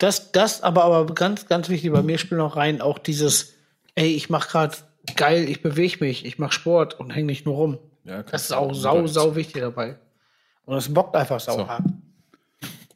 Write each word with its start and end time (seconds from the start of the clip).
Das, 0.00 0.32
das, 0.32 0.62
aber, 0.62 0.84
aber 0.84 1.14
ganz, 1.14 1.46
ganz 1.46 1.68
wichtig, 1.68 1.92
bei 1.92 2.02
mir 2.02 2.18
spielt 2.18 2.38
noch 2.38 2.56
rein 2.56 2.80
auch 2.80 2.98
dieses, 2.98 3.52
ey, 3.94 4.08
ich 4.16 4.30
mach 4.30 4.48
grad 4.48 4.82
geil, 5.14 5.48
ich 5.48 5.62
bewege 5.62 5.98
mich, 6.04 6.24
ich 6.24 6.38
mach 6.38 6.52
Sport 6.52 6.98
und 6.98 7.10
häng 7.10 7.26
nicht 7.26 7.44
nur 7.46 7.54
rum. 7.54 7.78
Ja, 8.04 8.22
Das 8.22 8.44
ist 8.44 8.52
auch 8.52 8.74
sau, 8.74 9.06
sau 9.06 9.36
wichtig 9.36 9.60
dabei. 9.60 9.98
Und 10.64 10.76
es 10.78 10.92
bockt 10.92 11.14
einfach 11.16 11.38
sau 11.38 11.58
So. 11.58 11.68
hart. 11.68 11.84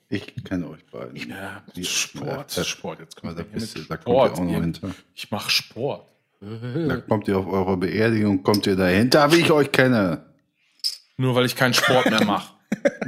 Ich 0.09 0.35
kenne 0.45 0.69
euch 0.69 0.85
beiden. 0.87 1.17
Ja, 1.29 1.63
Sport. 1.83 2.57
Ja, 2.57 2.65
Sport. 2.65 3.01
Jetzt 3.01 3.17
kommt 3.21 3.39
da, 3.39 3.43
bist, 3.43 3.77
mit 3.77 3.91
da 3.91 3.97
kommt 3.97 4.09
ihr 4.09 4.15
auch 4.23 4.27
Sport. 4.35 4.47
noch 4.49 4.61
hinter. 4.61 4.91
Ich 5.15 5.31
mache 5.31 5.51
Sport. 5.51 6.07
Da 6.41 6.97
kommt 6.99 7.27
ihr 7.29 7.39
auf 7.39 7.47
eure 7.47 7.77
Beerdigung, 7.77 8.43
kommt 8.43 8.67
ihr 8.67 8.77
dahinter, 8.77 9.31
wie 9.33 9.37
ich 9.41 9.51
euch 9.51 9.73
kenne. 9.73 10.25
Nur 11.17 11.35
weil 11.35 11.47
ich 11.47 11.57
keinen 11.57 11.75
Sport 11.75 12.07
mehr 12.11 12.25
mache. 12.25 12.54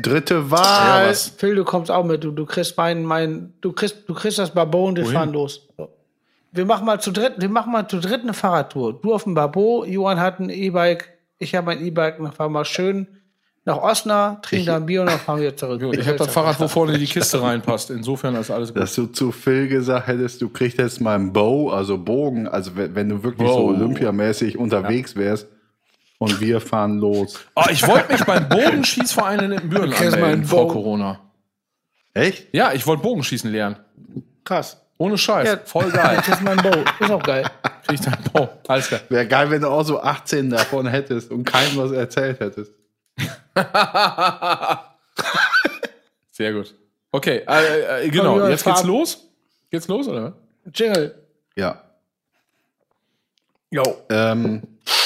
Dritte 0.01 0.35
Ja, 0.35 0.51
Wahl. 0.51 1.09
was? 1.11 1.29
Phil, 1.37 1.55
du 1.55 1.65
kommst 1.65 1.91
auch 1.91 2.05
mit, 2.05 2.25
du, 2.25 2.31
du 2.31 2.47
kriegst 2.47 2.77
mein, 2.77 3.05
mein, 3.05 3.53
du 3.61 3.73
kriegst, 3.73 4.09
du 4.09 4.15
kriegst 4.15 4.39
das 4.39 4.51
Babo 4.53 4.87
und 4.89 4.97
wir 4.97 5.05
Wohin? 5.05 5.15
fahren 5.15 5.33
los. 5.33 5.69
So. 5.77 5.89
Wir 6.53 6.65
machen 6.65 6.87
mal 6.87 7.01
zu 7.01 7.11
dritt, 7.13 7.35
wir 7.39 7.49
machen 7.49 7.73
mal 7.73 7.87
zu 7.87 7.99
dritt 8.01 8.23
eine 8.23 8.33
Fahrradtour. 8.33 9.01
Du 9.03 9.13
auf 9.13 9.25
dem 9.25 9.35
Babo, 9.35 9.85
Johann 9.85 10.19
hat 10.21 10.41
ein 10.41 10.49
E-Bike, 10.49 11.11
ich 11.39 11.55
habe 11.55 11.73
ein 11.73 11.85
E-Bike, 11.85 12.17
dann 12.19 12.33
fahren 12.33 12.53
wir 12.53 12.65
schön 12.65 13.07
nach 13.67 13.79
Osnabrück, 13.83 14.43
trinken 14.45 14.67
da 14.67 14.77
ein 14.77 14.87
Bier 14.87 15.01
und 15.03 15.09
dann 15.09 15.19
fahren 15.19 15.41
wir 15.41 15.55
zurück. 15.57 15.83
Ich 15.99 16.07
habe 16.07 16.17
das 16.17 16.29
Fahrrad, 16.33 16.59
wo 16.61 16.69
vorne 16.69 16.97
die 16.99 17.05
Kiste 17.05 17.43
reinpasst. 17.43 17.91
Insofern 17.91 18.37
ist 18.37 18.51
alles 18.51 18.73
gut. 18.73 18.81
Dass 18.81 18.95
du 18.95 19.07
zu 19.07 19.33
Phil 19.33 19.67
gesagt 19.69 20.07
hättest, 20.07 20.41
du 20.41 20.49
kriegst 20.49 20.79
jetzt 20.79 21.01
mal 21.01 21.17
einen 21.17 21.33
Bow, 21.33 21.71
also 21.71 21.99
Bogen, 21.99 22.47
also 22.47 22.77
wenn, 22.77 22.95
wenn 22.95 23.09
du 23.09 23.23
wirklich 23.25 23.49
so 23.49 23.57
Wow. 23.57 23.77
olympiamäßig 23.77 24.57
unterwegs 24.57 25.17
wärst 25.17 25.49
und 26.19 26.41
wir 26.41 26.61
fahren 26.61 26.99
los. 26.99 27.39
Oh, 27.55 27.65
ich 27.71 27.87
wollte 27.87 28.13
mich 28.13 28.25
beim 28.25 28.49
Bogenschießverein 28.49 29.53
in 29.53 29.71
kriegst 29.71 30.01
mal 30.01 30.15
anmelden 30.15 30.45
vor 30.45 30.67
Bow. 30.67 30.73
Corona. 30.73 31.21
Echt? 32.15 32.49
Ja, 32.53 32.73
ich 32.73 32.87
wollte 32.87 33.03
Bogenschießen 33.03 33.51
lernen. 33.51 33.77
Krass. 34.45 34.81
Ohne 34.99 35.19
Scheiß. 35.19 35.47
Ja. 35.47 35.59
Voll 35.65 35.91
geil. 35.91 36.17
Das 36.17 36.29
ist 36.29 36.43
mein 36.43 36.57
Bo, 36.57 36.71
ist 37.01 37.11
auch 37.11 37.23
geil. 37.23 37.45
Krieg 37.87 38.01
ich 38.01 38.01
dann 38.01 38.17
Bow. 38.33 38.49
Alles 38.67 38.89
klar. 38.89 39.01
Wäre 39.11 39.27
geil, 39.27 39.51
wenn 39.51 39.61
du 39.61 39.69
auch 39.69 39.83
so 39.83 40.01
18 40.01 40.49
davon 40.49 40.87
hättest 40.87 41.31
und 41.31 41.45
keinem 41.45 41.77
was 41.77 41.93
erzählt 41.93 42.41
hättest. 42.41 42.73
Sehr 46.31 46.53
gut. 46.53 46.75
Okay, 47.13 47.43
äh, 47.47 48.05
äh, 48.05 48.09
genau. 48.09 48.47
Jetzt 48.49 48.65
geht's 48.65 48.85
los. 48.85 49.29
Geht's 49.71 49.89
los, 49.89 50.09
oder? 50.09 50.35
Jingle. 50.75 51.15
Ja. 51.55 51.83
Jo. 53.71 53.83
Ähm, 54.11 54.63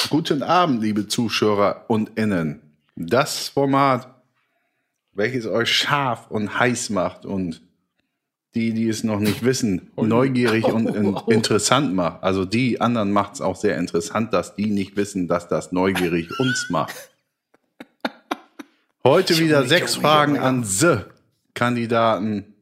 guten 0.09 0.43
Abend, 0.43 0.81
liebe 0.81 1.07
Zuschauer 1.07 1.85
und 1.87 2.17
Innen. 2.17 2.61
Das 2.95 3.49
Format, 3.49 4.07
welches 5.13 5.47
euch 5.47 5.71
scharf 5.71 6.29
und 6.29 6.59
heiß 6.59 6.91
macht 6.91 7.25
und 7.25 7.61
die, 8.53 8.73
die 8.73 8.87
es 8.89 9.03
noch 9.03 9.19
nicht 9.19 9.43
wissen, 9.43 9.91
neugierig 9.95 10.65
und 10.65 10.87
in, 10.87 11.15
interessant 11.27 11.95
macht. 11.95 12.21
Also 12.21 12.45
die 12.45 12.81
anderen 12.81 13.11
macht 13.11 13.35
es 13.35 13.41
auch 13.41 13.55
sehr 13.55 13.77
interessant, 13.77 14.33
dass 14.33 14.55
die 14.55 14.67
nicht 14.67 14.95
wissen, 14.95 15.27
dass 15.27 15.47
das 15.47 15.71
neugierig 15.71 16.29
uns 16.39 16.67
macht. 16.69 16.95
Heute 19.03 19.39
wieder 19.39 19.65
sechs 19.65 19.95
Fragen 19.95 20.37
an 20.37 20.63
the 20.63 20.97
Kandidaten. 21.55 22.53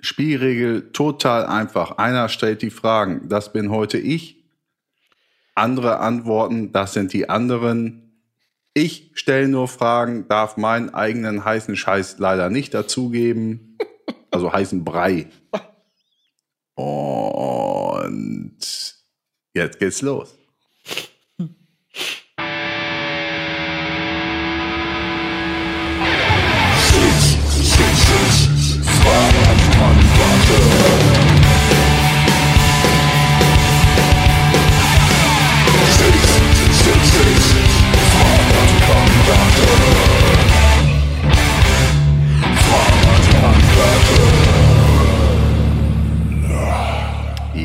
Spielregel 0.00 0.92
total 0.92 1.44
einfach. 1.44 1.98
Einer 1.98 2.30
stellt 2.30 2.62
die 2.62 2.70
Fragen. 2.70 3.28
Das 3.28 3.52
bin 3.52 3.70
heute 3.70 3.98
ich. 3.98 4.39
Andere 5.60 6.00
antworten, 6.00 6.72
das 6.72 6.94
sind 6.94 7.12
die 7.12 7.28
anderen. 7.28 8.24
Ich 8.72 9.10
stelle 9.14 9.46
nur 9.46 9.68
Fragen, 9.68 10.26
darf 10.26 10.56
meinen 10.56 10.90
eigenen 10.94 11.44
heißen 11.44 11.76
Scheiß 11.76 12.18
leider 12.18 12.50
nicht 12.50 12.74
dazugeben. 12.74 13.66
Also 14.32 14.52
heißen 14.52 14.84
Brei. 14.84 15.26
Und 16.76 18.60
jetzt 19.52 19.78
geht's 19.80 20.02
los. 20.02 20.39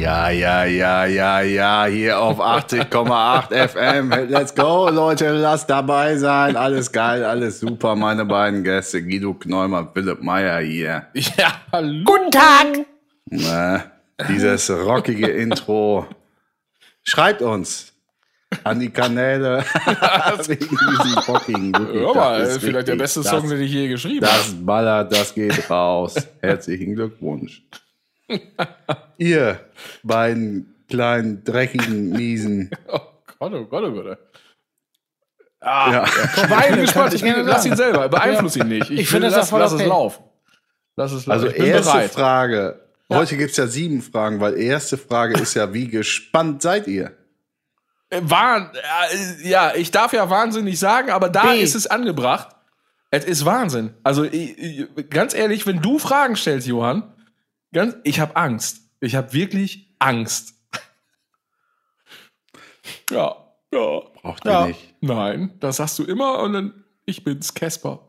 Ja, 0.05 0.29
ja, 0.29 0.65
ja, 0.65 1.05
ja, 1.05 1.41
ja, 1.41 1.85
hier 1.85 2.19
auf 2.19 2.39
80,8 2.39 3.67
FM. 3.69 4.29
Let's 4.29 4.53
go, 4.53 4.89
Leute, 4.89 5.31
lasst 5.31 5.69
dabei 5.69 6.15
sein. 6.17 6.55
Alles 6.55 6.91
geil, 6.91 7.23
alles 7.25 7.59
super. 7.59 7.95
Meine 7.95 8.23
beiden 8.23 8.63
Gäste, 8.63 9.01
Guido 9.01 9.33
Kneumer, 9.33 9.89
Philipp 9.93 10.21
Meyer 10.21 10.59
hier. 10.59 11.07
Ja, 11.13 11.61
hallo. 11.71 12.03
Guten 12.05 12.29
Tag. 12.31 12.85
Na, 13.31 13.83
dieses 14.29 14.69
rockige 14.69 15.27
Intro. 15.27 16.05
Schreibt 17.03 17.41
uns 17.41 17.94
an 18.63 18.79
die 18.79 18.89
Kanäle 18.89 19.59
wegen 20.47 20.67
diesem 20.69 21.17
rockigen 21.27 21.73
wirklich, 21.73 22.01
Hör 22.01 22.15
mal, 22.15 22.39
das 22.39 22.49
ist 22.49 22.57
vielleicht 22.59 22.87
der 22.87 22.93
richtig. 22.93 22.97
beste 22.99 23.21
das, 23.21 23.29
Song, 23.29 23.49
den 23.49 23.61
ich 23.61 23.71
je 23.71 23.87
geschrieben 23.87 24.25
habe. 24.25 24.37
Das 24.37 24.53
ballert, 24.65 25.11
das 25.13 25.33
geht 25.33 25.69
raus. 25.69 26.15
Herzlichen 26.41 26.95
Glückwunsch. 26.95 27.63
Ihr 29.17 29.59
beiden 30.03 30.75
kleinen, 30.89 31.43
dreckigen, 31.43 32.09
miesen. 32.11 32.69
Oh 33.37 33.49
Gott, 33.49 33.53
oh 33.53 33.65
Gott, 33.65 33.83
oh 33.83 33.91
Gott. 33.91 34.17
Ah, 35.59 35.91
Ja. 35.91 36.05
ich 36.05 36.69
bin 36.71 36.81
gespannt. 36.81 37.13
Ich 37.15 37.21
lass 37.21 37.65
ihn 37.65 37.75
selber. 37.75 38.07
Beeinfluss 38.07 38.55
ihn 38.55 38.69
nicht. 38.69 38.89
Ich, 38.89 39.01
Ich 39.01 39.09
finde 39.09 39.27
das 39.27 39.35
lass, 39.35 39.47
ja 39.47 39.49
voll 39.49 39.59
lass 39.59 39.73
es 39.73 39.79
okay. 39.81 39.89
laufen. 39.89 40.23
Lass 40.95 41.11
es 41.11 41.25
laufen. 41.25 41.43
Also 41.47 41.47
erste 41.55 41.91
bereit. 41.91 42.11
Frage. 42.11 42.81
Heute 43.11 43.35
gibt's 43.37 43.57
ja 43.57 43.67
sieben 43.67 44.01
Fragen, 44.01 44.39
weil 44.39 44.57
erste 44.57 44.97
Frage 44.97 45.39
ist 45.39 45.53
ja, 45.53 45.73
wie 45.73 45.87
gespannt 45.89 46.61
seid 46.61 46.87
ihr? 46.87 47.11
Äh, 48.15 48.29
Wahn, 48.29 48.71
äh, 49.11 49.47
ja, 49.47 49.75
ich 49.75 49.91
darf 49.91 50.13
ja 50.13 50.29
wahnsinnig 50.29 50.79
sagen, 50.79 51.09
aber 51.11 51.29
da 51.29 51.51
B. 51.53 51.61
ist 51.61 51.75
es 51.75 51.87
angebracht. 51.87 52.49
Es 53.11 53.25
ist 53.25 53.45
Wahnsinn. 53.45 53.93
Also 54.03 54.23
ich, 54.23 54.57
ich, 54.57 55.09
ganz 55.09 55.33
ehrlich, 55.33 55.65
wenn 55.67 55.81
du 55.81 55.99
Fragen 55.99 56.35
stellst, 56.35 56.67
Johann, 56.67 57.13
ganz, 57.73 57.95
ich 58.03 58.19
habe 58.19 58.35
Angst. 58.35 58.79
Ich 58.99 59.15
habe 59.15 59.31
wirklich 59.33 59.93
Angst. 59.99 60.53
ja, 63.11 63.35
ja. 63.71 63.99
Braucht 64.21 64.45
ihr 64.45 64.51
Ja. 64.51 64.67
nicht. 64.67 64.95
Nein, 65.01 65.53
das 65.59 65.77
sagst 65.77 65.99
du 65.99 66.03
immer 66.03 66.39
und 66.39 66.53
dann 66.53 66.83
ich 67.05 67.23
bin's, 67.23 67.53
Casper. 67.53 68.07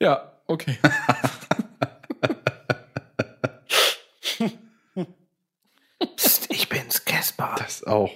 Ja, 0.00 0.32
okay. 0.48 0.78
Psst, 6.16 6.50
ich 6.50 6.68
bin's, 6.68 7.04
Casper. 7.04 7.54
Das 7.58 7.84
auch. 7.84 8.10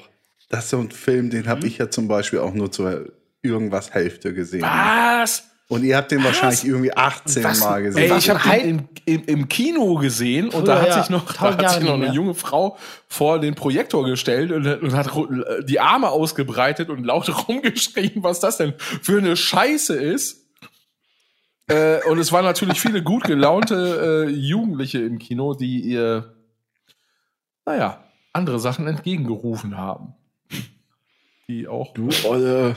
Das 0.49 0.65
ist 0.65 0.71
so 0.71 0.79
ein 0.79 0.91
Film, 0.91 1.31
den 1.31 1.49
habe 1.49 1.67
ich 1.67 1.79
ja 1.79 1.91
zum 1.91 2.09
Beispiel 2.09 2.39
auch 2.39 2.55
nur 2.55 2.71
zur 2.71 3.12
irgendwas 3.43 3.93
Hälfte 3.93 4.33
gesehen. 4.33 4.62
Was? 4.62 5.45
Und 5.69 5.83
ihr 5.83 5.97
habt 5.97 6.12
den 6.12 6.23
wahrscheinlich 6.23 6.65
irgendwie 6.65 6.97
18 6.97 7.43
Was? 7.43 7.61
Mal 7.61 7.79
Ey, 7.79 7.83
gesehen. 7.84 8.11
Was 8.11 8.25
ich 8.25 8.31
habe 8.31 8.61
den 8.61 8.69
im, 8.79 8.89
im, 9.05 9.25
im 9.25 9.49
Kino 9.49 9.97
gesehen 9.97 10.47
und 10.47 10.53
Früher, 10.53 10.65
da 10.65 10.81
hat 10.81 10.89
ja. 10.89 11.01
sich 11.01 11.11
noch, 11.11 11.33
da 11.33 11.59
hat 11.59 11.71
sich 11.71 11.83
noch 11.83 11.95
eine 11.95 12.05
mehr. 12.05 12.12
junge 12.12 12.34
Frau 12.34 12.79
vor 13.09 13.41
den 13.41 13.57
Projektor 13.57 14.05
gestellt 14.05 14.53
und, 14.53 14.65
und 14.65 14.95
hat 14.95 15.11
die 15.69 15.81
Arme 15.81 16.11
ausgebreitet 16.11 16.89
und 16.89 17.05
laut 17.05 17.28
rumgeschrien, 17.49 18.23
was 18.23 18.39
das 18.39 18.59
denn 18.59 18.75
für 18.78 19.19
eine 19.19 19.37
Scheiße 19.37 19.97
ist. 19.97 20.47
Äh, 21.69 22.05
und 22.09 22.19
es 22.19 22.31
waren 22.31 22.45
natürlich 22.45 22.81
viele 22.81 23.03
gut 23.03 23.25
gelaunte 23.25 24.28
äh, 24.28 24.31
Jugendliche 24.31 25.01
im 25.01 25.19
Kino, 25.19 25.54
die 25.54 25.81
ihr, 25.81 26.37
naja, 27.65 28.04
andere 28.33 28.60
Sachen 28.60 28.87
entgegengerufen 28.87 29.77
haben. 29.77 30.15
Die 31.48 31.69
auch 31.69 31.95
du 31.95 32.09
Olle. 32.25 32.75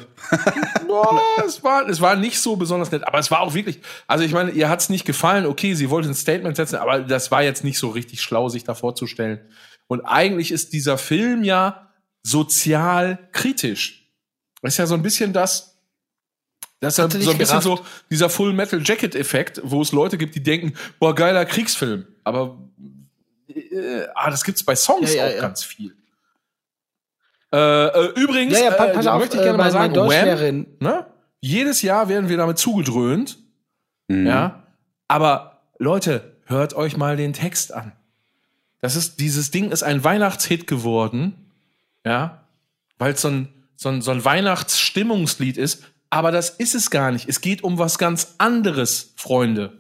Boah, 0.86 1.20
es 1.46 1.64
war, 1.64 1.90
es 1.90 2.02
war 2.02 2.16
nicht 2.16 2.40
so 2.40 2.56
besonders 2.56 2.92
nett, 2.92 3.04
aber 3.08 3.18
es 3.18 3.32
war 3.32 3.40
auch 3.42 3.56
wirklich, 3.56 3.80
also 4.06 4.24
ich 4.24 4.32
meine, 4.32 4.52
ihr 4.52 4.70
hat's 4.70 4.90
nicht 4.90 5.06
gefallen, 5.06 5.48
okay, 5.48 5.74
sie 5.74 5.90
wollte 5.90 6.08
ein 6.08 6.14
Statement 6.14 6.56
setzen, 6.56 6.76
aber 6.76 7.00
das 7.00 7.32
war 7.32 7.42
jetzt 7.42 7.64
nicht 7.64 7.80
so 7.80 7.90
richtig 7.90 8.22
schlau, 8.22 8.48
sich 8.48 8.64
da 8.64 8.76
vorzustellen. 8.76 9.40
Und 9.88 10.02
eigentlich 10.02 10.52
ist 10.52 10.72
dieser 10.74 11.00
Film 11.00 11.44
ja 11.44 11.90
sozial 12.22 13.28
kritisch. 13.32 14.08
Das 14.62 14.74
ist 14.74 14.78
ja 14.78 14.86
so 14.86 14.94
ein 14.94 15.02
bisschen 15.02 15.34
das, 15.34 15.80
das 16.80 16.94
ist 16.94 16.98
ja 17.00 17.04
Hat 17.06 17.12
so 17.12 17.18
ein 17.18 17.38
bisschen 17.40 17.60
gerafft. 17.60 17.64
so 17.64 17.86
dieser 18.12 18.30
Full 18.30 18.54
Metal 18.54 18.82
Jacket 18.84 19.16
Effekt, 19.16 19.62
wo 19.64 19.82
es 19.82 19.92
Leute 19.92 20.20
gibt, 20.20 20.36
die 20.36 20.44
denken, 20.44 20.74
boah, 21.00 21.16
geiler 21.16 21.46
Kriegsfilm. 21.46 22.06
Aber 22.24 22.60
äh, 23.48 24.04
ah, 24.14 24.30
das 24.30 24.44
gibt's 24.44 24.64
bei 24.64 24.76
Songs 24.76 25.14
Ja, 25.14 25.26
ja, 25.26 25.32
auch 25.32 25.36
ja. 25.36 25.42
ganz 25.42 25.64
viel. 25.64 25.96
Äh, 27.52 27.58
äh, 27.88 28.06
übrigens, 28.22 28.54
Ja, 28.60 28.66
ja, 28.66 28.72
pa- 28.72 28.86
äh, 28.88 28.94
pass 28.94 29.08
auf, 29.08 29.20
möchte 29.20 29.38
ich 29.38 29.44
gerne 29.44 29.56
äh, 29.58 29.62
mal 29.62 29.72
sagen, 29.72 29.96
Wham, 29.96 30.66
ne? 30.80 31.06
Jedes 31.42 31.82
Jahr 31.82 32.10
werden 32.10 32.30
wir 32.30 32.38
damit 32.38 32.58
zugedröhnt, 32.60 33.38
Mhm. 34.08 34.28
ja. 34.28 34.64
Aber 35.08 35.62
Leute, 35.80 36.36
hört 36.46 36.74
euch 36.74 36.98
mal 36.98 37.16
den 37.18 37.34
Text 37.34 37.74
an. 37.74 37.92
das 38.82 38.96
ist, 38.96 39.20
dieses 39.20 39.52
Ding 39.52 39.72
ist 39.72 39.84
ein 39.84 40.04
Weihnachtshit 40.04 40.66
geworden, 40.68 41.34
ja, 42.06 42.46
weil 42.98 43.14
es 43.14 43.22
so 43.22 43.28
ein, 43.30 43.50
so 43.76 43.90
ein, 43.90 44.02
so 44.02 44.12
ein 44.12 44.24
Weihnachtsstimmungslied 44.24 45.58
ist, 45.58 45.84
aber 46.10 46.32
das 46.32 46.50
ist 46.52 46.76
es 46.76 46.90
gar 46.90 47.12
nicht. 47.12 47.28
Es 47.30 47.42
geht 47.42 47.64
um 47.64 47.78
was 47.78 47.98
ganz 47.98 48.36
anderes, 48.38 49.14
Freunde. 49.16 49.74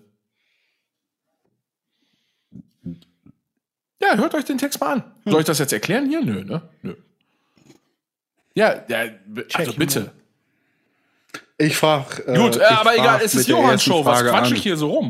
Ja, 4.01 4.15
hört 4.15 4.33
euch 4.33 4.45
den 4.45 4.57
Text 4.57 4.79
mal 4.79 4.93
an. 4.93 5.03
Soll 5.25 5.41
ich 5.41 5.45
das 5.47 5.59
jetzt 5.59 5.73
erklären 5.73 6.07
hier? 6.07 6.21
Nö, 6.23 6.43
ne? 6.43 6.61
Nö. 6.81 6.95
Ja, 8.59 8.83
ja 8.89 9.05
also 9.53 9.73
bitte. 9.73 10.11
Ich 11.57 11.77
frage. 11.77 12.27
Äh, 12.27 12.37
Gut, 12.37 12.57
äh, 12.57 12.59
ich 12.59 12.65
aber 12.65 12.93
egal, 12.93 13.05
frag 13.05 13.21
es 13.23 13.33
mit 13.33 13.41
ist 13.41 13.47
Johanns 13.47 13.83
Show. 13.83 14.03
Was 14.03 14.19
Frage 14.19 14.29
quatsch 14.31 14.51
an. 14.51 14.55
ich 14.55 14.63
hier 14.63 14.75
so 14.75 14.89
rum? 14.89 15.09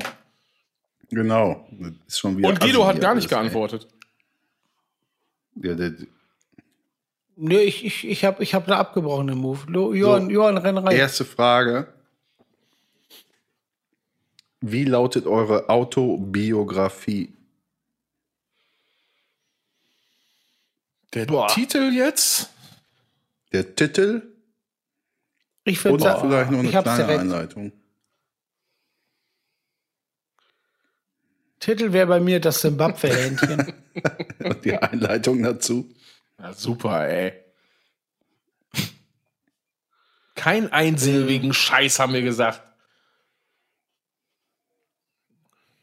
Genau. 1.09 1.67
Das 1.71 1.91
ist 2.07 2.19
schon 2.19 2.37
wieder 2.37 2.49
Und 2.49 2.59
Guido 2.59 2.85
hat 2.85 3.01
gar 3.01 3.15
nicht 3.15 3.27
geantwortet. 3.27 3.87
Ja, 5.55 5.73
der, 5.73 5.93
Nö, 7.35 7.57
ich, 7.57 7.85
ich, 7.85 8.07
ich 8.07 8.25
habe 8.25 8.43
ich 8.43 8.53
hab 8.53 8.67
eine 8.67 8.77
abgebrochene 8.77 9.33
Move. 9.33 9.59
Lo, 9.67 9.93
Johann, 9.93 10.25
So. 10.25 10.31
Johann, 10.31 10.57
renn 10.57 10.77
rein. 10.77 10.95
erste 10.95 11.25
Frage. 11.25 11.87
Wie 14.61 14.83
lautet 14.83 15.25
eure 15.25 15.69
Autobiografie? 15.69 17.33
Der 21.15 21.25
Boah. 21.25 21.47
Titel 21.47 21.91
jetzt? 21.93 22.49
Der 23.51 23.75
Titel 23.75 24.35
Ich 25.63 25.83
würde 25.83 25.95
und 25.95 26.01
sagen, 26.01 26.29
vielleicht 26.29 26.51
noch 26.51 26.59
eine 26.59 26.69
kleine 26.69 26.95
direkt. 26.95 27.19
Einleitung. 27.19 27.71
Titel 31.59 31.91
wäre 31.91 32.07
bei 32.07 32.19
mir 32.19 32.39
das 32.39 32.61
Simbabwe-Hähnchen. 32.61 33.73
Und 34.39 34.63
die 34.63 34.77
Einleitung 34.77 35.43
dazu. 35.43 35.93
Ja, 36.37 36.53
super, 36.53 37.07
ey. 37.07 37.33
Kein 40.35 40.71
einsilbigen 40.71 41.51
Scheiß 41.51 41.99
haben 41.99 42.13
wir 42.13 42.21
gesagt. 42.21 42.61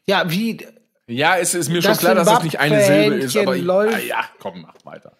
ja, 0.07 0.29
wie, 0.31 0.65
Ja, 1.05 1.37
es 1.37 1.53
ist 1.53 1.69
mir 1.69 1.81
schon 1.83 1.95
klar, 1.95 2.15
dass 2.15 2.27
das 2.27 2.43
nicht 2.43 2.59
eine 2.59 2.83
Silbe 2.83 3.15
ist, 3.17 3.37
aber 3.37 3.55
ich, 3.55 3.69
ah, 3.69 3.99
ja, 3.99 4.29
komm, 4.39 4.61
mach 4.61 4.83
weiter. 4.83 5.16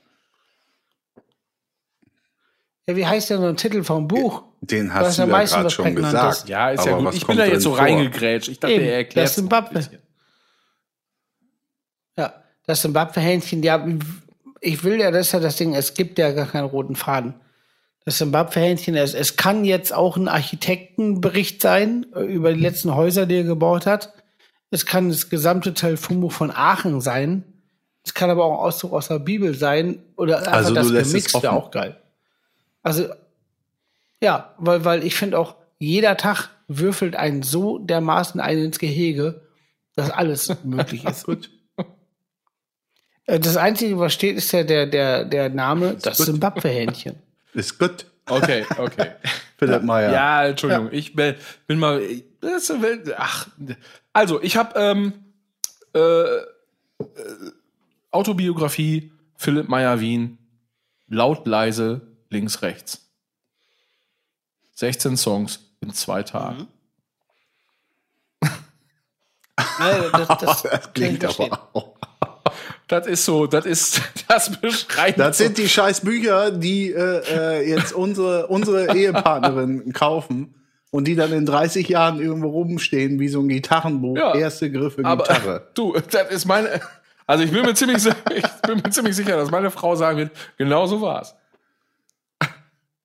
Ja, 2.88 2.95
wie 2.95 3.06
heißt 3.06 3.30
denn 3.30 3.42
so 3.42 3.48
ein 3.48 3.57
Titel 3.57 3.84
vom 3.84 4.07
Buch? 4.07 4.44
Den 4.62 4.94
hast 4.94 5.10
ist 5.10 5.18
du 5.18 5.22
ja 5.24 5.28
ja 5.28 5.31
meistens 5.31 5.54
gerade 5.56 5.66
was 5.66 5.74
schon 5.74 5.95
gesagt. 5.95 6.50
Ja, 6.50 6.69
ist 6.72 6.86
ja 6.86 6.92
Aber 6.94 7.00
gut. 7.00 7.07
was 7.10 7.16
Ich 7.16 7.28
bin 7.28 7.38
da 7.38 7.45
jetzt 7.45 7.63
so 7.63 7.72
vor? 7.75 7.80
reingegrätscht. 7.80 8.50
Ich 8.50 8.60
dachte, 8.60 8.74
Eben, 8.74 8.86
er 8.86 8.95
erklärt 8.98 9.28
das 9.28 9.36
Simbabwe. 9.36 9.81
Ja, 12.18 12.34
das 12.66 12.81
Simbabwe-Hähnchen, 12.81 13.62
ja, 13.63 13.86
ich 14.62 14.84
will 14.84 15.00
ja, 15.00 15.12
das 15.12 15.28
ist 15.28 15.31
ja 15.34 15.39
das 15.39 15.56
Ding, 15.57 15.75
es 15.75 15.94
gibt 15.94 16.18
ja 16.18 16.31
gar 16.31 16.48
keinen 16.48 16.66
roten 16.66 16.95
Faden. 16.95 17.36
Das 18.06 18.18
Simbabwe-Hähnchen, 18.18 18.95
es, 18.95 19.13
es 19.13 19.36
kann 19.36 19.66
jetzt 19.66 19.94
auch 19.94 20.18
ein 20.18 20.28
Architektenbericht 20.28 21.62
sein 21.62 22.06
äh, 22.16 22.22
über 22.22 22.54
die 22.54 22.60
letzten 22.60 22.95
Häuser, 22.95 23.25
die 23.25 23.36
er 23.38 23.44
gebaut 23.44 23.86
hat. 23.86 24.13
Es 24.72 24.86
kann 24.86 25.10
das 25.10 25.30
gesamte 25.30 25.74
Talfumo 25.74 26.30
von 26.30 26.51
Aachen 26.51 27.01
sein. 27.01 27.44
Es 28.06 28.13
kann 28.13 28.30
aber 28.30 28.45
auch 28.45 28.54
ein 28.54 28.66
Auszug 28.68 28.94
aus 28.94 29.10
der 29.10 29.19
Bibel 29.19 29.54
sein. 29.54 30.00
Oder 30.16 30.39
einfach 30.39 30.54
Also 30.54 30.69
du 30.69 30.75
das 30.75 30.89
lässt 30.89 31.06
es 31.07 31.12
Gemixt 31.12 31.34
wäre 31.44 31.54
offen. 31.54 31.57
auch 31.68 31.72
geil. 31.72 31.98
Also, 32.88 33.10
ja, 34.24 34.54
weil, 34.57 34.86
weil 34.86 35.04
ich 35.04 35.16
finde 35.16 35.38
auch, 35.38 35.56
jeder 35.78 36.16
Tag 36.16 36.50
würfelt 36.69 37.16
einen 37.18 37.44
so 37.44 37.80
dermaßen 37.80 38.39
einen 38.39 38.66
ins 38.66 38.80
Gehege, 38.80 39.42
dass 39.95 40.10
alles 40.10 40.56
möglich 40.63 41.04
ist. 41.04 41.25
Gut. 41.25 41.50
Äh, 43.25 43.39
Das 43.42 43.57
Einzige, 43.57 44.00
was 44.00 44.13
steht, 44.13 44.38
ist 44.38 44.51
ja 44.54 44.63
der, 44.63 44.86
der, 44.88 45.25
der 45.25 45.50
Name, 45.50 45.95
das 46.01 46.18
gut. 46.18 46.28
Simbabwe-Hähnchen. 46.28 47.16
Ist 47.54 47.78
gut. 47.78 48.06
Okay, 48.30 48.66
okay. 48.78 49.12
Philipp 49.57 49.84
Meyer. 49.84 50.12
Ja, 50.13 50.45
Entschuldigung, 50.45 50.89
ich 50.92 51.13
bin, 51.16 51.36
bin 51.66 51.80
mal. 51.80 52.01
das- 52.42 52.72
Ach, 53.18 53.48
also 54.13 54.42
ich 54.42 54.56
habe 54.57 54.80
ähm, 54.80 55.13
äh, 55.94 56.00
äh, 56.00 56.45
Autobiografie 58.12 59.12
Philipp 59.36 59.68
Meyer 59.69 60.00
Wien, 60.00 60.38
laut 61.10 61.45
leise 61.48 62.06
links 62.29 62.62
rechts. 62.62 63.01
16 64.75 65.18
Songs 65.18 65.59
in 65.81 65.94
zwei 65.94 66.24
Tagen. 66.24 66.68
Nein, 69.79 70.03
das, 70.12 70.27
das, 70.39 70.62
Das 70.71 70.94
klingt 70.94 71.25
aber 71.25 71.69
auch. 71.74 71.97
Das 72.88 73.06
ist 73.06 73.25
so, 73.25 73.47
das 73.47 73.65
ist, 73.65 74.01
das 74.27 74.50
beschreibt. 74.62 75.19
Das 75.19 75.38
so. 75.38 75.44
sind 75.44 75.57
die 75.57 75.68
scheiß 75.68 76.01
Bücher, 76.01 76.51
die 76.51 76.91
äh, 76.91 77.21
äh, 77.27 77.69
jetzt 77.69 77.94
unsere, 77.94 78.47
unsere 78.47 78.95
Ehepartnerin 78.95 79.91
kaufen 79.94 80.56
und 80.89 81.06
die 81.06 81.15
dann 81.15 81.33
in 81.33 81.45
30 81.45 81.89
Jahren 81.89 82.21
irgendwo 82.21 82.50
rumstehen 82.50 83.19
wie 83.19 83.27
so 83.27 83.41
ein 83.41 83.50
Gitarrenbuch. 83.50 84.18
Ja. 84.18 84.35
Erste 84.35 84.71
Griffe 84.71 85.03
Aber 85.03 85.24
Gitarre. 85.24 85.68
du, 85.74 85.97
das 86.09 86.31
ist 86.31 86.45
meine. 86.45 86.79
Also 87.25 87.44
ich 87.44 87.51
bin 87.51 87.63
mir 87.63 87.74
ziemlich, 87.74 88.06
ich 88.06 88.45
bin 88.65 88.77
mir 88.77 88.89
ziemlich 88.89 89.15
sicher, 89.18 89.35
dass 89.35 89.51
meine 89.51 89.69
Frau 89.69 89.95
sagen 89.97 90.18
wird, 90.18 90.31
genau 90.57 90.85
so 90.85 91.01
war's. 91.01 91.35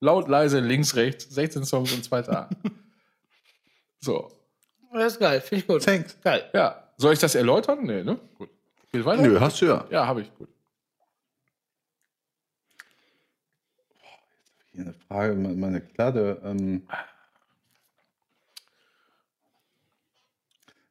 Laut, 0.03 0.27
leise, 0.27 0.59
links, 0.59 0.97
rechts, 0.97 1.33
16 1.33 1.65
Songs 1.65 1.93
in 1.95 2.03
zwei 2.03 2.23
Tagen. 2.23 2.57
So. 4.05 4.33
Das 4.93 5.13
ist 5.13 5.21
geil, 5.21 5.41
finde 5.41 5.61
ich 5.63 5.67
gut. 5.69 5.85
Thanks. 5.85 6.21
Geil. 6.23 6.51
Ja. 6.53 6.89
Soll 6.97 7.13
ich 7.13 7.21
das 7.21 7.37
erläutern? 7.37 7.85
Nee, 7.85 8.03
ne? 8.03 8.19
Gut. 8.37 8.51
Geht 8.91 9.05
weiter? 9.05 9.23
Nö, 9.23 9.39
hast 9.39 9.61
du 9.63 9.67
ja. 9.67 9.87
Ja, 9.91 10.09
habe 10.09 10.23
ich. 10.23 10.35
Gut. 10.35 10.49
Hier 14.73 14.83
eine 14.83 14.93
Frage, 15.07 15.35
me- 15.35 15.55
meine 15.55 15.81
Kladde. 15.81 16.41
Ähm 16.45 16.83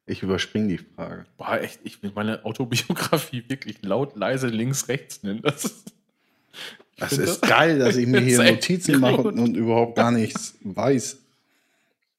ich 0.06 0.22
überspringe 0.22 0.68
die 0.68 0.78
Frage. 0.78 1.26
Boah, 1.36 1.60
echt, 1.60 1.80
ich 1.84 2.02
will 2.02 2.12
meine 2.14 2.44
Autobiografie 2.46 3.44
wirklich 3.48 3.82
laut, 3.82 4.16
leise, 4.16 4.48
links, 4.48 4.88
rechts 4.88 5.22
nennen. 5.22 5.42
Das 5.42 5.64
ist, 5.66 5.92
Das 7.02 7.18
ist 7.18 7.42
geil, 7.42 7.78
dass 7.78 7.96
ich 7.96 8.06
mir 8.06 8.20
hier 8.22 8.42
Notizen 8.42 9.00
mache 9.00 9.22
und, 9.22 9.38
und 9.38 9.56
überhaupt 9.56 9.96
gar 9.96 10.10
nichts 10.10 10.56
weiß. 10.62 11.18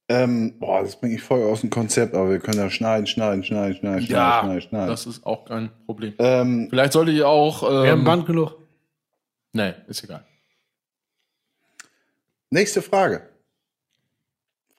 Ähm, 0.10 0.60
boah, 0.60 0.84
das 0.84 1.00
bringe 1.00 1.16
ich 1.16 1.22
voll 1.22 1.42
aus 1.44 1.62
dem 1.62 1.70
Konzept, 1.70 2.14
aber 2.14 2.30
wir 2.32 2.40
können 2.40 2.58
ja 2.60 2.70
schneiden, 2.70 3.08
schneiden, 3.08 3.44
schneiden, 3.44 3.76
schneiden, 3.78 4.06
ja, 4.08 4.42
schneiden, 4.44 4.62
schneiden. 4.62 4.88
das 4.90 5.06
ist 5.06 5.26
auch 5.26 5.46
kein 5.46 5.72
Problem. 5.86 6.14
Ähm, 6.20 6.68
Vielleicht 6.70 6.94
sollte 6.94 7.12
ich 7.12 7.24
auch. 7.24 7.62
Wir 7.64 7.92
haben 7.92 8.00
Ähm, 8.00 8.04
Band 8.06 8.26
genug. 8.26 8.58
nee, 9.54 9.74
ist 9.88 10.04
egal. 10.04 10.26
nächste 12.50 12.82
Frage. 12.82 13.30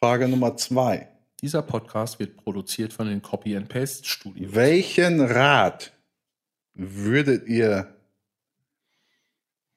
Frage 0.00 0.29
Nummer 0.29 0.57
zwei. 0.57 1.09
Dieser 1.40 1.62
Podcast 1.62 2.19
wird 2.19 2.37
produziert 2.37 2.93
von 2.93 3.07
den 3.09 3.23
Copy 3.23 3.57
and 3.57 3.69
Paste 3.69 4.07
Studios. 4.07 4.55
Welchen 4.55 5.21
Rat 5.21 5.93
würdet 6.75 7.47
ihr 7.49 7.94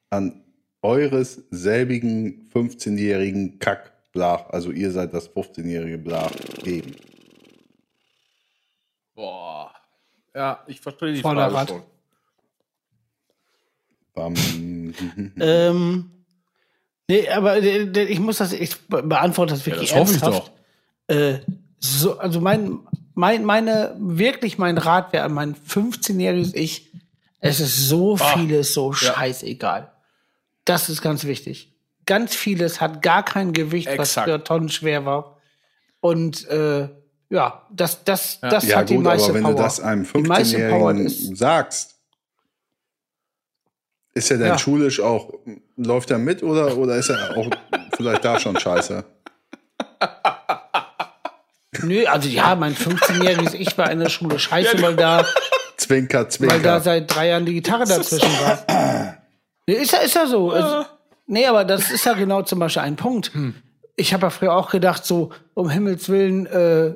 an 0.09 0.43
eures 0.81 1.41
selbigen 1.51 2.49
15-jährigen 2.53 3.59
Kackblach, 3.59 4.49
also 4.49 4.71
ihr 4.71 4.91
seid 4.91 5.13
das 5.13 5.29
15-jährige 5.29 5.97
Blach, 5.97 6.31
geben? 6.63 6.95
Boah. 9.15 9.73
Ja, 10.35 10.63
ich 10.67 10.79
verstehe 10.79 11.13
die 11.13 11.21
Vorderrad. 11.21 11.69
Frage 11.69 11.81
schon. 11.81 11.83
Bam. 14.13 14.33
Ähm, 15.39 16.11
nee, 17.07 17.27
aber 17.29 17.57
äh, 17.57 17.83
äh, 17.83 18.03
ich 18.05 18.19
muss 18.19 18.37
das, 18.37 18.53
ich 18.53 18.75
be- 18.87 19.03
beantworte 19.03 19.53
das 19.53 19.65
Ja, 19.65 19.73
wirklich 19.73 19.89
das 19.91 19.99
hoffe 19.99 20.15
ich 20.15 20.21
ernsthaft. 20.23 20.51
doch. 21.07 21.15
Äh, 21.15 21.39
so, 21.79 22.17
also 22.17 22.41
mein, 22.41 22.79
mein, 23.13 23.45
meine, 23.45 23.95
wirklich 23.99 24.57
mein 24.57 24.77
Rat 24.77 25.13
wäre 25.13 25.23
an 25.25 25.33
mein 25.33 25.55
15-jähriges 25.55 26.55
Ich, 26.55 26.91
es 27.39 27.59
ist 27.59 27.87
so 27.87 28.17
vieles 28.17 28.73
so 28.73 28.89
Ah. 28.91 28.95
Ja. 29.01 29.13
scheißegal. 29.13 29.91
Das 30.67 30.89
ist 30.89 31.01
ganz 31.01 31.23
wichtig. 31.23 31.73
Ganz 32.05 32.35
vieles 32.35 32.79
hat 32.81 33.01
gar 33.01 33.23
kein 33.23 33.53
Gewicht, 33.53 33.87
was 33.97 34.09
Exakt. 34.09 34.29
für 34.29 34.43
Tonnen 34.43 34.69
schwer 34.69 35.05
war. 35.05 35.37
Und 35.99 36.47
äh, 36.49 36.89
ja, 37.29 37.65
das, 37.71 38.03
das, 38.03 38.39
das 38.41 38.65
Ja 38.67 38.77
hat 38.77 38.89
die 38.89 38.95
gut, 38.95 39.03
meiste 39.05 39.25
aber 39.29 39.35
wenn 39.35 39.43
Power. 39.43 39.55
du 39.55 39.61
das 39.63 39.79
einem 39.79 40.03
die 40.03 40.21
meiste 40.23 40.57
Power 40.69 40.91
15-Jährigen 40.91 41.05
ist, 41.05 41.37
sagst, 41.37 41.95
ist 44.13 44.31
er 44.31 44.37
denn 44.37 44.47
Ja. 44.47 44.57
schulisch 44.57 44.99
auch, 44.99 45.33
läuft 45.75 46.11
er 46.11 46.17
mit 46.17 46.43
oder, 46.43 46.77
oder 46.77 46.95
ist 46.95 47.09
er 47.09 47.37
auch 47.37 47.49
vielleicht 47.95 48.23
da 48.25 48.39
schon 48.39 48.59
scheiße? 48.59 49.03
nö, 51.83 52.05
also 52.05 52.27
ja, 52.29 52.55
mein 52.55 52.75
15-jähriges 52.75 53.53
Ich 53.53 53.77
war 53.77 53.91
in 53.91 53.99
der 53.99 54.09
Schule 54.09 54.39
scheiße, 54.39 54.81
weil 54.81 54.95
da 54.95 55.25
Zwinker, 55.77 56.19
weil 56.19 56.25
da 56.25 56.29
Zwinker. 56.29 56.81
seit 56.81 57.13
drei 57.13 57.27
Jahren 57.29 57.45
die 57.45 57.53
Gitarre 57.53 57.85
dazwischen 57.85 58.31
war. 58.39 59.16
Ist 59.67 59.91
ja, 59.91 59.99
ist 59.99 60.15
ja 60.15 60.25
so. 60.25 60.51
Also, 60.51 60.85
nee, 61.25 61.45
aber 61.45 61.65
das 61.65 61.91
ist 61.91 62.05
ja 62.05 62.13
genau 62.13 62.41
zum 62.41 62.59
Beispiel 62.59 62.81
ein 62.83 62.95
Punkt. 62.95 63.31
Ich 63.95 64.13
habe 64.13 64.27
ja 64.27 64.29
früher 64.29 64.53
auch 64.55 64.69
gedacht, 64.69 65.05
so, 65.05 65.31
um 65.53 65.69
Himmels 65.69 66.07
Willen, 66.09 66.45
äh, 66.47 66.95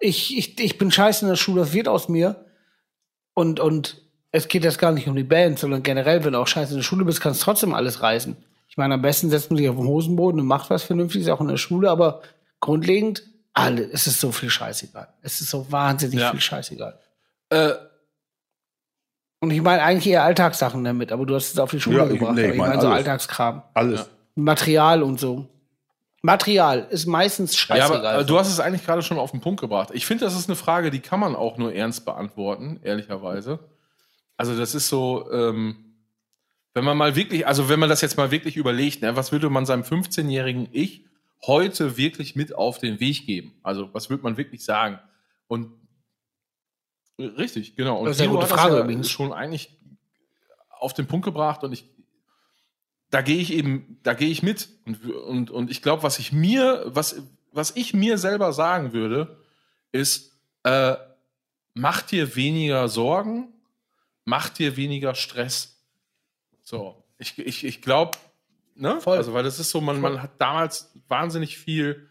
ich, 0.00 0.36
ich, 0.36 0.58
ich 0.60 0.78
bin 0.78 0.90
scheiße 0.90 1.24
in 1.24 1.28
der 1.28 1.36
Schule, 1.36 1.60
das 1.62 1.72
wird 1.72 1.88
aus 1.88 2.08
mir. 2.08 2.44
Und, 3.34 3.60
und 3.60 4.00
es 4.32 4.48
geht 4.48 4.64
jetzt 4.64 4.78
gar 4.78 4.92
nicht 4.92 5.08
um 5.08 5.16
die 5.16 5.24
Band, 5.24 5.58
sondern 5.58 5.82
generell, 5.82 6.24
wenn 6.24 6.32
du 6.34 6.38
auch 6.38 6.46
scheiße 6.46 6.72
in 6.72 6.78
der 6.78 6.84
Schule 6.84 7.04
bist, 7.04 7.20
kannst 7.20 7.40
du 7.40 7.44
trotzdem 7.44 7.74
alles 7.74 8.02
reißen. 8.02 8.36
Ich 8.68 8.76
meine, 8.76 8.94
am 8.94 9.02
besten 9.02 9.30
setzt 9.30 9.50
man 9.50 9.58
sich 9.58 9.68
auf 9.68 9.76
den 9.76 9.86
Hosenboden 9.86 10.40
und 10.40 10.46
macht 10.46 10.70
was 10.70 10.84
Vernünftiges, 10.84 11.28
auch 11.28 11.40
in 11.40 11.48
der 11.48 11.56
Schule, 11.56 11.90
aber 11.90 12.22
grundlegend, 12.60 13.24
alle, 13.52 13.82
es 13.90 14.06
ist 14.06 14.20
so 14.20 14.30
viel 14.30 14.50
scheißegal. 14.50 15.08
Es 15.22 15.40
ist 15.40 15.50
so 15.50 15.70
wahnsinnig 15.72 16.20
Ja. 16.20 16.30
viel 16.30 16.40
scheißegal. 16.40 16.98
Äh, 17.48 17.72
Und 19.40 19.50
ich 19.50 19.62
meine 19.62 19.82
eigentlich 19.82 20.06
eher 20.12 20.22
Alltagssachen 20.22 20.84
damit, 20.84 21.12
aber 21.12 21.24
du 21.26 21.34
hast 21.34 21.52
es 21.52 21.58
auf 21.58 21.70
die 21.70 21.80
Schule 21.80 21.96
Ja, 21.98 22.04
ich- 22.06 22.18
gebracht. 22.18 22.34
nee, 22.34 22.42
ich 22.46 22.50
ich 22.52 22.56
mein 22.58 22.70
meine 22.70 22.80
so 22.82 22.88
alles. 22.88 22.98
Alltagskram. 22.98 23.62
Alles. 23.74 24.10
Material 24.34 25.02
und 25.02 25.18
so. 25.18 25.48
Material 26.22 26.86
ist 26.90 27.06
meistens 27.06 27.52
ja, 27.54 27.76
scheißegal. 27.76 28.06
aber 28.06 28.20
äh, 28.20 28.24
du 28.26 28.38
hast 28.38 28.48
es 28.48 28.60
eigentlich 28.60 28.84
gerade 28.84 29.00
schon 29.00 29.18
auf 29.18 29.30
den 29.30 29.40
Punkt 29.40 29.60
gebracht. 29.62 29.88
Ich 29.94 30.04
finde, 30.04 30.26
das 30.26 30.36
ist 30.36 30.48
eine 30.50 30.56
Frage, 30.56 30.90
die 30.90 31.00
kann 31.00 31.18
man 31.18 31.34
auch 31.34 31.56
nur 31.56 31.74
ernst 31.74 32.04
beantworten, 32.04 32.78
ehrlicherweise. 32.82 33.58
Also 34.36 34.56
das 34.56 34.74
ist 34.74 34.88
so, 34.88 35.30
ähm, 35.32 35.76
wenn 36.74 36.84
man 36.84 36.98
mal 36.98 37.16
wirklich, 37.16 37.46
also 37.46 37.70
wenn 37.70 37.80
man 37.80 37.88
das 37.88 38.02
jetzt 38.02 38.18
mal 38.18 38.30
wirklich 38.30 38.56
überlegt, 38.58 39.00
ne, 39.00 39.16
was 39.16 39.32
würde 39.32 39.48
man 39.48 39.64
seinem 39.64 39.82
15-jährigen 39.82 40.68
Ich 40.72 41.06
heute 41.46 41.96
wirklich 41.96 42.36
mit 42.36 42.54
auf 42.54 42.76
den 42.78 43.00
Weg 43.00 43.24
geben? 43.24 43.54
Also 43.62 43.88
was 43.94 44.10
würde 44.10 44.22
man 44.22 44.36
wirklich 44.36 44.62
sagen? 44.62 44.98
Und 45.48 45.72
richtig, 47.20 47.76
genau. 47.76 47.98
Und 47.98 48.06
Das 48.06 48.16
ist 48.16 48.22
eine 48.22 48.32
gute 48.32 48.46
Frage 48.46 48.76
das 48.76 48.84
übrigens. 48.84 49.06
ja 49.08 49.12
schon 49.12 49.32
eigentlich 49.32 49.76
auf 50.70 50.94
den 50.94 51.06
Punkt 51.06 51.24
gebracht 51.24 51.62
und 51.64 51.72
ich 51.72 51.84
da 53.10 53.22
gehe 53.22 53.38
ich 53.38 53.52
eben, 53.52 53.98
da 54.02 54.14
gehe 54.14 54.30
ich 54.30 54.42
mit. 54.42 54.68
Und, 54.86 55.04
und, 55.04 55.50
und 55.50 55.70
ich 55.70 55.82
glaube, 55.82 56.02
was 56.02 56.18
ich 56.18 56.32
mir, 56.32 56.84
was, 56.86 57.22
was 57.52 57.76
ich 57.76 57.92
mir 57.92 58.18
selber 58.18 58.52
sagen 58.52 58.92
würde, 58.92 59.40
ist, 59.92 60.32
äh, 60.62 60.94
mach 61.74 62.02
dir 62.02 62.36
weniger 62.36 62.88
Sorgen, 62.88 63.52
mach 64.24 64.48
dir 64.48 64.76
weniger 64.76 65.14
Stress. 65.14 65.82
So, 66.62 67.02
ich, 67.18 67.36
ich, 67.38 67.64
ich 67.64 67.82
glaube, 67.82 68.16
ne? 68.76 69.00
Voll. 69.00 69.16
Also, 69.16 69.34
weil 69.34 69.42
das 69.42 69.58
ist 69.58 69.70
so, 69.70 69.80
man, 69.80 70.00
man 70.00 70.22
hat 70.22 70.40
damals 70.40 70.92
wahnsinnig 71.08 71.58
viel 71.58 72.08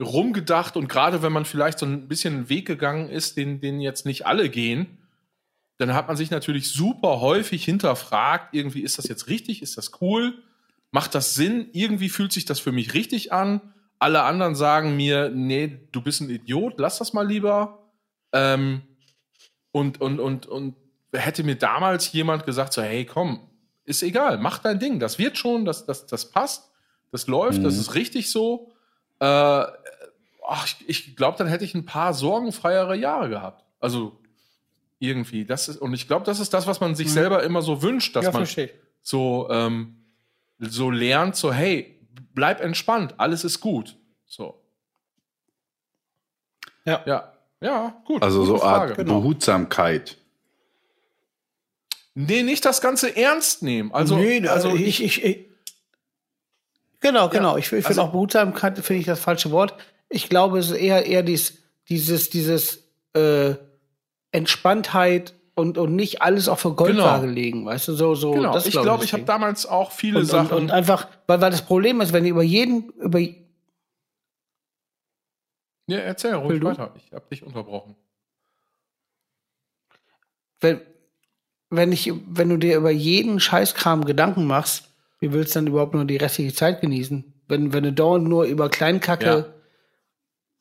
rumgedacht 0.00 0.76
und 0.76 0.88
gerade 0.88 1.22
wenn 1.22 1.32
man 1.32 1.44
vielleicht 1.44 1.78
so 1.78 1.86
ein 1.86 2.08
bisschen 2.08 2.34
einen 2.34 2.48
Weg 2.48 2.66
gegangen 2.66 3.08
ist, 3.08 3.36
den, 3.36 3.60
den 3.60 3.80
jetzt 3.80 4.06
nicht 4.06 4.26
alle 4.26 4.48
gehen, 4.48 4.98
dann 5.78 5.94
hat 5.94 6.08
man 6.08 6.16
sich 6.16 6.30
natürlich 6.30 6.70
super 6.70 7.20
häufig 7.20 7.64
hinterfragt, 7.64 8.54
irgendwie 8.54 8.82
ist 8.82 8.98
das 8.98 9.08
jetzt 9.08 9.28
richtig, 9.28 9.62
ist 9.62 9.76
das 9.76 10.00
cool, 10.00 10.42
macht 10.90 11.14
das 11.14 11.34
Sinn, 11.34 11.68
irgendwie 11.72 12.08
fühlt 12.08 12.32
sich 12.32 12.44
das 12.44 12.60
für 12.60 12.72
mich 12.72 12.94
richtig 12.94 13.32
an. 13.32 13.60
Alle 14.00 14.22
anderen 14.22 14.54
sagen 14.54 14.96
mir, 14.96 15.28
nee, 15.30 15.80
du 15.92 16.00
bist 16.00 16.20
ein 16.20 16.30
Idiot, 16.30 16.74
lass 16.78 16.98
das 16.98 17.12
mal 17.12 17.26
lieber. 17.26 17.90
Ähm, 18.32 18.82
und, 19.72 20.00
und, 20.00 20.18
und, 20.20 20.46
und 20.46 20.76
hätte 21.12 21.42
mir 21.44 21.56
damals 21.56 22.12
jemand 22.12 22.46
gesagt, 22.46 22.72
so, 22.72 22.82
hey, 22.82 23.04
komm, 23.04 23.40
ist 23.84 24.02
egal, 24.02 24.38
mach 24.38 24.58
dein 24.58 24.78
Ding, 24.78 24.98
das 24.98 25.18
wird 25.18 25.38
schon, 25.38 25.64
das, 25.64 25.86
das, 25.86 26.06
das 26.06 26.30
passt, 26.30 26.70
das 27.10 27.26
läuft, 27.26 27.64
das 27.64 27.74
Mhm. 27.74 27.80
ist 27.80 27.94
richtig 27.94 28.30
so. 28.30 28.72
Äh, 29.20 29.24
ach, 30.46 30.66
ich 30.66 30.88
ich 30.88 31.16
glaube, 31.16 31.38
dann 31.38 31.46
hätte 31.48 31.64
ich 31.64 31.74
ein 31.74 31.84
paar 31.84 32.14
sorgenfreiere 32.14 32.96
Jahre 32.96 33.28
gehabt. 33.28 33.64
Also 33.80 34.18
irgendwie, 34.98 35.44
das 35.44 35.68
ist, 35.68 35.76
und 35.76 35.94
ich 35.94 36.08
glaube, 36.08 36.24
das 36.24 36.40
ist 36.40 36.52
das, 36.54 36.66
was 36.66 36.80
man 36.80 36.94
sich 36.94 37.08
Mhm. 37.08 37.12
selber 37.12 37.42
immer 37.44 37.62
so 37.62 37.82
wünscht, 37.82 38.16
dass 38.16 38.24
ja, 38.24 38.30
man 38.32 38.40
verstehe 38.42 38.70
so, 39.00 39.48
ähm, 39.50 39.96
so 40.58 40.90
lernt, 40.90 41.36
so, 41.36 41.52
hey, 41.52 42.00
bleib 42.34 42.60
entspannt, 42.60 43.14
alles 43.18 43.44
ist 43.44 43.60
gut. 43.60 43.96
So. 44.26 44.60
Ja. 46.84 47.02
Ja, 47.06 47.32
ja 47.60 48.02
gut. 48.04 48.22
Also 48.22 48.44
so 48.44 48.54
gute 48.54 48.64
Art 48.64 48.76
Frage. 48.90 48.94
genau. 49.04 49.20
Behutsamkeit. 49.20 50.16
Nee, 52.14 52.42
nicht 52.42 52.64
das 52.64 52.80
Ganze 52.80 53.16
ernst 53.16 53.62
nehmen. 53.62 53.92
Also, 53.92 54.16
nee, 54.16 54.40
also 54.48 54.70
also 54.70 54.76
ich, 54.78 55.02
ich, 55.04 55.22
ich 55.24 55.47
genau, 57.00 57.28
genau. 57.28 57.56
Ich, 57.56 57.64
ich 57.64 57.68
finde 57.70 57.88
also- 57.88 58.02
auch 58.02 58.12
Behutsamkeit 58.12 58.78
finde 58.78 59.00
ich 59.00 59.06
das 59.06 59.20
falsche 59.20 59.50
Wort. 59.50 59.74
Ich 60.08 60.28
glaube, 60.28 60.58
es 60.58 60.70
ist 60.70 60.76
eher 60.76 61.06
eher 61.06 61.22
dies, 61.22 61.58
dieses 61.88 62.30
dieses 62.30 62.84
äh, 63.14 63.54
Entspanntheit 64.32 65.34
und 65.54 65.78
und 65.78 65.94
nicht 65.96 66.22
alles 66.22 66.48
auf 66.48 66.62
der 66.62 66.70
Goldwaage 66.72 67.26
legen, 67.26 67.66
weißt 67.66 67.88
du, 67.88 67.94
so 67.94 68.14
so. 68.14 68.32
genau. 68.32 68.52
das 68.52 68.66
ich 68.66 68.72
glaub 68.72 68.84
glaube, 68.84 68.98
das 68.98 69.06
ich 69.06 69.12
habe 69.12 69.24
damals 69.24 69.66
auch 69.66 69.92
viele 69.92 70.18
und, 70.18 70.24
und, 70.24 70.30
Sachen. 70.30 70.56
und 70.56 70.70
einfach, 70.70 71.08
weil, 71.26 71.40
weil 71.40 71.50
das 71.50 71.62
Problem 71.62 72.00
ist, 72.00 72.12
wenn 72.12 72.24
ihr 72.24 72.30
über 72.30 72.42
jeden 72.42 72.90
über 72.90 73.20
ja, 75.88 75.98
erzähl 76.00 76.32
Will 76.32 76.38
ruhig 76.38 76.60
du? 76.60 76.66
weiter. 76.66 76.94
Ich 76.96 77.12
habe 77.12 77.24
dich 77.30 77.42
unterbrochen. 77.42 77.96
wenn, 80.60 80.80
wenn 81.70 81.92
ich, 81.92 82.12
wenn 82.26 82.48
du 82.48 82.56
dir 82.56 82.76
über 82.76 82.90
jeden 82.90 83.40
Scheißkram 83.40 84.04
Gedanken 84.04 84.46
machst, 84.46 84.87
wie 85.20 85.32
willst 85.32 85.54
du 85.54 85.58
dann 85.60 85.66
überhaupt 85.66 85.94
nur 85.94 86.04
die 86.04 86.16
restliche 86.16 86.54
Zeit 86.54 86.80
genießen? 86.80 87.32
Wenn, 87.48 87.72
wenn 87.72 87.82
du 87.84 87.92
dauernd 87.92 88.28
nur 88.28 88.44
über 88.44 88.68
Kleinkacke, 88.68 89.24
Ja. 89.26 89.46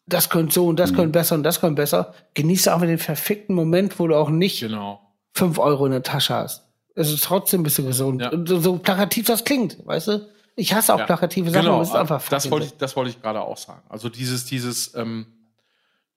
das 0.06 0.30
könnte 0.30 0.54
so 0.54 0.68
und 0.68 0.80
das 0.80 0.94
könnte 0.94 1.10
besser 1.10 1.36
und 1.36 1.44
das 1.44 1.60
könnte 1.60 1.76
besser, 1.82 2.14
genieße 2.34 2.74
auch 2.74 2.82
den 2.82 2.98
verfickten 2.98 3.56
Moment, 3.56 4.00
wo 4.00 4.08
du 4.08 4.16
auch 4.16 4.30
nicht 4.30 4.60
Genau. 4.62 5.02
fünf 5.34 5.60
Euro 5.60 5.86
in 5.86 5.92
der 5.92 6.04
Tasche 6.04 6.34
hast. 6.36 6.64
Es 6.96 7.12
ist 7.12 7.24
trotzdem 7.26 7.62
ein 7.62 7.64
bisschen 7.64 7.86
gesund. 7.86 8.22
Ja. 8.22 8.30
Und 8.32 8.48
so, 8.50 8.60
so 8.60 8.78
plakativ 8.78 9.28
das 9.28 9.44
klingt, 9.44 9.86
weißt 9.86 10.08
du? 10.08 10.28
Ich 10.56 10.74
hasse 10.74 10.94
auch 10.96 11.00
Ja. 11.00 11.06
plakative 11.06 11.52
Sachen, 11.52 11.62
Genau, 11.66 11.74
aber 11.76 11.84
es 11.84 11.90
ist 11.90 11.96
einfach 11.96 12.28
das 12.30 12.50
wollte 12.50 12.66
ich, 12.68 12.78
das 12.78 12.96
wollte 12.96 13.12
ich 13.12 13.22
gerade 13.22 13.42
auch 13.42 13.58
sagen. 13.58 13.84
Also 13.90 14.10
dieses, 14.10 14.46
dieses, 14.46 14.96
ähm, 14.96 15.28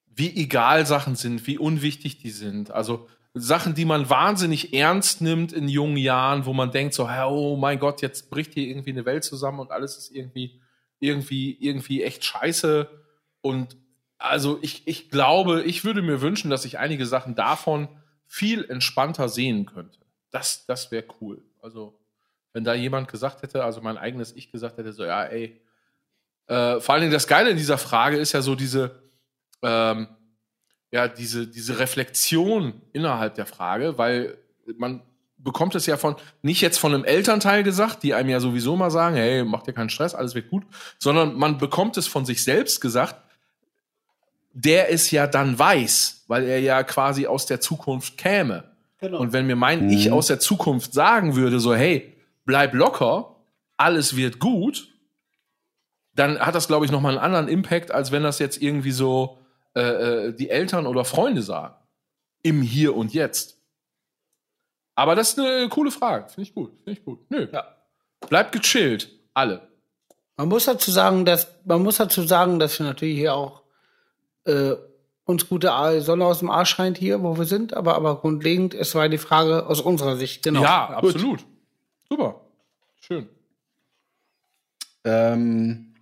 wie 0.07 0.35
egal 0.35 0.87
Sachen 0.87 1.17
sind, 1.17 1.47
wie 1.47 1.59
unwichtig 1.59 2.19
die 2.19 2.31
sind. 2.31 2.71
Also 2.71 3.07
Sachen, 3.35 3.75
die 3.75 3.85
man 3.85 4.11
wahnsinnig 4.11 4.75
ernst 4.75 5.21
nimmt 5.21 5.53
in 5.53 5.69
jungen 5.69 5.97
Jahren, 5.97 6.47
wo 6.47 6.53
man 6.53 6.73
denkt 6.73 6.95
so, 6.95 7.09
"Hä, 7.09 7.23
oh 7.29 7.57
mein 7.57 7.79
Gott, 7.79 8.03
jetzt 8.03 8.29
bricht 8.31 8.55
hier 8.55 8.67
irgendwie 8.67 8.91
eine 8.91 9.05
Welt 9.05 9.23
zusammen 9.25 9.61
und 9.61 9.71
alles 9.71 9.97
ist 9.97 10.11
irgendwie, 10.11 10.61
irgendwie, 10.99 11.57
irgendwie 11.61 12.03
echt 12.03 12.25
scheiße. 12.25 12.89
Und 13.41 13.77
also 14.19 14.59
ich, 14.63 14.87
ich 14.87 15.11
glaube, 15.11 15.63
ich 15.63 15.85
würde 15.85 16.03
mir 16.03 16.21
wünschen, 16.21 16.51
dass 16.51 16.65
ich 16.65 16.79
einige 16.79 17.07
Sachen 17.07 17.35
davon 17.35 17.89
viel 18.27 18.65
entspannter 18.65 19.29
sehen 19.29 19.67
könnte. 19.67 20.01
Das, 20.31 20.67
das 20.67 20.91
wäre 20.91 21.05
cool. 21.21 21.43
Also 21.63 21.99
wenn 22.53 22.65
da 22.65 22.75
jemand 22.75 23.09
gesagt 23.09 23.43
hätte, 23.43 23.65
also 23.65 23.81
mein 23.81 23.97
eigenes 23.97 24.35
Ich 24.37 24.51
gesagt 24.53 24.77
hätte, 24.79 24.93
so, 24.93 25.05
ja, 25.05 25.25
ey, 25.25 25.61
äh, 26.47 26.81
vor 26.81 26.95
allen 26.95 27.03
Dingen 27.03 27.13
das 27.13 27.29
Geile 27.29 27.51
in 27.51 27.57
dieser 27.57 27.79
Frage 27.79 28.17
ist 28.19 28.33
ja 28.33 28.43
so 28.43 28.55
diese, 28.55 29.03
ähm, 29.63 30.09
ja, 30.93 31.09
diese, 31.09 31.47
diese 31.47 31.79
Reflexion 31.79 32.81
innerhalb 32.93 33.35
der 33.35 33.47
Frage, 33.47 33.97
weil 33.99 34.39
man 34.77 35.03
bekommt 35.39 35.75
es 35.75 35.87
ja 35.87 35.97
von, 35.97 36.17
nicht 36.43 36.61
jetzt 36.61 36.79
von 36.79 36.93
einem 36.93 37.05
Elternteil 37.05 37.63
gesagt, 37.63 38.03
die 38.03 38.15
einem 38.15 38.29
ja 38.29 38.41
sowieso 38.41 38.77
mal 38.77 38.91
sagen, 38.91 39.17
hey, 39.17 39.45
mach 39.45 39.63
dir 39.63 39.73
keinen 39.73 39.89
Stress, 39.89 40.15
alles 40.15 40.35
wird 40.35 40.51
gut, 40.51 40.65
sondern 40.99 41.35
man 41.37 41.59
bekommt 41.59 41.97
es 41.97 42.07
von 42.07 42.27
sich 42.27 42.45
selbst 42.45 42.81
gesagt, 42.81 43.17
der 44.53 44.93
es 44.93 45.11
ja 45.11 45.27
dann 45.27 45.59
weiß, 45.59 46.25
weil 46.27 46.45
er 46.45 46.61
ja 46.61 46.83
quasi 46.83 47.27
aus 47.27 47.47
der 47.47 47.61
Zukunft 47.61 48.19
käme. 48.19 48.65
Genau. 48.99 49.19
Und 49.19 49.33
wenn 49.33 49.47
mir 49.47 49.57
mein 49.57 49.87
Mhm. 49.87 49.93
Ich 49.93 50.13
aus 50.13 50.27
der 50.27 50.41
Zukunft 50.41 50.93
sagen 50.93 51.37
würde, 51.37 51.61
so, 51.61 51.75
hey, 51.75 52.17
bleib 52.45 52.75
locker, 52.75 53.37
alles 53.77 54.17
wird 54.17 54.41
gut, 54.41 54.89
dann 56.15 56.39
hat 56.41 56.55
das, 56.55 56.67
glaube 56.67 56.85
ich, 56.85 56.91
nochmal 56.91 57.13
einen 57.13 57.25
anderen 57.25 57.49
Impact, 57.49 57.93
als 57.93 58.13
wenn 58.13 58.23
das 58.23 58.39
jetzt 58.41 58.61
irgendwie 58.61 58.91
so 58.91 59.39
äh, 59.75 59.81
äh, 60.29 60.33
die 60.33 60.51
Eltern 60.51 60.87
oder 60.87 61.05
Freunde 61.05 61.43
sagen. 61.43 61.75
Im 62.43 62.63
Hier 62.63 62.97
und 62.97 63.13
Jetzt. 63.13 63.59
Aber 64.95 65.15
das 65.15 65.31
ist 65.31 65.39
eine 65.39 65.69
coole 65.69 65.91
Frage. 65.91 66.29
Finde 66.29 66.43
ich 66.43 66.55
gut. 66.55 66.73
Finde 66.85 66.93
ich 66.93 67.05
gut. 67.05 67.21
Nö. 67.31 67.49
Ja. 67.53 67.77
Bleibt 68.29 68.53
gechillt. 68.53 69.11
Alle. 69.35 69.69
Man 70.37 70.49
muss 70.49 70.65
dazu 70.65 70.91
sagen, 70.91 71.25
dass 71.25 71.49
man 71.65 71.83
muss 71.83 71.97
dazu 71.99 72.23
sagen, 72.23 72.59
dass 72.59 72.79
wir 72.79 72.87
natürlich 72.87 73.19
hier 73.19 73.35
auch 73.35 73.63
äh, 74.45 74.75
uns 75.25 75.49
gute 75.49 75.73
A- 75.73 76.01
Sonne 76.01 76.25
aus 76.25 76.39
dem 76.41 76.51
Arsch 76.51 76.71
scheint 76.71 76.99
hier, 76.99 77.23
wo 77.23 77.37
wir 77.39 77.45
sind, 77.45 77.75
aber 77.75 77.95
aber 77.95 78.21
grundlegend, 78.21 78.75
es 78.75 78.95
war 78.95 79.09
die 79.09 79.19
Frage 79.19 79.67
aus 79.67 79.81
unserer 79.81 80.17
Sicht, 80.17 80.43
genau. 80.43 80.63
Ja, 80.63 80.99
Gut. 81.01 81.15
absolut. 81.15 81.47
Super. 82.09 82.41
Schön. 83.01 83.29
Ähm, 85.05 85.95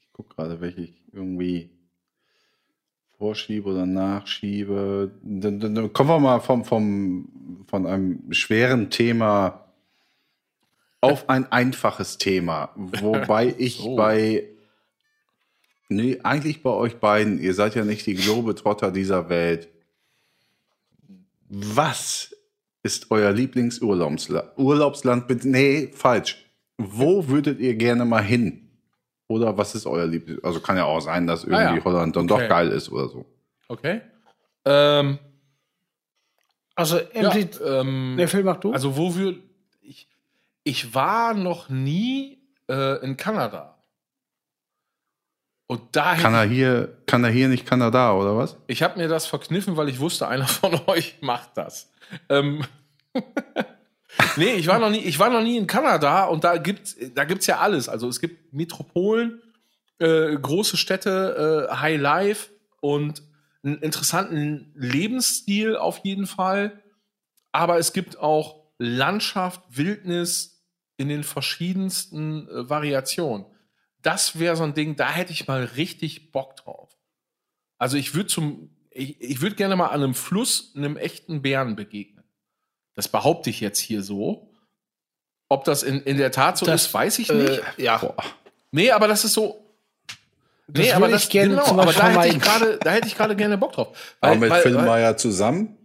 ich 0.00 0.12
gucke 0.12 0.34
gerade, 0.34 0.60
welche 0.60 0.82
ich 0.82 1.02
irgendwie 1.12 1.70
vorschiebe 3.18 3.68
oder 3.70 3.84
nachschiebe. 3.84 5.12
Dann, 5.22 5.60
dann, 5.60 5.74
dann 5.74 5.92
kommen 5.92 6.10
wir 6.10 6.20
mal 6.20 6.40
vom, 6.40 6.64
vom, 6.64 7.64
von 7.68 7.86
einem 7.86 8.32
schweren 8.32 8.90
Thema 8.90 9.64
auf 11.00 11.28
ein 11.28 11.50
einfaches 11.50 12.18
Thema. 12.18 12.70
Wobei 12.76 13.54
ich 13.58 13.78
So. 13.78 13.96
bei. 13.96 14.44
Nee, 15.90 16.18
eigentlich 16.22 16.62
bei 16.62 16.70
euch 16.70 16.96
beiden, 16.96 17.40
ihr 17.40 17.54
seid 17.54 17.74
ja 17.74 17.82
nicht 17.82 18.06
die 18.06 18.14
Globetrotter 18.14 18.90
dieser 18.90 19.30
Welt. 19.30 19.68
Was 21.48 22.36
ist 22.82 23.10
euer 23.10 23.32
Lieblingsurlaubsland? 23.32 24.50
Urlaubsland? 24.58 25.44
Nee, 25.46 25.88
falsch. 25.94 26.44
Wo 26.76 27.26
würdet 27.28 27.58
ihr 27.58 27.74
gerne 27.74 28.04
mal 28.04 28.22
hin? 28.22 28.67
Oder 29.28 29.56
was 29.58 29.74
ist 29.74 29.86
euer 29.86 30.06
Lieblings? 30.06 30.42
Also 30.42 30.60
kann 30.60 30.76
ja 30.76 30.84
auch 30.84 31.00
sein, 31.00 31.26
dass 31.26 31.44
irgendwie 31.44 31.56
Ah 31.62 31.76
ja. 31.76 31.84
Holland 31.84 32.16
dann 32.16 32.30
Okay. 32.30 32.42
doch 32.42 32.48
geil 32.48 32.68
ist 32.70 32.90
oder 32.90 33.08
so. 33.08 33.26
Okay. 33.68 34.00
Ähm, 34.64 35.18
Also, 36.74 36.98
Ja, 37.12 37.34
ähm, 37.34 38.14
der 38.18 38.28
Film 38.28 38.46
mach 38.46 38.56
du? 38.58 38.72
Also 38.72 38.96
wo 38.96 39.14
wir, 39.16 39.36
ich, 39.82 40.08
ich 40.64 40.94
war 40.94 41.34
noch 41.34 41.68
nie 41.68 42.38
äh, 42.70 43.04
in 43.04 43.16
Kanada. 43.16 43.74
Und 45.66 45.82
daher, 45.92 46.22
Kann 46.22 46.32
er 46.32 46.44
hier, 46.44 46.96
kann 47.04 47.22
er 47.24 47.30
hier 47.30 47.48
nicht 47.48 47.66
Kanada, 47.66 48.14
oder 48.14 48.34
was? 48.38 48.56
ich 48.68 48.82
habe 48.82 48.98
mir 48.98 49.08
das 49.08 49.26
verkniffen, 49.26 49.76
weil 49.76 49.90
ich 49.90 50.00
wusste, 50.00 50.26
einer 50.26 50.46
von 50.46 50.72
euch 50.86 51.18
macht 51.20 51.50
das. 51.56 51.92
Ähm, 52.30 52.64
nee, 54.36 54.54
ich 54.54 54.66
war 54.66 54.78
noch 54.78 54.90
nie, 54.90 55.00
ich 55.00 55.18
war 55.18 55.30
noch 55.30 55.42
nie 55.42 55.56
in 55.56 55.66
Kanada 55.66 56.24
und 56.24 56.44
da 56.44 56.56
gibt's, 56.56 56.96
da 57.14 57.24
gibt's 57.24 57.46
ja 57.46 57.58
alles. 57.58 57.88
Also 57.88 58.08
es 58.08 58.20
gibt 58.20 58.52
Metropolen, 58.52 59.42
äh, 59.98 60.36
große 60.36 60.76
Städte, 60.76 61.68
äh, 61.70 61.74
High 61.74 62.00
Life 62.00 62.50
und 62.80 63.22
einen 63.62 63.78
interessanten 63.78 64.72
Lebensstil 64.74 65.76
auf 65.76 65.98
jeden 66.04 66.26
Fall. 66.26 66.82
Aber 67.52 67.78
es 67.78 67.92
gibt 67.92 68.18
auch 68.18 68.64
Landschaft, 68.78 69.62
Wildnis 69.68 70.64
in 70.96 71.08
den 71.08 71.24
verschiedensten 71.24 72.48
äh, 72.48 72.68
Variationen. 72.68 73.46
Das 74.02 74.38
wäre 74.38 74.56
so 74.56 74.64
ein 74.64 74.74
Ding, 74.74 74.96
da 74.96 75.10
hätte 75.10 75.32
ich 75.32 75.46
mal 75.48 75.64
richtig 75.64 76.30
Bock 76.32 76.56
drauf. 76.56 76.96
Also 77.78 77.96
ich 77.96 78.14
würde 78.14 78.28
zum, 78.28 78.70
ich, 78.90 79.20
ich 79.20 79.40
würde 79.40 79.56
gerne 79.56 79.76
mal 79.76 79.86
an 79.86 80.02
einem 80.02 80.14
Fluss 80.14 80.72
einem 80.76 80.96
echten 80.96 81.42
Bären 81.42 81.76
begegnen. 81.76 82.17
Das 82.98 83.06
behaupte 83.06 83.48
ich 83.48 83.60
jetzt 83.60 83.78
hier 83.78 84.02
so. 84.02 84.48
Ob 85.48 85.62
das 85.62 85.84
in, 85.84 86.02
in 86.02 86.16
der 86.16 86.32
Tat 86.32 86.58
so 86.58 86.66
Das, 86.66 86.86
ist, 86.86 86.92
weiß 86.92 87.20
ich 87.20 87.30
nicht. 87.32 87.48
äh, 87.48 87.60
ja. 87.76 87.98
Boah. 87.98 88.16
Nee, 88.72 88.90
aber 88.90 89.06
das 89.06 89.24
ist 89.24 89.34
so. 89.34 89.64
Das 90.66 90.84
nee, 90.84 90.90
aber 90.90 91.02
würde 91.02 91.12
das 91.12 91.22
ich 91.22 91.30
gerne 91.30 91.50
genau, 91.50 91.80
aber 91.80 91.92
da 91.92 92.10
hätte 92.10 92.36
ich 92.36 92.42
gerade, 92.42 92.76
da 92.82 92.90
hätte 92.90 93.06
ich 93.06 93.16
gerade 93.16 93.36
gerne 93.36 93.56
Bock 93.56 93.74
drauf. 93.74 93.96
Aber 94.20 94.32
Weil, 94.32 94.38
mit 94.40 94.50
weil, 94.50 94.62
Phil 94.62 94.72
Meyer 94.72 95.16
zusammen? 95.16 95.76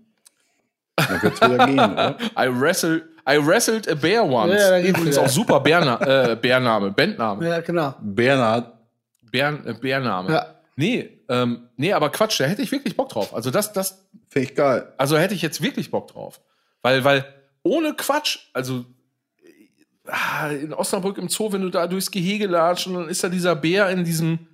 Dann 0.95 1.21
wird's 1.21 1.39
wieder 1.39 1.67
gehen, 1.67 1.79
oder? 1.93 2.17
I 2.35 2.47
wrestled, 2.49 3.03
I 3.29 3.37
wrestled 3.37 3.87
a 3.87 3.93
bear 3.93 4.27
once. 4.27 4.59
Ja, 4.59 4.79
geht's 4.79 4.89
Übrigens 4.89 5.15
wieder. 5.15 5.25
auch 5.27 5.29
super 5.29 5.59
Bärna 5.59 6.31
äh, 6.31 6.35
Bärname, 6.35 6.89
Bandname. 6.89 7.47
Ja, 7.47 7.61
genau. 7.61 7.93
Bernhard, 8.01 8.73
Bär, 9.21 9.59
äh, 9.67 9.73
Bärname. 9.73 10.33
Ja. 10.33 10.47
Nee, 10.77 11.19
ähm, 11.29 11.69
nee, 11.77 11.93
aber 11.93 12.09
Quatsch, 12.09 12.39
da 12.39 12.45
hätte 12.45 12.63
ich 12.63 12.71
wirklich 12.71 12.97
Bock 12.97 13.09
drauf. 13.09 13.35
Also 13.35 13.51
das, 13.51 13.71
das, 13.71 14.03
finde 14.29 14.49
ich 14.49 14.55
geil. 14.55 14.91
also 14.97 15.15
hätte 15.15 15.35
ich 15.35 15.43
jetzt 15.43 15.61
wirklich 15.61 15.91
Bock 15.91 16.07
drauf. 16.07 16.41
Weil, 16.83 17.03
weil 17.03 17.25
ohne 17.63 17.95
Quatsch, 17.95 18.49
also 18.53 18.85
ah, 20.05 20.49
in 20.49 20.73
Osnabrück 20.73 21.17
im 21.17 21.29
Zoo, 21.29 21.51
wenn 21.51 21.61
du 21.61 21.69
da 21.69 21.87
durchs 21.87 22.11
Gehege 22.11 22.45
latscht 22.45 22.85
und 22.85 22.93
dann 22.93 23.09
ist 23.09 23.23
da 23.23 23.29
dieser 23.29 23.55
Bär 23.55 23.89
in 23.89 24.03
diesem 24.03 24.47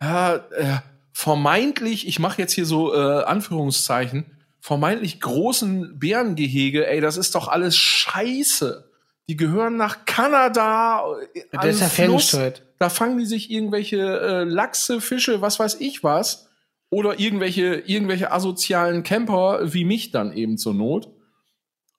ja, 0.00 0.34
äh, 0.34 0.78
vermeintlich, 1.12 2.08
ich 2.08 2.18
mache 2.18 2.42
jetzt 2.42 2.52
hier 2.52 2.66
so 2.66 2.92
äh, 2.94 3.22
Anführungszeichen, 3.24 4.26
vermeintlich 4.60 5.20
großen 5.20 5.98
Bärengehege, 5.98 6.86
ey, 6.86 7.00
das 7.00 7.16
ist 7.16 7.34
doch 7.34 7.48
alles 7.48 7.76
Scheiße. 7.76 8.90
Die 9.28 9.36
gehören 9.36 9.76
nach 9.76 10.04
Kanada. 10.04 11.04
äh, 11.34 11.42
Der 11.52 11.70
ist 11.70 11.80
ja 11.80 11.88
Fluss. 11.88 12.36
Da 12.78 12.88
fangen 12.90 13.18
die 13.18 13.24
sich 13.24 13.50
irgendwelche 13.50 13.98
äh, 13.98 14.44
Lachse, 14.44 15.00
Fische, 15.00 15.40
was 15.40 15.58
weiß 15.58 15.76
ich 15.80 16.02
was. 16.02 16.48
Oder 16.90 17.18
irgendwelche, 17.18 17.76
irgendwelche 17.86 18.32
asozialen 18.32 19.02
Camper 19.02 19.72
wie 19.72 19.84
mich 19.84 20.10
dann 20.10 20.32
eben 20.32 20.58
zur 20.58 20.74
Not. 20.74 21.10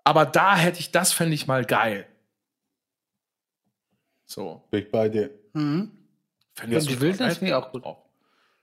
Aber 0.06 0.26
da 0.26 0.56
hätte 0.56 0.80
ich, 0.80 0.92
das 0.92 1.12
fände 1.12 1.34
ich 1.36 1.48
mal 1.48 1.66
geil. 1.66 2.06
So. 4.26 4.64
Bin 4.72 4.84
ich 4.84 4.92
bei 4.92 5.10
dir. 5.10 5.30
Mhm. 5.54 5.92
Fänd 6.54 6.72
Ja, 6.72 6.78
ich 6.80 6.86
die 6.86 6.94
super. 6.94 7.02
Wildnis 7.02 7.18
Da 7.20 7.26
hätte 7.26 7.36
finde 7.40 7.52
ich 7.52 7.56
auch 7.56 7.72
gut. 7.72 7.84
drauf. 7.84 7.98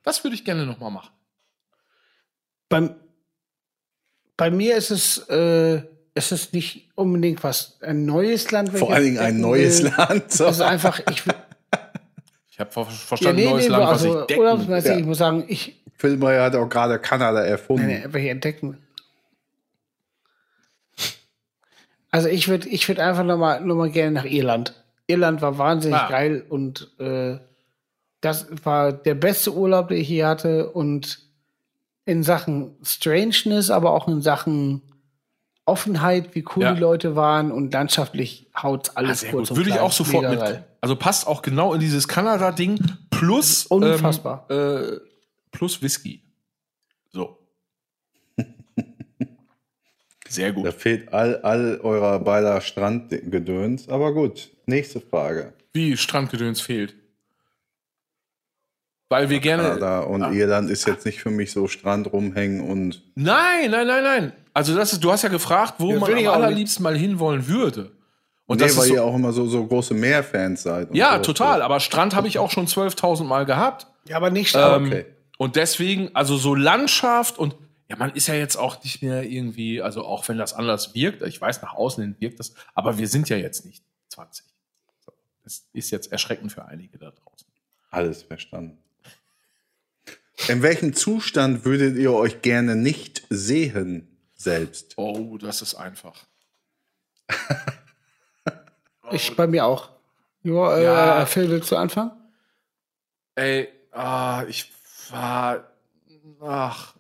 Das 0.03 0.25
würde 0.25 0.35
ich 0.35 0.45
gerne 0.45 0.65
noch 0.67 0.79
mal 0.81 0.91
machen. 0.91 1.11
Beim, 2.69 2.95
bei 4.37 4.51
mir 4.51 4.77
ist 4.77 4.91
es, 4.91 5.19
äh, 5.29 5.83
es 6.15 6.33
ist 6.33 6.53
nicht 6.55 6.91
unbedingt 6.95 7.43
was, 7.45 7.81
ein 7.83 8.05
neues 8.07 8.51
Land. 8.51 8.73
wenn 8.73 8.79
Vor 8.81 8.93
allen 8.93 9.05
Dingen 9.05 9.19
ein 9.19 9.41
neues 9.41 9.83
will. 9.83 9.93
Land. 9.97 10.33
So. 10.33 10.47
Es 10.47 10.57
ist 10.57 10.61
einfach, 10.63 11.01
ich 11.11 11.27
will, 11.27 11.35
Ich 12.51 12.59
habe 12.59 12.71
ver 12.71 12.83
ja, 12.83 12.89
verstanden, 12.91 13.37
nee, 13.37 13.51
neues 13.51 13.65
nee, 13.65 13.71
Land, 13.71 13.83
was 13.85 13.91
also, 14.05 14.21
ich 14.23 14.27
decken. 14.27 14.41
urlaubsmäßig, 14.41 14.91
Ja. 14.91 14.99
ich 14.99 15.05
muss 15.07 15.19
sagen, 15.19 15.45
ich, 15.49 15.83
Phil 15.97 16.17
Meyer 16.17 16.45
hat 16.45 16.57
auch 16.57 16.69
gerade 16.69 16.99
Kanada 16.99 17.43
erfunden. 17.45 17.87
nee, 17.87 17.99
nee, 18.07 18.13
welche 18.13 18.31
entdecken. 18.31 18.79
Also 22.13 22.29
ich 22.29 22.47
würde, 22.49 22.69
ich 22.69 22.87
würde 22.89 23.03
einfach 23.05 23.25
noch 23.25 23.39
mal, 23.39 23.61
noch 23.61 23.75
mal 23.75 23.91
gerne 23.91 24.13
nach 24.13 24.25
Irland. 24.25 24.75
Irland 25.09 25.43
war 25.43 25.59
wahnsinnig 25.59 25.99
Ah. 25.99 26.09
geil 26.09 26.45
und 26.49 26.89
äh, 27.01 27.39
das 28.21 28.47
war 28.65 28.93
der 28.93 29.15
beste 29.17 29.53
Urlaub, 29.53 29.89
den 29.89 29.99
ich 29.99 30.07
hier 30.07 30.29
hatte 30.29 30.71
und 30.71 31.19
in 32.05 32.23
Sachen 32.23 32.77
Strangeness, 32.83 33.71
aber 33.71 33.93
auch 33.93 34.07
in 34.09 34.23
Sachen 34.23 34.83
Offenheit, 35.65 36.35
wie 36.35 36.45
cool 36.57 36.63
Ja. 36.65 36.75
die 36.75 36.81
Leute 36.81 37.15
waren 37.17 37.51
und 37.53 37.73
landschaftlich 37.73 38.49
haut's 38.61 38.91
Ah, 38.91 39.01
alles 39.01 39.21
sehr 39.21 39.31
kurz 39.31 39.49
gut. 39.49 39.59
Würde 39.59 39.71
ich 39.71 39.79
auch 39.81 39.93
sofort 39.93 40.23
Mega 40.25 40.31
mit. 40.31 40.41
geil. 40.41 40.65
Also 40.81 40.97
passt 40.97 41.27
auch 41.27 41.41
genau 41.43 41.73
in 41.73 41.81
dieses 41.81 42.09
Kanada-Ding 42.09 42.79
plus 43.11 43.67
Unfassbar. 43.67 44.47
Ähm, 44.51 44.95
äh, 44.95 45.01
plus 45.53 45.81
Whisky. 45.81 46.23
So. 47.13 47.39
Sehr 50.33 50.53
gut. 50.53 50.65
Da 50.67 50.73
fehlt 50.73 51.13
all, 51.13 51.37
all 51.43 51.79
eurer 51.83 52.19
beider 52.19 52.61
Strandgedöns. 52.63 53.89
Aber 53.89 54.13
gut, 54.15 54.51
nächste 54.67 55.01
Frage. 55.01 55.53
Wie 55.75 55.97
Strandgedöns 55.97 56.61
fehlt. 56.61 56.95
Weil 59.11 59.29
wir 59.29 59.41
gerne. 59.41 59.63
Kanada 59.65 60.01
und 60.01 60.33
Irland 60.33 60.71
ist 60.71 60.87
jetzt 60.87 61.05
nicht 61.05 61.21
für 61.21 61.31
mich 61.31 61.53
so 61.53 61.69
Strand 61.69 62.11
rumhängen 62.15 62.63
und 62.63 63.03
Nein, 63.15 63.71
nein, 63.71 63.87
nein, 63.87 64.03
nein. 64.03 64.33
Also 64.55 64.75
das 64.75 64.95
ist, 64.95 65.05
du 65.05 65.13
hast 65.13 65.23
ja 65.23 65.29
gefragt, 65.29 65.75
wo 65.79 65.93
Ja, 65.93 65.99
man 65.99 66.13
am 66.13 66.29
allerliebsten 66.29 66.83
mal 66.83 66.97
hinwollen 66.97 67.47
würde. 67.47 67.93
Und 68.47 68.61
nee, 68.61 68.67
das 68.67 68.77
weil 68.77 68.85
ist 68.85 68.89
so, 68.89 68.95
ihr 68.95 69.05
auch 69.05 69.15
immer 69.15 69.33
so, 69.33 69.47
so 69.47 69.67
große 69.67 69.93
Meerfans 69.93 70.63
seid. 70.63 70.91
und 70.91 70.97
ja, 70.97 71.17
so. 71.17 71.25
total. 71.25 71.61
Aber 71.61 71.79
Strand 71.81 72.15
habe 72.15 72.27
ich 72.27 72.39
auch 72.39 72.51
schon 72.51 72.67
12.000 72.67 73.25
Mal 73.25 73.45
gehabt. 73.45 73.87
Ja, 74.09 74.17
aber 74.17 74.31
nicht 74.31 74.49
stark. 74.49 74.81
Ähm, 74.81 74.87
okay. 74.87 75.05
Und 75.37 75.57
deswegen, 75.57 76.11
also 76.15 76.39
so 76.39 76.55
Landschaft 76.55 77.39
und 77.39 77.55
ja, 77.93 77.99
man 77.99 78.15
ist 78.15 78.27
ja 78.27 78.35
jetzt 78.35 78.57
auch 78.57 78.83
nicht 78.83 79.03
mehr 79.03 79.23
irgendwie, 79.23 79.83
also 79.83 80.03
auch 80.07 80.27
wenn 80.27 80.39
das 80.39 80.55
anders 80.55 80.95
wirkt, 80.95 81.21
ich 81.21 81.39
weiß, 81.39 81.61
nach 81.61 81.75
außen 81.75 82.03
hin 82.03 82.17
wirkt 82.21 82.41
das, 82.41 82.55
aber 82.73 82.97
wir 82.97 83.07
sind 83.07 83.29
ja 83.29 83.37
jetzt 83.37 83.67
nicht 83.67 83.85
20. 84.09 84.47
So, 85.05 85.13
das 85.45 85.67
ist 85.75 85.91
jetzt 85.91 86.11
erschreckend 86.11 86.53
für 86.53 86.65
einige 86.65 86.97
da 86.97 87.11
draußen. 87.11 87.47
Alles 87.91 88.23
verstanden. 88.23 88.79
In 90.49 90.63
welchem 90.63 90.95
Zustand 90.95 91.67
würdet 91.67 91.99
ihr 91.99 92.15
euch 92.15 92.41
gerne 92.41 92.77
nicht 92.77 93.27
sehen 93.29 94.09
selbst? 94.37 94.95
Oh, 94.97 95.37
das 95.37 95.61
ist 95.61 95.75
einfach. 95.75 96.25
ich 99.11 99.37
bei 99.37 99.47
mir 99.47 99.67
auch. 99.67 99.91
Jo, 100.43 100.67
äh, 100.71 100.85
Ja. 100.85 101.27
Phil, 101.27 101.51
willst 101.51 101.71
du 101.71 101.77
anfangen? 101.77 102.13
Ey, 103.35 103.69
ah, 103.91 104.45
ich 104.49 104.73
war, 105.11 105.71
ach, 106.41 106.95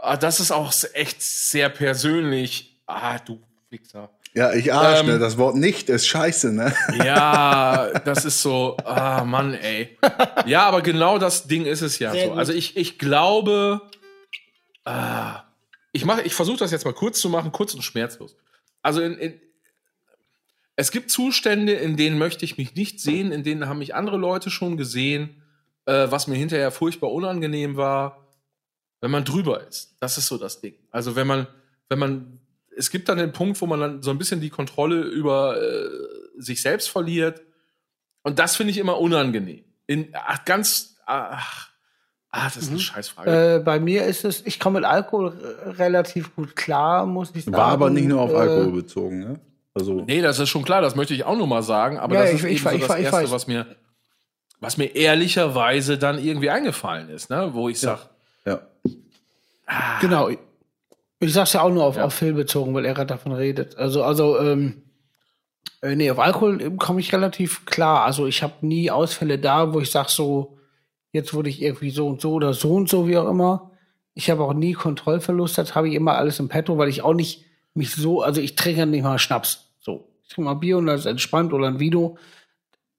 ah, 0.00 0.16
das 0.16 0.40
ist 0.40 0.50
auch 0.50 0.72
echt 0.94 1.22
sehr 1.22 1.68
persönlich. 1.68 2.80
Ah, 2.86 3.18
du 3.18 3.40
Wichser. 3.70 4.10
Ja, 4.34 4.52
ich 4.52 4.72
arsch, 4.72 5.00
Ähm, 5.00 5.06
ne? 5.06 5.18
Das 5.18 5.36
Wort 5.36 5.56
nicht 5.56 5.88
ist 5.88 6.06
scheiße, 6.06 6.52
ne? 6.52 6.74
Ja, 7.04 7.90
das 8.04 8.24
ist 8.24 8.40
so, 8.42 8.76
ah 8.84 9.24
Mann, 9.24 9.54
ey. 9.54 9.98
Ja, 10.46 10.62
aber 10.66 10.80
genau 10.82 11.18
das 11.18 11.46
Ding 11.48 11.66
ist 11.66 11.82
es 11.82 11.98
ja 11.98 12.12
Sehr 12.12 12.24
so. 12.24 12.30
gut. 12.30 12.38
Also 12.38 12.52
ich, 12.52 12.76
ich 12.76 12.98
glaube, 12.98 13.82
ah, 14.84 15.42
ich 15.92 16.04
mache, 16.04 16.22
ich 16.22 16.34
versuche 16.34 16.58
das 16.58 16.70
jetzt 16.70 16.84
mal 16.84 16.94
kurz 16.94 17.20
zu 17.20 17.28
machen, 17.28 17.52
kurz 17.52 17.74
und 17.74 17.82
schmerzlos. 17.82 18.36
Also 18.82 19.00
in, 19.00 19.18
in, 19.18 19.40
es 20.76 20.92
gibt 20.92 21.10
Zustände, 21.10 21.72
in 21.72 21.96
denen 21.96 22.18
möchte 22.18 22.44
ich 22.44 22.56
mich 22.56 22.74
nicht 22.74 23.00
sehen, 23.00 23.32
in 23.32 23.42
denen 23.42 23.68
haben 23.68 23.80
mich 23.80 23.94
andere 23.94 24.16
Leute 24.16 24.50
schon 24.50 24.76
gesehen, 24.76 25.42
äh, 25.86 26.06
was 26.10 26.26
mir 26.26 26.36
hinterher 26.36 26.70
furchtbar 26.70 27.10
unangenehm 27.10 27.76
war, 27.76 28.27
wenn 29.00 29.10
man 29.10 29.24
drüber 29.24 29.66
ist. 29.66 29.94
Das 30.00 30.18
ist 30.18 30.26
so 30.26 30.38
das 30.38 30.60
Ding. 30.60 30.74
Also 30.90 31.14
wenn 31.16 31.26
man, 31.26 31.46
wenn 31.88 31.98
man, 31.98 32.38
es 32.76 32.90
gibt 32.90 33.08
dann 33.08 33.18
den 33.18 33.32
Punkt, 33.32 33.60
wo 33.60 33.66
man 33.66 33.80
dann 33.80 34.02
so 34.02 34.10
ein 34.10 34.18
bisschen 34.18 34.40
die 34.40 34.50
Kontrolle 34.50 35.00
über 35.02 35.60
äh, 35.60 35.88
sich 36.38 36.62
selbst 36.62 36.88
verliert. 36.90 37.42
Und 38.22 38.38
das 38.38 38.56
finde 38.56 38.70
ich 38.72 38.78
immer 38.78 38.98
unangenehm. 38.98 39.64
In, 39.86 40.08
ach, 40.12 40.44
ganz, 40.44 40.96
ach, 41.06 41.68
ah, 42.30 42.44
das 42.44 42.56
ist 42.58 42.68
eine 42.70 42.78
Scheißfrage. 42.78 43.56
Äh, 43.56 43.58
bei 43.60 43.80
mir 43.80 44.04
ist 44.04 44.24
es, 44.24 44.44
ich 44.46 44.60
komme 44.60 44.80
mit 44.80 44.88
Alkohol 44.88 45.32
äh, 45.64 45.68
relativ 45.70 46.34
gut 46.36 46.54
klar, 46.56 47.06
muss 47.06 47.30
ich 47.34 47.44
sagen. 47.44 47.56
War 47.56 47.68
aber 47.68 47.90
nicht 47.90 48.06
nur 48.06 48.20
auf 48.20 48.32
Äh, 48.32 48.36
Alkohol 48.36 48.72
bezogen, 48.72 49.18
ne? 49.20 49.40
Also, 49.74 49.94
Nee, 50.06 50.20
das 50.22 50.38
ist 50.40 50.48
schon 50.48 50.64
klar, 50.64 50.80
das 50.82 50.96
möchte 50.96 51.14
ich 51.14 51.22
auch 51.24 51.36
nur 51.36 51.46
mal 51.46 51.62
sagen, 51.62 51.98
aber 51.98 52.14
Ja, 52.16 52.22
das 52.22 52.30
ich- 52.32 52.36
ist 52.40 52.44
ich 52.44 52.50
eben 52.58 52.66
weiß- 52.66 52.70
so 52.70 52.76
ich 52.76 52.86
das 52.86 52.98
ich 52.98 53.04
Erste, 53.04 53.30
was 53.30 53.46
mir, 53.46 53.66
was 54.60 54.76
mir 54.76 54.86
ehrlicherweise 54.96 55.98
dann 55.98 56.18
irgendwie 56.22 56.50
eingefallen 56.50 57.08
ist, 57.10 57.30
ne? 57.30 57.50
wo 57.54 57.68
ich 57.68 57.78
sag, 57.80 58.00
ja. 58.00 58.10
Genau. 60.00 60.28
Ich- 60.28 60.38
sag's 61.34 61.52
ja 61.52 61.62
auch 61.62 61.70
nur 61.70 61.84
auf, 61.84 61.96
Ja. 61.96 62.04
auf 62.04 62.14
Phil 62.14 62.32
bezogen, 62.32 62.74
weil 62.74 62.84
er 62.84 62.94
gerade 62.94 63.08
davon 63.08 63.32
redet. 63.32 63.76
Also, 63.76 64.02
also, 64.04 64.38
ähm, 64.38 64.82
äh, 65.82 65.94
nee, 65.96 66.10
auf 66.10 66.18
Alkohol 66.18 66.60
ähm, 66.62 66.76
komme 66.78 67.00
ich 67.00 67.12
relativ 67.12 67.64
klar. 67.66 68.04
Also 68.04 68.26
ich 68.26 68.42
habe 68.42 68.54
nie 68.66 68.90
Ausfälle 68.90 69.38
da, 69.38 69.72
wo 69.74 69.80
ich 69.80 69.90
sag 69.90 70.08
so, 70.10 70.58
jetzt 71.12 71.34
wurde 71.34 71.50
ich 71.50 71.60
irgendwie 71.62 71.90
so 71.90 72.06
und 72.08 72.20
so 72.20 72.32
oder 72.34 72.52
so 72.54 72.72
und 72.74 72.88
so, 72.88 73.08
wie 73.08 73.16
auch 73.18 73.28
immer. 73.28 73.72
Ich 74.14 74.30
habe 74.30 74.42
auch 74.44 74.54
nie 74.54 74.72
Kontrollverlust, 74.72 75.58
das 75.58 75.74
habe 75.74 75.88
ich 75.88 75.94
immer 75.94 76.16
alles 76.16 76.38
im 76.40 76.48
Petto, 76.48 76.76
weil 76.78 76.88
ich 76.88 77.02
auch 77.02 77.14
nicht 77.14 77.44
mich 77.74 77.92
so, 77.94 78.22
also 78.22 78.40
ich 78.40 78.56
trinke 78.56 78.86
nicht 78.86 79.02
mal 79.02 79.18
Schnaps. 79.18 79.72
So, 79.80 80.08
ich 80.22 80.28
trinke 80.30 80.50
mal 80.50 80.54
Bier 80.54 80.78
und 80.78 80.86
das 80.86 81.00
ist 81.00 81.06
entspannt 81.06 81.52
oder 81.52 81.66
ein 81.68 81.78
Vino. 81.80 82.16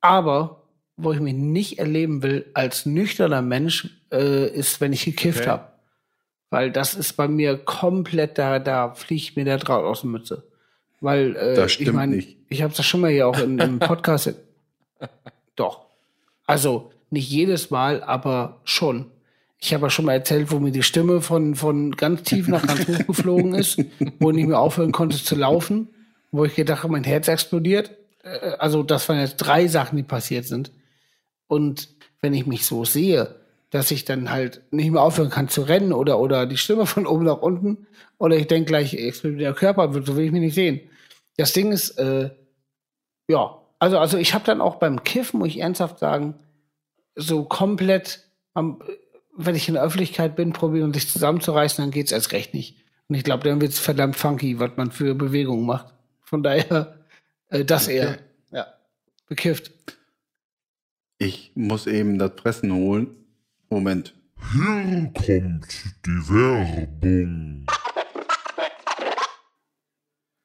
Aber 0.02 0.59
wo 1.02 1.12
ich 1.12 1.20
mich 1.20 1.34
nicht 1.34 1.80
erleben 1.80 2.22
will 2.24 2.46
als 2.54 2.86
nüchterner 2.86 3.42
Mensch, 3.42 3.90
äh, 4.12 4.48
ist, 4.50 4.82
wenn 4.82 4.94
ich 4.94 5.06
gekifft 5.06 5.42
Okay. 5.42 5.50
habe. 5.50 5.64
Weil 6.50 6.72
das 6.72 6.96
ist 6.96 7.14
bei 7.14 7.28
mir 7.28 7.58
komplett, 7.58 8.38
da, 8.38 8.60
da 8.60 8.94
fliegt 8.94 9.36
mir 9.36 9.46
der 9.46 9.58
Draht 9.60 9.84
aus 9.84 10.02
der 10.02 10.10
Mütze. 10.10 10.44
Weil, 11.00 11.36
äh, 11.36 11.56
Das 11.56 11.80
ich 11.80 11.92
meine, 11.92 12.24
ich 12.50 12.62
habe 12.64 12.74
das 12.76 12.86
schon 12.86 13.02
mal 13.02 13.12
hier 13.12 13.28
auch 13.28 13.40
in, 13.40 13.60
im 13.60 13.80
Podcast. 13.80 14.34
Doch. 15.56 15.86
Also 16.46 16.92
nicht 17.10 17.30
jedes 17.30 17.70
Mal, 17.70 18.04
aber 18.04 18.60
schon. 18.64 19.06
Ich 19.60 19.74
habe 19.74 19.86
ja 19.86 19.90
schon 19.90 20.06
mal 20.06 20.14
erzählt, 20.14 20.52
wo 20.52 20.60
mir 20.60 20.72
die 20.72 20.84
Stimme 20.84 21.22
von, 21.22 21.54
von 21.56 21.92
ganz 21.96 22.24
tief 22.24 22.48
nach 22.48 22.66
ganz 22.66 22.88
hoch 22.88 23.08
geflogen 23.08 23.54
ist, 23.54 23.78
wo 24.20 24.30
ich 24.32 24.36
nicht 24.36 24.48
mehr 24.48 24.60
aufhören 24.60 24.92
konnte 24.92 25.18
zu 25.22 25.36
laufen, 25.36 25.90
wo 26.32 26.46
ich 26.46 26.56
gedacht 26.56 26.84
habe, 26.84 26.94
mein 26.94 27.04
Herz 27.04 27.28
explodiert. 27.28 27.92
Äh, 28.24 28.52
Also 28.58 28.84
das 28.84 29.08
waren 29.10 29.20
jetzt 29.20 29.38
drei 29.38 29.68
Sachen, 29.68 29.98
die 29.98 30.04
passiert 30.04 30.46
sind. 30.46 30.72
Und 31.50 31.90
wenn 32.22 32.34
ich 32.34 32.46
mich 32.46 32.66
so 32.66 32.86
sehe, 32.86 33.36
dass 33.72 33.92
ich 33.92 34.06
dann 34.06 34.30
halt 34.30 34.62
nicht 34.72 34.92
mehr 34.92 35.02
aufhören 35.02 35.30
kann 35.30 35.50
zu 35.50 35.64
rennen 35.64 35.94
oder, 35.94 36.20
oder 36.20 36.46
die 36.46 36.58
Stimme 36.58 36.86
von 36.86 37.06
oben 37.06 37.26
nach 37.26 37.42
unten 37.42 37.88
oder 38.18 38.38
ich 38.38 38.48
denke 38.48 38.68
gleich, 38.68 38.92
der 39.24 39.54
Körper, 39.54 39.92
so 39.92 40.16
will 40.16 40.26
ich 40.26 40.32
mich 40.32 40.42
nicht 40.42 40.56
sehen. 40.56 40.80
Das 41.38 41.54
Ding 41.54 41.72
ist, 41.72 41.98
äh, 41.98 42.30
ja, 43.28 43.58
also, 43.80 43.98
also 43.98 44.18
ich 44.18 44.34
habe 44.34 44.46
dann 44.46 44.62
auch 44.62 44.76
beim 44.76 45.04
Kiffen, 45.04 45.40
muss 45.40 45.50
ich 45.50 45.60
ernsthaft 45.60 46.00
sagen, 46.00 46.36
so 47.16 47.44
komplett, 47.46 48.28
am, 48.54 48.82
wenn 49.36 49.56
ich 49.56 49.68
in 49.68 49.74
der 49.74 49.84
Öffentlichkeit 49.84 50.36
bin, 50.36 50.54
probieren 50.54 50.94
sich 50.94 51.10
zusammenzureißen, 51.10 51.84
dann 51.84 51.92
geht's 51.92 52.12
erst 52.12 52.32
recht 52.32 52.54
nicht. 52.54 52.78
Und 53.08 53.16
ich 53.16 53.24
glaube, 53.24 53.48
dann 53.48 53.62
wird's 53.62 53.80
verdammt 53.80 54.16
funky, 54.16 54.60
was 54.60 54.72
man 54.76 54.92
für 54.92 55.16
Bewegungen 55.16 55.66
macht. 55.66 55.94
Von 56.22 56.44
daher, 56.44 57.00
äh, 57.50 57.66
das 57.66 57.88
eher, 57.88 58.20
ja, 58.52 58.68
bekifft. 59.28 59.72
Ich 61.22 61.52
muss 61.54 61.86
eben 61.86 62.18
das 62.18 62.32
Fressen 62.42 62.74
holen. 62.74 63.08
Moment. 63.70 64.16
Hier 64.54 65.12
kommt 65.14 65.68
die 66.06 66.30
Werbung. 66.30 67.66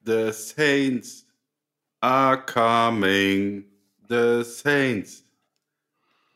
The 0.05 0.33
Saints 0.33 1.27
are 2.01 2.45
coming. 2.45 3.67
The 4.09 4.43
Saints 4.43 5.23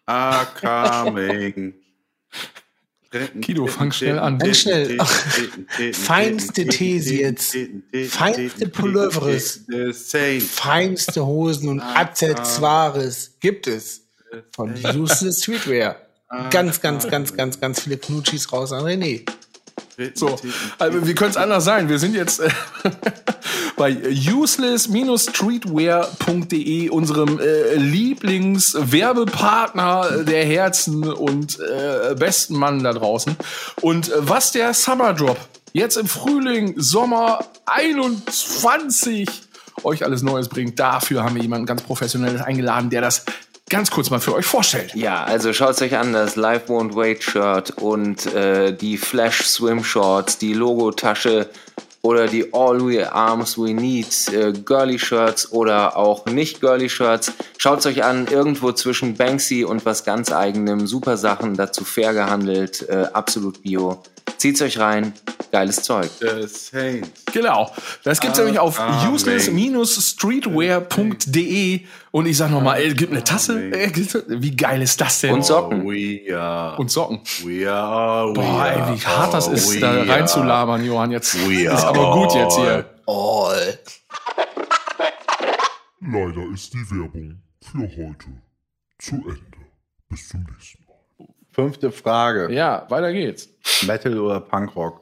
are 0.07 0.46
coming. 0.55 1.74
Guido, 3.40 3.66
fang 3.66 3.90
schnell 3.90 4.20
an. 4.20 4.38
Ganz 4.38 4.61
schnell. 4.61 4.98
Feinste 5.94 6.64
These 6.64 7.14
jetzt. 7.14 7.57
Feinste 8.11 8.68
Pulloveres. 8.68 9.64
The 9.66 9.92
Saints. 9.92 10.61
Feinste 10.61 11.27
Hosen 11.27 11.70
und 11.70 11.81
Accessoires 11.81 13.37
gibt 13.40 13.66
es 13.66 14.05
von 14.52 14.74
Useless 14.74 15.42
Streetwear. 15.42 15.96
Ganz, 16.50 16.80
ganz, 16.80 17.08
ganz, 17.08 17.34
ganz, 17.34 17.58
ganz 17.58 17.80
viele 17.80 17.96
Knutschis 17.96 18.52
raus 18.52 18.72
an 18.72 18.84
René. 18.84 19.24
So, 20.14 20.38
also 20.78 21.08
wie 21.08 21.14
könnte 21.14 21.32
es 21.32 21.36
anders 21.36 21.64
sein? 21.64 21.88
Wir 21.88 21.98
sind 21.98 22.14
jetzt 22.14 22.38
äh, 22.38 22.48
bei 23.76 23.96
useless-streetwear.de, 23.96 26.90
unserem 26.90 27.40
äh, 27.40 27.74
Lieblingswerbepartner 27.74 30.22
der 30.22 30.44
Herzen 30.44 31.02
und 31.04 31.58
äh, 31.58 32.14
besten 32.14 32.56
Mann 32.56 32.84
da 32.84 32.92
draußen. 32.92 33.34
Und 33.80 34.10
äh, 34.10 34.12
was 34.18 34.52
der 34.52 34.72
Summer 34.72 35.14
Drop 35.14 35.36
jetzt 35.72 35.96
im 35.96 36.06
Frühling, 36.06 36.74
Sommer 36.76 37.44
21 37.66 39.28
euch 39.82 40.04
alles 40.04 40.22
Neues 40.22 40.48
bringt, 40.48 40.78
dafür 40.78 41.24
haben 41.24 41.34
wir 41.34 41.42
jemanden 41.42 41.66
ganz 41.66 41.82
professionelles 41.82 42.40
eingeladen, 42.40 42.90
der 42.90 43.00
das 43.00 43.24
ganz 43.68 43.90
kurz 43.90 44.11
mal 44.11 44.20
für 44.20 44.35
euch 44.35 44.46
vorstellt. 44.46 44.94
Ja, 44.94 45.24
also 45.24 45.52
schaut 45.52 45.81
euch 45.83 45.96
an, 45.96 46.12
das 46.12 46.37
Live 46.37 46.68
Won't 46.68 46.94
Wait 46.94 47.22
Shirt 47.22 47.70
und 47.81 48.26
äh, 48.35 48.72
die 48.72 48.96
Flash 48.96 49.42
Swim 49.44 49.85
Shorts, 49.85 50.38
die 50.38 50.54
Logotasche 50.54 51.48
oder 52.02 52.26
die 52.26 52.52
All 52.52 52.81
We 52.81 53.11
Arms 53.11 53.59
We 53.59 53.74
Need 53.74 54.33
äh, 54.33 54.52
Girly 54.52 54.98
Shirts 54.98 55.52
oder 55.52 55.96
auch 55.96 56.26
nicht 56.26 56.61
Girly 56.61 56.88
Shirts. 56.88 57.33
Schaut 57.59 57.85
euch 57.87 58.04
an, 58.04 58.26
irgendwo 58.28 58.72
zwischen 58.72 59.16
Banksy 59.16 59.64
und 59.64 59.85
was 59.85 60.04
ganz 60.04 60.33
eigenem, 60.33 60.87
super 60.87 61.16
Sachen, 61.16 61.57
dazu 61.57 61.85
fair 61.85 62.14
gehandelt, 62.14 62.88
äh, 62.88 63.07
absolut 63.12 63.62
bio. 63.62 64.02
Zieht's 64.38 64.62
euch 64.62 64.79
rein, 64.79 65.12
geiles 65.51 65.83
Zeug. 65.83 66.09
The 66.20 66.46
Saints. 66.46 67.24
Genau. 67.33 67.72
Das 68.05 68.20
gibt's 68.20 68.38
nämlich 68.38 68.61
auf 68.61 68.79
Amen. 68.79 69.12
useless-streetwear.de 69.12 71.81
und 72.12 72.27
ich 72.27 72.37
sag 72.37 72.53
nochmal, 72.53 72.81
es 72.81 72.94
gibt 72.94 73.11
eine 73.12 73.24
Tasse. 73.24 73.72
Äh, 73.72 73.90
Wie 74.29 74.55
geil 74.55 74.81
ist 74.81 75.01
das 75.01 75.20
denn? 75.20 75.35
Und 75.35 75.44
Socken. 75.44 75.85
We 75.85 76.33
are. 76.33 76.79
Und 76.79 76.88
Socken. 76.90 77.20
We 77.44 77.68
are. 77.68 78.29
We 78.31 78.35
Boah, 78.35 78.66
ey, 78.66 78.94
wie 78.94 79.01
hart 79.05 79.35
das 79.35 79.48
oh, 79.48 79.53
ist, 79.53 79.83
da 79.83 80.05
reinzulabern, 80.05 80.85
Johann. 80.85 81.11
Jetzt 81.11 81.35
We 81.48 81.64
ist 81.64 81.83
aber 81.85 82.12
gut 82.14 82.33
jetzt 82.35 82.57
hier. 82.57 82.85
All. 83.07 83.79
Leider 86.01 86.44
ist 86.55 86.72
die 86.72 86.88
Werbung 86.90 87.42
für 87.61 87.81
heute 87.81 88.40
zu 88.98 89.16
Ende. 89.16 89.59
Bis 90.09 90.29
zum 90.29 90.44
nächsten 90.44 90.85
Mal. 90.85 90.88
Fünfte 91.58 91.90
Frage. 91.90 92.52
Ja, 92.54 92.86
weiter 92.88 93.12
geht's. 93.12 93.48
Metal 93.84 94.16
oder 94.20 94.38
Punkrock? 94.38 95.00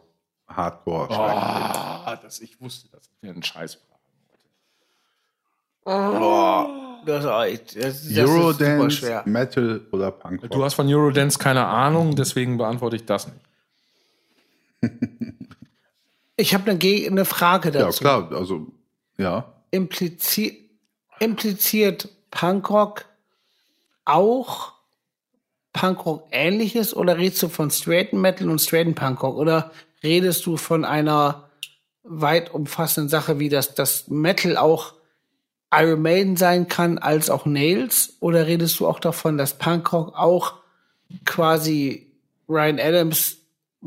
Hardcore. 0.48 1.10
Ah, 1.10 2.16
das, 2.22 2.40
ich 2.40 2.58
wusste, 2.58 2.88
das 2.90 3.02
ist 3.02 3.10
ein 3.22 3.42
Scheiß. 3.42 3.78
Das 5.84 7.24
ist, 7.24 7.30
echt- 7.30 7.76
das, 7.76 7.82
das 7.84 7.94
ist 8.04 8.14
super 8.14 8.30
Eurodance, 8.30 8.96
schwer. 8.96 9.22
Metal 9.26 9.82
oder 9.92 10.10
Punkrock? 10.10 10.50
Du 10.50 10.64
hast 10.64 10.72
von 10.72 10.88
Eurodance 10.88 11.38
keine 11.38 11.66
Ahnung, 11.66 12.16
deswegen 12.16 12.56
beantworte 12.56 12.96
ich 12.96 13.04
das 13.04 13.28
nicht. 13.28 13.40
Ich 16.38 16.52
habe 16.54 16.70
eine, 16.70 16.78
eine 17.06 17.24
Frage 17.24 17.70
ja, 17.70 17.80
dazu. 17.86 18.00
klar. 18.00 18.30
Also, 18.32 18.66
ja. 19.16 19.50
Implizi 19.70 20.68
impliziert 21.18 22.10
Punkrock 22.30 23.06
auch 24.04 24.75
Punkrock 25.76 26.26
ähnliches 26.30 26.96
oder 26.96 27.18
redest 27.18 27.42
du 27.42 27.48
von 27.48 27.70
straighten 27.70 28.20
Metal 28.20 28.48
und 28.48 28.60
straighten 28.60 28.94
Punkrock 28.94 29.36
oder 29.36 29.72
redest 30.02 30.46
du 30.46 30.56
von 30.56 30.86
einer 30.86 31.50
weit 32.02 32.52
umfassenden 32.52 33.10
Sache, 33.10 33.38
wie 33.38 33.50
das, 33.50 33.74
das 33.74 34.08
Metal 34.08 34.56
auch 34.56 34.94
Iron 35.72 36.00
Maiden 36.00 36.36
sein 36.36 36.66
kann, 36.68 36.96
als 36.96 37.28
auch 37.28 37.44
Nails? 37.44 38.16
Oder 38.20 38.46
redest 38.46 38.80
du 38.80 38.86
auch 38.86 39.00
davon, 39.00 39.36
dass 39.36 39.58
Punkrock 39.58 40.16
auch 40.16 40.54
quasi 41.26 42.10
Ryan 42.48 42.78
Adams 42.80 43.36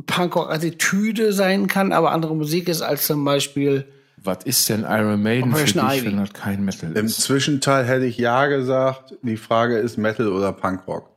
Punkrock-Attitüde 0.05 1.33
sein 1.33 1.67
kann, 1.67 1.91
aber 1.91 2.11
andere 2.11 2.35
Musik 2.35 2.69
ist 2.69 2.81
als 2.83 3.07
zum 3.07 3.25
Beispiel 3.25 3.85
Was 4.17 4.43
ist 4.43 4.69
denn 4.69 4.85
Iron 4.87 5.23
Maiden 5.23 5.55
für 5.55 5.65
dich, 5.65 5.75
Operation 5.75 5.97
Ivy. 5.97 6.05
wenn 6.05 6.17
das 6.17 6.33
kein 6.33 6.63
Metal 6.63 6.95
Im 6.95 7.07
ist? 7.07 7.21
Zwischenteil 7.21 7.85
hätte 7.85 8.05
ich 8.05 8.17
ja 8.17 8.45
gesagt. 8.45 9.15
Die 9.23 9.37
Frage 9.37 9.77
ist 9.77 9.97
Metal 9.97 10.27
oder 10.27 10.53
Punkrock. 10.53 11.08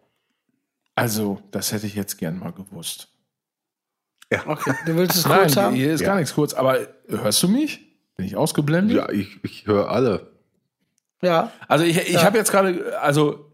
Also, 0.94 1.40
das 1.50 1.72
hätte 1.72 1.86
ich 1.86 1.94
jetzt 1.94 2.18
gern 2.18 2.38
mal 2.38 2.52
gewusst. 2.52 3.08
Okay, 4.46 4.72
du 4.86 4.96
willst 4.96 5.16
es 5.16 5.26
Nein, 5.28 5.40
kurz 5.40 5.56
haben? 5.56 5.74
hier 5.74 5.92
ist 5.92 6.00
Ja. 6.00 6.08
gar 6.08 6.16
nichts 6.16 6.34
kurz. 6.34 6.54
Aber 6.54 6.78
hörst 7.08 7.42
du 7.42 7.48
mich? 7.48 7.80
Bin 8.16 8.26
ich 8.26 8.36
ausgeblendet? 8.36 8.96
Ja, 8.96 9.10
ich, 9.10 9.42
ich 9.44 9.66
höre 9.66 9.90
alle. 9.90 10.32
Ja. 11.22 11.52
Also 11.68 11.84
ich, 11.84 11.96
ich 11.98 12.12
Ja. 12.14 12.24
habe 12.24 12.38
jetzt 12.38 12.50
gerade, 12.50 12.98
also, 13.00 13.52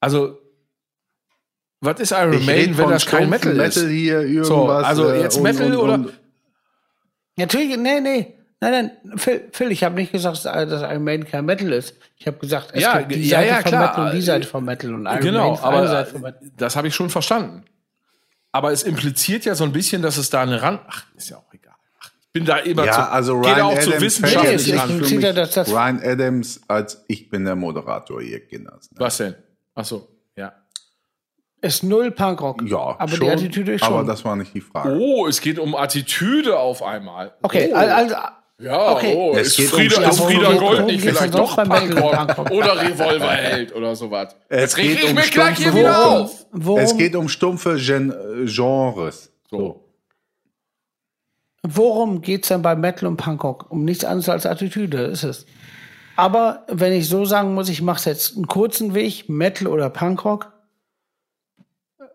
also, 0.00 0.38
was 1.80 2.00
ist 2.00 2.12
Iron 2.12 2.32
Ich 2.34 2.46
Maiden, 2.46 2.76
wenn 2.76 2.84
von 2.84 2.92
das 2.92 3.06
kein 3.06 3.26
stumpfen 3.28 3.56
Metal 3.56 3.66
ist? 3.68 3.76
Metal 3.76 3.90
hier 3.90 4.20
irgendwas. 4.20 4.48
So, 4.48 4.68
also 4.68 5.08
äh, 5.10 5.20
jetzt 5.22 5.36
und- 5.36 5.42
Metal 5.42 5.66
und- 5.72 5.76
oder- 5.78 5.94
und- 5.94 6.12
Natürlich, 7.36 7.76
nee, 7.78 8.00
nee. 8.00 8.36
Nein, 8.62 8.90
nein, 9.04 9.18
Phil, 9.18 9.48
Phil 9.52 9.70
ich 9.72 9.82
habe 9.84 9.94
nicht 9.94 10.12
gesagt, 10.12 10.44
dass 10.44 10.68
dass 10.68 10.82
Iron 10.82 11.02
Maiden 11.04 11.26
kein 11.26 11.46
Metal 11.46 11.72
ist. 11.72 11.94
Ich 12.16 12.26
habe 12.26 12.36
gesagt, 12.38 12.70
es 12.74 12.82
Ja, 12.82 12.98
gibt 12.98 13.12
die 13.14 13.28
ja, 13.28 13.38
Seite 13.38 13.48
ja, 13.48 13.54
von 13.62 13.64
klar. 13.70 13.88
Metal 13.88 14.06
und 14.06 14.14
die 14.14 14.20
Seite 14.22 14.46
von 14.46 14.64
Metal 14.64 14.94
und 14.94 15.06
Iron 15.06 15.20
genau, 15.20 15.50
Maiden 15.52 15.64
aber 15.64 15.88
Seite 15.88 16.10
von 16.10 16.20
Metal. 16.20 16.50
das 16.58 16.76
habe 16.76 16.88
ich 16.88 16.94
schon 16.94 17.08
verstanden. 17.08 17.64
Aber 18.52 18.72
es 18.72 18.82
impliziert 18.82 19.44
ja 19.46 19.54
so 19.54 19.64
ein 19.64 19.72
bisschen, 19.72 20.02
dass 20.02 20.16
es 20.18 20.28
da 20.28 20.42
eine 20.42 20.60
Ran... 20.60 20.80
Ach, 20.88 21.04
ist 21.16 21.30
ja 21.30 21.36
auch 21.38 21.54
egal. 21.54 21.74
Ach, 22.02 22.10
ich 22.20 22.32
bin 22.32 22.44
da 22.44 22.56
immer 22.58 22.84
Ja, 22.84 22.92
zu... 22.92 23.00
also 23.12 23.40
geht 23.40 23.54
Ryan 23.54 23.60
auch 23.62 23.78
zu 23.78 23.88
Adams 23.90 24.02
wissenschaftlich 24.02 24.66
Nee, 24.74 25.04
ziehe 25.04 25.18
mich 25.20 25.34
das- 25.34 25.52
das- 25.52 25.68
Ryan 25.70 26.00
Adams 26.02 26.60
als 26.68 27.04
ich 27.08 27.30
bin 27.30 27.44
der 27.46 27.56
Moderator 27.56 28.20
hier, 28.20 28.44
Kinders. 28.46 28.90
Was 28.96 29.16
denn? 29.18 29.36
Ach 29.74 29.84
so, 29.86 30.08
ja. 30.36 30.52
Ist 31.62 31.82
null 31.82 32.10
Punkrock. 32.10 32.62
Ja, 32.68 32.96
aber 32.98 33.08
schon, 33.08 33.20
die 33.20 33.30
Attitüde 33.30 33.72
ist 33.74 33.84
schon. 33.84 33.94
Aber 33.94 34.04
das 34.04 34.24
war 34.24 34.34
nicht 34.36 34.52
die 34.52 34.60
Frage. 34.60 34.98
Oh, 34.98 35.26
es 35.26 35.40
geht 35.40 35.58
um 35.58 35.74
Attitüde 35.74 36.58
auf 36.58 36.82
einmal. 36.82 37.32
okay, 37.42 37.70
oh. 37.72 37.76
al- 37.76 37.90
also, 37.90 38.14
Ja, 38.60 38.92
Okay. 38.92 39.14
oh, 39.16 39.32
Es 39.34 39.48
ist 39.48 39.56
geht 39.56 39.72
um 39.72 39.78
Frieda, 39.78 40.12
Frieda 40.12 40.52
Gold 40.52 40.86
nicht 40.86 41.00
vielleicht 41.00 41.34
doch 41.34 41.56
Punkrock 41.56 42.50
oder 42.50 42.80
Revolverheld 42.82 43.74
oder 43.74 43.96
sowas. 43.96 44.36
Es 44.48 44.60
Jetzt 44.60 44.76
reg 44.76 44.86
geht 44.88 44.98
ich 45.04 45.08
um 45.10 45.14
mich 45.14 45.30
gleich 45.30 45.56
hier 45.58 45.74
wieder 45.74 46.06
auf. 46.06 46.46
worum, 46.52 46.78
Es 46.80 46.96
geht 46.96 47.16
um 47.16 47.28
stumpfe 47.28 47.76
Gen 47.76 48.10
äh, 48.10 48.44
Genres. 48.46 49.32
So. 49.48 49.84
worum 51.62 52.20
geht's 52.20 52.48
denn 52.48 52.60
bei 52.62 52.76
Metal 52.76 53.08
und 53.08 53.16
Punkrock? 53.16 53.66
Um 53.70 53.84
nichts 53.84 54.04
anderes 54.04 54.28
als 54.28 54.44
Attitüde, 54.46 55.02
ist 55.04 55.24
es. 55.24 55.46
Aber 56.16 56.66
wenn 56.68 56.92
ich 56.92 57.08
so 57.08 57.24
sagen 57.24 57.54
muss, 57.54 57.70
ich 57.70 57.80
mache 57.80 58.10
jetzt 58.10 58.36
einen 58.36 58.46
kurzen 58.46 58.92
Weg, 58.94 59.28
Metal 59.30 59.68
oder 59.68 59.88
Punkrock. 59.88 60.52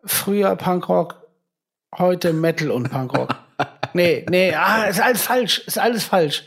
Früher 0.04 0.56
Punkrock, 0.56 1.16
heute 1.98 2.34
Metal 2.34 2.70
und 2.70 2.92
Punkrock. 2.92 3.36
Nee, 3.96 4.26
nee, 4.30 4.54
ah, 4.54 4.86
ist 4.86 5.00
alles 5.02 5.22
falsch, 5.24 5.60
ist 5.66 5.78
alles 5.80 6.04
falsch. 6.04 6.44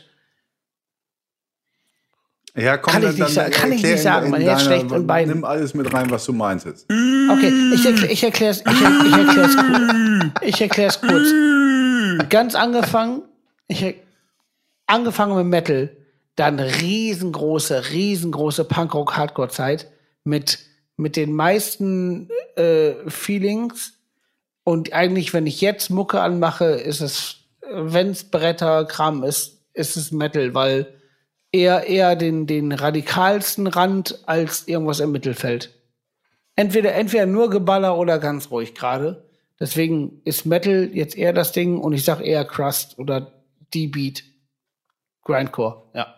Ja, 2.55 2.77
komm, 2.77 2.93
Kann 2.93 3.03
ich 3.03 3.09
dann- 3.09 3.15
nicht 3.15 3.21
dann 3.21 3.29
sagen- 3.33 3.51
kann 3.53 3.71
ich 3.71 3.83
nicht 3.83 4.01
sagen, 4.01 4.25
in 4.25 4.31
mein 4.31 4.41
Herz 4.41 4.63
schlägt 4.63 4.91
in 4.91 5.05
beiden. 5.07 5.33
Nimm 5.33 5.45
alles 5.45 5.73
mit 5.73 5.93
rein, 5.93 6.09
was 6.09 6.25
du 6.25 6.33
meinst 6.33 6.65
jetzt. 6.65 6.85
Okay, 6.89 7.51
ich, 7.73 7.85
erklär, 7.85 8.11
ich 8.11 8.23
erklär's, 8.23 8.61
ich, 8.61 8.81
er- 8.81 9.05
ich 9.05 9.13
erklär's 9.13 9.55
kurz. 9.55 10.41
Ich 10.41 10.61
erklär's 10.61 11.01
kurz. 11.01 12.29
Ganz 12.29 12.55
angefangen, 12.55 13.21
ich 13.67 13.95
angefangen 14.87 15.37
mit 15.37 15.45
Metal, 15.45 15.95
dann 16.35 16.59
riesengroße, 16.59 17.91
riesengroße 17.91 18.63
Punkrock-Hardcore-Zeit 18.65 19.87
mit 20.23 20.59
mit 20.97 21.15
den 21.15 21.33
meisten 21.33 22.29
äh, 22.57 22.91
Feelings 23.07 23.93
und 24.65 24.91
eigentlich, 24.91 25.33
wenn 25.33 25.47
ich 25.47 25.61
jetzt 25.61 25.89
Mucke 25.89 26.19
anmache, 26.19 26.65
ist 26.65 26.99
es, 26.99 27.38
wenn's 27.71 28.23
Bretter-Kram 28.23 29.23
ist, 29.23 29.61
ist 29.73 29.97
es 29.97 30.11
Metal, 30.11 30.53
weil 30.53 30.93
eher 31.51 31.87
eher 31.87 32.15
den 32.15 32.47
den 32.47 32.71
radikalsten 32.71 33.67
Rand 33.67 34.19
als 34.27 34.67
irgendwas 34.67 34.99
im 34.99 35.11
Mittelfeld 35.11 35.73
entweder 36.59 36.93
entweder 36.93 37.25
nur 37.25 37.49
Geballer 37.49 37.97
oder 37.97 38.19
ganz 38.19 38.51
ruhig 38.51 38.75
gerade. 38.75 39.29
Deswegen 39.61 40.21
ist 40.25 40.45
Metal 40.45 40.89
jetzt 40.93 41.17
eher 41.17 41.31
das 41.31 41.53
Ding 41.53 41.79
und 41.79 41.93
ich 41.93 42.03
sag 42.03 42.19
eher 42.19 42.43
Crust 42.43 42.99
oder 42.99 43.31
D-Beat. 43.73 44.23
Grindcore, 45.23 45.83
ja. 45.93 46.15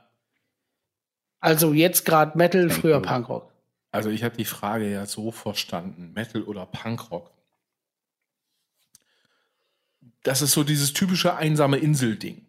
Also 1.42 1.74
jetzt 1.74 2.06
gerade 2.06 2.36
Metal, 2.38 2.72
früher 2.72 3.02
Punkrock. 3.02 3.52
Also 3.92 4.10
ich 4.10 4.24
habe 4.24 4.36
die 4.36 4.46
Frage 4.46 4.90
ja 4.90 5.06
so 5.06 5.32
verstanden, 5.32 6.14
Metal 6.14 6.42
oder 6.42 6.66
Punkrock. 6.66 7.32
Das 10.24 10.42
ist 10.42 10.52
so 10.52 10.64
dieses 10.64 10.94
typische 10.94 11.36
einsame 11.36 11.78
Insel-Ding. 11.78 12.46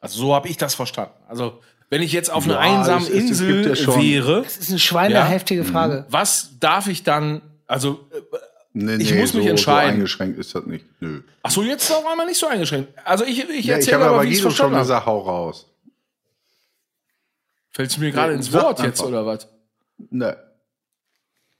Also 0.00 0.18
so 0.18 0.34
habe 0.34 0.48
ich 0.48 0.56
das 0.56 0.74
verstanden. 0.74 1.14
Also 1.28 1.60
wenn 1.90 2.02
ich 2.02 2.12
jetzt 2.12 2.30
auf 2.30 2.44
einer 2.44 2.54
Ja, 2.54 2.60
einsamen 2.60 3.02
es- 3.04 3.08
es- 3.08 3.14
es 3.14 3.30
Insel 3.40 3.62
gibt 3.64 3.78
ja 3.80 3.96
wäre, 4.00 4.42
Das 4.42 4.56
ist 4.56 4.70
eine 4.70 4.78
schweineheftige 4.78 5.62
Ja. 5.62 5.70
Frage. 5.70 6.06
was 6.10 6.50
darf 6.60 6.86
ich 6.88 7.02
dann, 7.02 7.40
also 7.66 8.06
äh, 8.12 8.20
Nee, 8.74 8.96
Ich 8.96 9.10
nee, 9.10 9.20
muss 9.20 9.32
mich 9.34 9.44
so, 9.44 9.50
entscheiden. 9.50 9.90
So 9.90 9.94
eingeschränkt 9.94 10.38
ist 10.38 10.54
das 10.54 10.64
nicht. 10.66 10.84
Nö. 11.00 11.22
ach 11.42 11.50
so 11.50 11.62
jetzt 11.62 11.90
auf 11.90 12.06
einmal 12.06 12.26
nicht 12.26 12.38
so 12.38 12.46
eingeschränkt. 12.46 12.92
Also 13.04 13.24
ich, 13.24 13.38
ich 13.40 13.46
Ja, 13.48 13.54
ich 13.54 13.68
erzähle 13.70 13.94
habe 13.96 14.04
aber, 14.04 14.14
aber 14.16 14.24
wie 14.24 14.28
ich 14.34 14.44
es 14.44 14.54
schon 14.54 14.72
gesagt, 14.72 15.06
hau 15.06 15.18
raus. 15.20 15.66
Fällt 17.70 17.90
es 17.90 17.98
mir 17.98 18.12
gerade 18.12 18.34
ins 18.34 18.52
Wort 18.52 18.80
jetzt 18.82 19.02
oder 19.02 19.24
was? 19.26 19.48
Ne. 20.10 20.36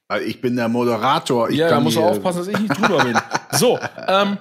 Also 0.07 0.27
ich 0.27 0.41
bin 0.41 0.55
der 0.57 0.69
Moderator. 0.69 1.49
Ich 1.51 1.57
Ja, 1.57 1.69
da 1.69 1.75
kann 1.77 1.85
musst 1.85 1.97
du 1.97 2.01
hier- 2.01 2.11
aufpassen, 2.11 2.39
dass 2.39 2.49
ich 2.49 2.59
nicht 2.59 2.79
drüber 2.79 3.05
bin. 3.05 3.19
So, 3.53 3.79
ähm. 4.07 4.39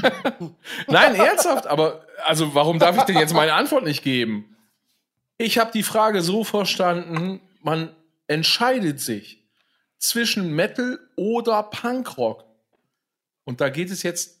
Nein, 0.86 1.14
ernsthaft, 1.14 1.66
aber 1.66 2.06
also 2.24 2.54
warum 2.54 2.78
darf 2.78 2.96
ich 2.96 3.02
denn 3.04 3.18
jetzt 3.18 3.34
meine 3.34 3.54
Antwort 3.54 3.84
nicht 3.84 4.02
geben? 4.02 4.56
Ich 5.38 5.58
habe 5.58 5.72
die 5.72 5.82
Frage 5.82 6.22
so 6.22 6.44
verstanden, 6.44 7.40
man 7.60 7.94
entscheidet 8.26 9.00
sich 9.00 9.44
zwischen 9.98 10.52
Metal 10.52 10.98
oder 11.16 11.62
Punkrock. 11.64 12.44
Und 13.44 13.60
da 13.60 13.68
geht 13.68 13.90
es 13.90 14.02
jetzt 14.02 14.40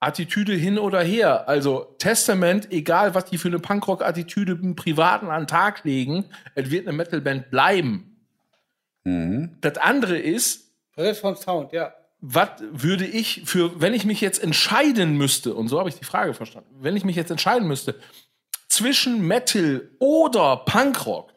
Attitüde 0.00 0.52
hin 0.54 0.78
oder 0.78 1.02
her. 1.02 1.48
Also 1.48 1.94
Testament, 1.98 2.70
egal 2.70 3.14
was 3.14 3.24
die 3.26 3.38
für 3.38 3.48
eine 3.48 3.58
Punkrock-Attitüde 3.58 4.52
im 4.52 4.76
Privaten 4.76 5.28
an 5.28 5.42
den 5.42 5.48
Tag 5.48 5.84
legen, 5.84 6.26
es 6.54 6.70
wird 6.70 6.86
eine 6.86 6.96
Metalband 6.96 7.50
bleiben. 7.50 8.16
Mhm. 9.04 9.56
Das 9.60 9.78
andere 9.78 10.18
ist, 10.18 10.72
Brett 10.94 11.16
von 11.16 11.36
Sound, 11.36 11.72
ja. 11.72 11.94
Was 12.26 12.62
würde 12.72 13.06
ich 13.06 13.42
für, 13.44 13.80
wenn 13.82 13.92
ich 13.92 14.06
mich 14.06 14.22
jetzt 14.22 14.42
entscheiden 14.42 15.18
müsste, 15.18 15.54
und 15.54 15.68
so 15.68 15.78
habe 15.78 15.90
ich 15.90 15.96
die 15.96 16.04
Frage 16.06 16.32
verstanden, 16.32 16.74
wenn 16.80 16.96
ich 16.96 17.04
mich 17.04 17.16
jetzt 17.16 17.30
entscheiden 17.30 17.68
müsste, 17.68 18.00
zwischen 18.68 19.26
Metal 19.26 19.90
oder 19.98 20.56
Punkrock, 20.64 21.34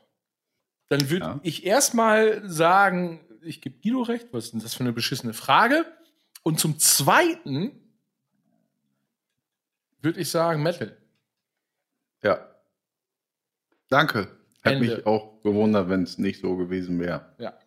dann 0.88 1.10
würde 1.10 1.26
Ja. 1.26 1.40
ich 1.44 1.66
erstmal 1.66 2.48
sagen, 2.50 3.20
ich 3.42 3.60
gebe 3.62 3.80
Guido 3.82 4.02
recht, 4.04 4.28
was 4.32 4.46
ist 4.46 4.54
denn 4.54 4.62
das 4.62 4.74
für 4.76 4.84
eine 4.84 4.94
beschissene 4.94 5.34
Frage? 5.34 5.86
Und 6.44 6.60
zum 6.60 6.80
Zweiten 6.80 7.72
würde 10.02 10.22
ich 10.22 10.30
sagen 10.30 10.64
Metal. 10.64 10.96
Ja. 12.24 12.48
Danke. 13.90 14.30
Hätte 14.62 14.80
mich 14.80 15.06
auch 15.06 15.42
gewundert, 15.44 15.90
wenn 15.90 16.04
es 16.04 16.18
nicht 16.18 16.40
so 16.42 16.56
gewesen 16.56 16.98
wäre. 17.00 17.36
Ja. 17.38 17.58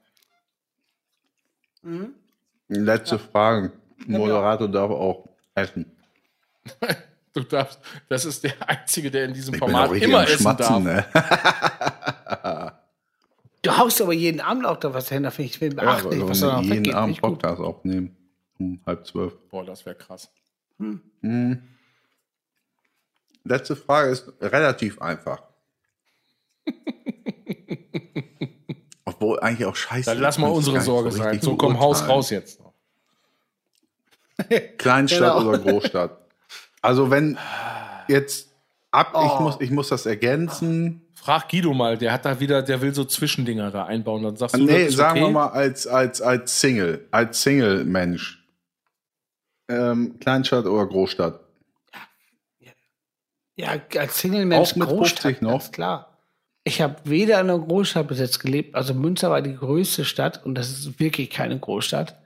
Letzte 2.70 3.18
Frage. 3.18 3.72
Moderator 4.06 4.68
darf 4.68 4.90
auch 4.90 5.28
essen. 5.54 5.86
Du 7.32 7.44
darfst, 7.44 7.78
das 8.08 8.24
ist 8.24 8.42
der 8.42 8.54
Einzige, 8.68 9.08
der 9.08 9.26
in 9.26 9.32
diesem 9.32 9.54
Ich 9.54 9.60
Format 9.60 9.92
immer 9.92 10.24
essen 10.28 10.56
darf. 10.56 10.80
Ne? 10.80 11.06
Du 13.62 13.76
haust 13.76 14.00
aber 14.00 14.14
jeden 14.14 14.40
Abend 14.40 14.64
auch 14.66 14.78
da 14.78 14.94
was 14.94 15.10
hin, 15.10 15.22
da 15.22 15.30
finde 15.30 15.50
ich 15.50 15.60
bin 15.60 15.76
Ja, 15.76 15.82
beachtlich, 15.82 16.20
aber 16.20 16.30
was 16.30 16.40
jeden. 16.64 16.94
Abend. 16.94 17.20
Podcast 17.20 17.60
aufnehmen. 17.60 18.16
Um 18.58 18.80
halb 18.86 19.06
zwölf. 19.06 19.36
Boah, 19.48 19.64
das 19.64 19.84
wäre 19.86 19.96
krass. 19.96 20.30
Mhm. 20.78 21.62
Letzte 23.44 23.76
Frage 23.76 24.10
ist 24.10 24.32
relativ 24.40 25.00
einfach. 25.00 25.42
Obwohl 29.20 29.38
eigentlich 29.40 29.66
auch 29.66 29.76
scheiße. 29.76 30.08
Dann 30.10 30.18
lass 30.20 30.38
mal 30.38 30.48
unsere 30.48 30.80
Sorge 30.80 31.10
so 31.12 31.18
sein. 31.18 31.40
So, 31.42 31.54
komm, 31.56 31.78
Haus 31.78 32.08
raus 32.08 32.30
jetzt. 32.30 32.58
Kleinstadt 34.78 35.36
Genau. 35.36 35.48
oder 35.50 35.58
Großstadt? 35.58 36.16
Also 36.80 37.10
wenn 37.10 37.36
jetzt 38.08 38.48
ab, 38.90 39.10
ich, 39.12 39.18
Oh. 39.20 39.42
muss, 39.42 39.56
ich 39.60 39.70
muss 39.70 39.88
das 39.88 40.06
ergänzen. 40.06 41.02
Frag 41.14 41.50
Guido 41.50 41.74
mal, 41.74 41.98
der 41.98 42.14
hat 42.14 42.24
da 42.24 42.40
wieder, 42.40 42.62
der 42.62 42.80
will 42.80 42.94
so 42.94 43.04
Zwischendinger 43.04 43.70
da 43.70 43.84
einbauen. 43.84 44.22
Dann 44.22 44.36
sagst 44.36 44.56
du, 44.56 44.64
nee, 44.64 44.84
das 44.84 44.88
ist 44.92 44.96
sagen 44.96 45.18
okay? 45.20 45.28
wir 45.28 45.32
mal 45.32 45.48
als, 45.48 45.86
als, 45.86 46.22
als 46.22 46.58
Single, 46.58 47.06
als 47.10 47.42
Single-Mensch. 47.42 48.42
Ähm, 49.68 50.18
Kleinstadt 50.18 50.64
oder 50.64 50.86
Großstadt? 50.86 51.40
Ja, 53.56 53.74
als 53.98 54.18
Single-Mensch 54.18 54.70
Auch 54.72 54.76
mit 54.76 54.88
Großstadt, 54.88 55.20
50 55.34 55.42
noch? 55.42 55.50
ganz 55.60 55.72
klar. 55.72 56.09
Ich 56.64 56.80
habe 56.80 56.96
weder 57.04 57.40
in 57.40 57.48
einer 57.50 57.58
Großstadt 57.58 58.08
bis 58.08 58.18
jetzt 58.18 58.38
gelebt, 58.40 58.74
also 58.74 58.92
Münster 58.94 59.30
war 59.30 59.40
die 59.42 59.56
größte 59.56 60.04
Stadt 60.04 60.44
und 60.44 60.54
das 60.56 60.70
ist 60.70 61.00
wirklich 61.00 61.30
keine 61.30 61.58
Großstadt. 61.58 62.18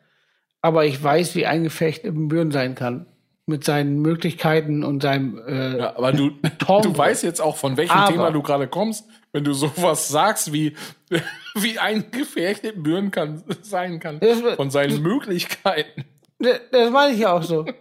Aber 0.61 0.85
ich 0.87 1.03
weiß, 1.03 1.35
wie 1.37 1.47
ein 1.47 1.63
Gefecht 1.63 2.05
im 2.05 2.29
Büren 2.29 2.51
sein 2.51 2.75
kann. 2.75 3.07
Mit 3.47 3.63
seinen 3.65 4.01
Möglichkeiten 4.01 4.83
und 4.83 5.03
seinem 5.03 5.39
äh, 5.47 5.77
Ja, 5.79 5.97
aber 5.99 6.13
du, 6.13 6.31
du 6.59 6.97
weißt 6.97 7.23
jetzt 7.23 7.41
auch, 7.41 7.57
von 7.59 7.77
welchem 7.77 7.93
Aber- 7.93 8.11
Thema 8.13 8.31
du 8.31 8.43
gerade 8.43 8.67
kommst, 8.67 9.05
wenn 9.33 9.45
du 9.45 9.53
sowas 9.53 10.09
sagst, 10.09 10.53
wie, 10.53 10.75
wie 11.55 11.79
ein 11.79 12.11
Gefecht 12.11 12.65
in 12.65 12.83
Büren 12.83 13.11
kann, 13.11 13.43
sein 13.61 14.01
kann. 14.01 14.21
Von 14.57 14.71
seinen 14.71 15.03
Möglichkeiten. 15.03 16.05
Das, 16.39 16.59
das 16.73 16.91
meine 16.91 17.13
ich 17.15 17.21
ja 17.21 17.35
auch 17.35 17.43
so. 17.43 17.67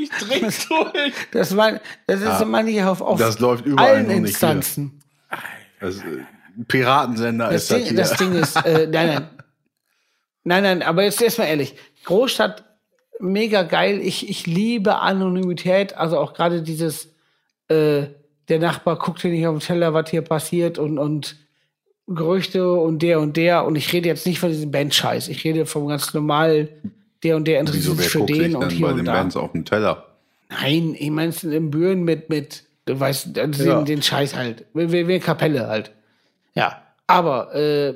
Ich 0.00 0.10
dreh 0.10 0.38
durch. 0.40 1.12
Das, 1.32 1.52
mein, 1.52 1.80
das 2.06 2.20
ist 2.20 2.46
meine 2.46 2.70
ich 2.70 2.80
auf, 2.84 3.00
auf 3.00 3.18
Das 3.18 3.40
läuft 3.40 3.66
überall 3.66 3.96
allen. 3.96 4.10
Instanzen. 4.10 5.00
Das, 5.80 6.00
ein 6.00 6.64
Piratensender 6.66 7.50
Das 7.50 7.62
ist 7.62 7.70
das 7.70 7.78
Ding, 7.78 7.86
hier. 7.86 7.96
das 7.96 8.16
Ding 8.16 8.32
ist, 8.34 8.56
äh, 8.56 8.86
nein, 8.92 9.06
nein. 9.06 9.28
Nein, 10.44 10.62
nein, 10.62 10.82
aber 10.82 11.04
jetzt 11.04 11.20
erstmal 11.20 11.48
ehrlich. 11.48 11.74
Großstadt, 12.04 12.64
mega 13.20 13.64
geil. 13.64 14.00
Ich, 14.00 14.28
ich 14.28 14.46
liebe 14.46 14.96
Anonymität, 14.96 15.94
also 15.94 16.18
auch 16.18 16.32
gerade 16.32 16.62
dieses, 16.62 17.14
äh, 17.68 18.06
der 18.48 18.58
Nachbar 18.58 18.96
guckt 18.98 19.20
hier 19.20 19.30
nicht 19.30 19.46
auf 19.46 19.58
den 19.58 19.66
Teller, 19.66 19.92
was 19.92 20.10
hier 20.10 20.22
passiert 20.22 20.78
und, 20.78 20.98
und 20.98 21.36
Gerüchte 22.06 22.72
und 22.72 23.00
der 23.00 23.20
und 23.20 23.36
der. 23.36 23.66
Und 23.66 23.76
ich 23.76 23.92
rede 23.92 24.08
jetzt 24.08 24.26
nicht 24.26 24.40
von 24.40 24.48
diesem 24.48 24.70
Band-Scheiß. 24.70 25.28
Ich 25.28 25.44
rede 25.44 25.66
vom 25.66 25.88
ganz 25.88 26.14
normalen, 26.14 26.68
der 27.22 27.36
und 27.36 27.46
der 27.46 27.60
interessiert 27.60 27.98
sich 27.98 28.08
für 28.08 28.24
den 28.24 28.56
und 28.56 28.70
hier 28.72 28.86
bei 28.86 28.92
und 28.92 28.96
den 28.98 29.04
da. 29.04 29.12
Bands 29.12 29.36
auf 29.36 29.52
dem 29.52 29.64
Teller? 29.64 30.06
Nein, 30.48 30.96
ich 30.98 31.10
mein's 31.10 31.44
im 31.44 31.70
Büren 31.70 32.04
mit, 32.04 32.30
mit, 32.30 32.64
weißt, 32.88 33.36
den, 33.36 33.52
Ja. 33.52 33.82
den 33.82 34.02
Scheiß 34.02 34.34
halt. 34.36 34.64
Wie, 34.74 35.08
wie, 35.08 35.18
Kapelle 35.20 35.66
halt. 35.68 35.92
Ja. 36.54 36.82
Aber, 37.06 37.54
äh, 37.54 37.94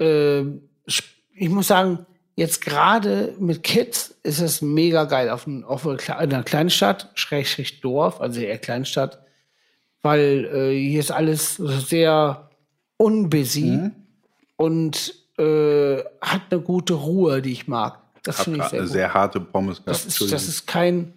äh, 0.00 0.44
ich 0.86 1.48
muss 1.50 1.68
sagen, 1.68 2.06
jetzt 2.36 2.60
gerade 2.64 3.34
mit 3.38 3.62
Kids 3.62 4.14
ist 4.22 4.40
es 4.40 4.62
mega 4.62 5.04
geil 5.04 5.30
auf, 5.30 5.46
ein, 5.46 5.64
auf 5.64 5.86
einer 5.86 5.96
Kle- 5.98 6.16
einer 6.16 6.42
Kleinstadt, 6.42 7.10
Schrägstrich 7.14 7.80
Dorf, 7.80 8.20
also 8.20 8.40
eher 8.40 8.58
Kleinstadt, 8.58 9.20
weil 10.02 10.44
äh, 10.52 10.78
hier 10.88 11.00
ist 11.00 11.10
alles 11.10 11.56
sehr 11.56 12.50
unbusy 12.96 13.90
und 14.56 15.14
äh, 15.38 15.98
hat 16.20 16.42
eine 16.50 16.60
gute 16.60 16.94
Ruhe, 16.94 17.42
die 17.42 17.52
ich 17.52 17.66
mag. 17.68 17.98
Das 18.22 18.42
finde 18.42 18.60
ich 18.60 18.64
sehr 18.66 18.78
eine 18.78 18.86
gut. 18.88 18.92
sehr 18.92 19.14
harte 19.14 19.40
Pommes 19.40 19.76
gehabt. 19.84 19.88
Das 19.88 20.06
ist, 20.20 20.32
das 20.32 20.48
ist 20.48 20.66
kein, 20.66 21.12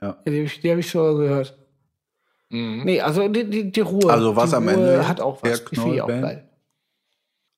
Ja. 0.00 0.16
Die 0.26 0.30
habe 0.30 0.38
ich, 0.44 0.70
hab 0.70 0.78
ich 0.78 0.90
schon 0.90 1.16
gehört. 1.18 1.56
Mhm. 2.52 2.82
Nee, 2.84 3.00
also 3.00 3.26
die, 3.28 3.48
die, 3.48 3.72
die 3.72 3.80
Ruhe. 3.80 4.12
Also 4.12 4.36
was 4.36 4.50
die 4.50 4.56
am 4.56 4.68
Ruhe 4.68 4.74
Ende 4.74 5.08
hat 5.08 5.20
auch 5.20 5.42
was. 5.42 5.64
Die 5.64 5.76
finde 5.76 5.94
ich 5.94 6.02
auch 6.02 6.08
geil. 6.08 6.48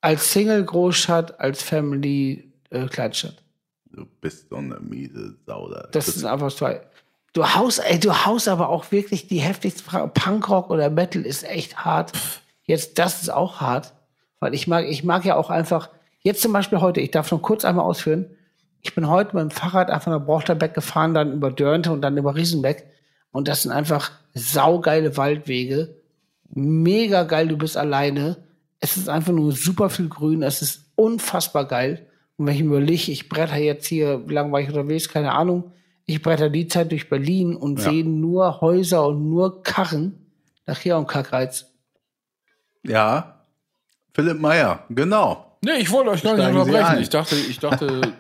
Als 0.01 0.33
Single 0.33 0.65
Großstadt, 0.65 1.41
als 1.41 1.63
Family 1.63 2.53
äh, 2.71 2.87
Kleinstadt. 2.87 3.43
Du 3.91 4.07
bist 4.21 4.49
so 4.51 4.57
eine 4.57 4.79
miese 4.81 5.37
Sau. 5.47 5.69
da. 5.69 5.89
Das 5.91 6.09
ist 6.09 6.25
einfach 6.25 6.53
zwei. 6.53 6.81
Du 7.33 7.45
haust, 7.45 7.83
ey, 7.85 7.99
du 7.99 8.25
haust 8.25 8.49
aber 8.49 8.69
auch 8.69 8.93
wirklich 8.93 9.27
die 9.27 9.41
heftigste 9.41 9.83
Frage. 9.83 10.09
Punkrock 10.09 10.71
oder 10.71 10.91
Metal 10.91 11.23
ist 11.23 11.43
echt 11.43 11.85
hart. 11.85 12.13
Jetzt, 12.63 12.99
das 13.01 13.23
ist 13.23 13.31
auch 13.31 13.61
hart. 13.61 13.93
Weil 14.39 14.55
ich 14.55 14.69
mag, 14.69 14.87
ich 14.87 15.03
mag 15.03 15.25
ja 15.25 15.35
auch 15.35 15.51
einfach, 15.51 15.91
jetzt 16.21 16.43
zum 16.43 16.53
Beispiel 16.53 16.81
heute, 16.81 17.01
ich 17.01 17.11
darf 17.11 17.33
noch 17.33 17.43
kurz 17.43 17.65
einmal 17.65 17.85
ausführen. 17.85 18.27
Ich 18.83 18.95
bin 18.95 19.09
heute 19.09 19.35
mit 19.35 19.43
dem 19.43 19.51
Fahrrad 19.51 19.91
einfach 19.91 20.13
nach 20.13 20.25
Brochterbeck 20.25 20.75
gefahren, 20.75 21.15
dann 21.15 21.33
über 21.33 21.51
Dörnte 21.51 21.91
und 21.91 22.03
dann 22.03 22.17
über 22.17 22.37
Riesenbeck. 22.37 22.87
Und 23.35 23.49
das 23.49 23.63
sind 23.65 23.73
einfach 23.73 24.13
saugeile 24.33 25.17
Waldwege. 25.17 25.97
Mega 26.51 27.25
geil, 27.25 27.49
du 27.49 27.57
bist 27.57 27.77
alleine. 27.77 28.37
Es 28.79 28.97
ist 28.97 29.09
einfach 29.09 29.33
nur 29.33 29.51
super 29.51 29.91
viel 29.91 30.09
Grün. 30.09 30.45
Es 30.45 30.63
ist 30.63 30.85
unfassbar 30.95 31.67
geil. 31.67 32.07
Und 32.37 32.47
wenn 32.47 32.55
ich 32.55 32.63
mir 32.63 32.77
überlege, 32.77 33.11
ich 33.11 33.29
bretter 33.29 33.57
jetzt 33.57 33.87
hier, 33.87 34.29
wie 34.29 34.35
lange 34.35 34.53
war 34.53 34.61
ich 34.61 34.69
unterwegs, 34.69 35.09
keine 35.09 35.33
Ahnung. 35.33 35.73
Ich 36.07 36.23
bretter 36.23 36.49
die 36.49 36.69
Zeit 36.69 36.93
durch 36.93 37.09
Berlin 37.09 37.57
und 37.57 37.81
Ja. 37.81 37.91
sehe 37.91 38.05
nur 38.05 38.61
Häuser 38.61 39.05
und 39.09 39.29
nur 39.29 39.65
Karren. 39.65 40.15
Nachher 40.67 40.97
und 40.97 41.09
Kackreiz. 41.09 41.67
Ja. 42.85 43.41
Philipp 44.13 44.39
Meyer, 44.41 44.85
genau. 44.91 45.57
Nee, 45.65 45.79
ich 45.81 45.91
wollte 45.91 46.11
euch 46.11 46.23
gar 46.23 46.37
nicht 46.37 46.47
unterbrechen. 46.47 47.01
Ich 47.01 47.09
dachte, 47.11 47.35
ich 47.35 47.59
dachte, 47.59 48.13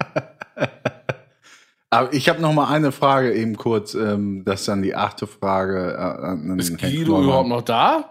Aber 1.94 2.12
ich 2.12 2.28
habe 2.28 2.40
noch 2.40 2.52
mal 2.52 2.68
eine 2.72 2.92
Frage 2.92 3.32
eben 3.34 3.56
kurz. 3.56 3.94
Ähm, 3.94 4.42
das 4.44 4.60
ist 4.60 4.68
dann 4.68 4.82
die 4.82 4.94
achte 4.94 5.26
Frage. 5.26 5.94
Äh, 5.98 6.00
an 6.26 6.58
ist 6.58 6.78
Guido 6.78 7.22
überhaupt 7.22 7.48
noch 7.48 7.62
da? 7.62 8.10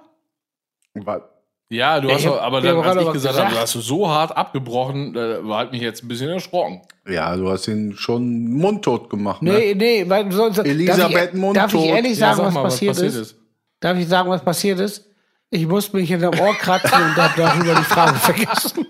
Wa- 0.93 1.21
Ja, 1.69 1.99
du 1.99 2.09
hast 2.09 2.19
Ich 2.21 2.27
hab- 2.27 2.35
doch, 2.35 2.41
aber 2.41 2.61
dann, 2.61 2.77
als 2.77 2.97
ich 3.01 3.05
was 3.07 3.13
gesagt 3.13 3.39
habe, 3.39 3.53
du 3.53 3.59
hast 3.59 3.75
du 3.75 3.79
so 3.81 4.07
hart 4.09 4.35
abgebrochen, 4.37 5.13
da 5.13 5.43
war 5.47 5.57
halt 5.59 5.71
mich 5.71 5.81
jetzt 5.81 6.03
ein 6.03 6.07
bisschen 6.07 6.29
erschrocken. 6.29 6.81
Ja, 7.07 7.35
du 7.35 7.49
hast 7.49 7.67
ihn 7.67 7.93
schon 7.97 8.45
mundtot 8.51 9.09
gemacht. 9.09 9.41
Ne? 9.41 9.51
Nee, 9.53 9.73
nee, 9.75 10.05
weil 10.09 10.31
sonst, 10.31 10.59
Elisabeth 10.59 11.13
darf 11.13 11.33
ich, 11.33 11.39
Mundtot. 11.39 11.63
darf 11.63 11.73
ich 11.73 11.85
ehrlich 11.85 12.17
Ja, 12.19 12.27
sagen, 12.33 12.37
sag 12.37 12.45
was, 12.47 12.53
mal, 12.53 12.63
passiert, 12.63 12.97
ist? 12.99 13.35
Darf 13.79 13.97
ich 13.97 14.07
sagen, 14.07 14.29
was 14.29 14.43
passiert 14.43 14.79
ist? 14.79 15.05
Ich 15.49 15.67
musste 15.67 15.97
mich 15.97 16.09
in 16.09 16.19
der 16.19 16.29
Ohr 16.41 16.53
kratzen 16.55 16.91
und 17.03 17.15
hab 17.17 17.35
darüber 17.35 17.75
die 17.75 17.83
Frage 17.83 18.15
vergessen. 18.19 18.85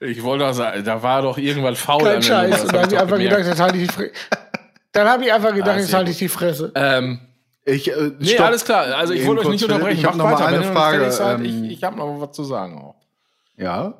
Ich 0.00 0.22
wollte 0.22 0.44
doch 0.44 0.52
sagen, 0.52 0.84
da 0.84 1.02
war 1.02 1.22
doch 1.22 1.38
irgendwas 1.38 1.78
faul 1.78 2.02
Kein 2.02 2.22
Scheiß. 2.22 2.62
Und 2.64 2.72
dann 2.72 2.80
habe 2.80 2.86
ich 2.86 2.92
ich 2.92 3.00
einfach 3.00 3.18
gedacht, 3.18 3.46
jetzt 3.46 3.60
halte 3.60 3.76
ich 3.78 3.86
die 3.88 3.92
Fresse. 3.92 4.12
Dann 4.92 5.08
habe 5.08 5.24
ich 5.24 5.32
einfach 5.32 5.52
gedacht, 5.52 5.76
Ah, 5.76 5.80
jetzt 5.80 5.92
halte 5.92 6.10
ich 6.12 6.18
die 6.18 6.28
Fresse. 6.28 6.70
Ähm, 6.76 7.18
Ich, 7.64 7.90
äh, 7.90 8.12
nee, 8.20 8.26
stopp. 8.28 8.46
alles 8.46 8.64
klar. 8.64 8.84
Also 8.96 9.12
ich 9.12 9.26
wollte 9.26 9.42
euch 9.42 9.48
nicht 9.48 9.64
unterbrechen. 9.64 9.98
Ich 9.98 10.04
habe 10.04 10.16
noch 10.18 10.30
mal 10.30 10.36
eine 10.46 10.62
Frage. 10.62 11.10
seid. 11.10 11.40
ähm, 11.40 11.44
ich 11.44 11.72
ich 11.78 11.82
habe 11.84 11.96
noch 11.96 12.20
was 12.20 12.30
zu 12.32 12.44
sagen 12.44 12.78
auch. 12.78 12.94
Ja. 13.56 13.94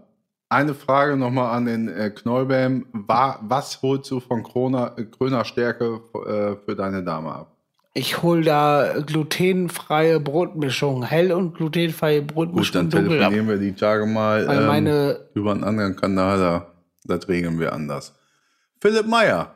Eine 0.49 0.75
Frage 0.75 1.17
nochmal 1.17 1.57
an 1.57 1.65
den 1.65 1.89
äh, 1.89 2.11
Knollbam. 2.11 2.87
War, 2.93 3.41
was 3.43 3.83
holst 3.83 4.09
du 4.11 4.21
von 4.21 4.45
Krona, 4.45 4.93
äh, 4.97 5.05
Kröner 5.05 5.45
Stärke 5.45 6.01
äh, 6.15 6.55
für 6.65 6.77
deine 6.77 7.03
Dame 7.03 7.33
ab? 7.33 7.54
Ich 7.97 8.23
hol 8.23 8.43
da 8.43 8.93
glutenfreie 9.07 10.19
Brotmischung, 10.19 11.05
hell 11.05 11.31
und 11.33 11.55
glutenfreie 11.55 12.23
Gut, 12.23 12.35
Brotmischung 12.35 12.73
dann 12.75 12.91
dunkel 12.91 13.23
ab. 13.23 13.31
telefonieren 13.31 13.49
wir 13.49 13.57
die 13.59 13.73
Tage 13.75 14.05
mal 14.07 14.49
ähm, 14.51 14.67
meine, 14.67 15.21
über 15.35 15.53
einen 15.53 15.63
anderen 15.63 15.95
Kanal. 15.95 16.39
Da, 16.39 16.67
das 17.05 17.29
regeln 17.29 17.61
wir 17.61 17.73
anders. 17.73 18.13
Philipp 18.81 19.07
Meyer. 19.07 19.55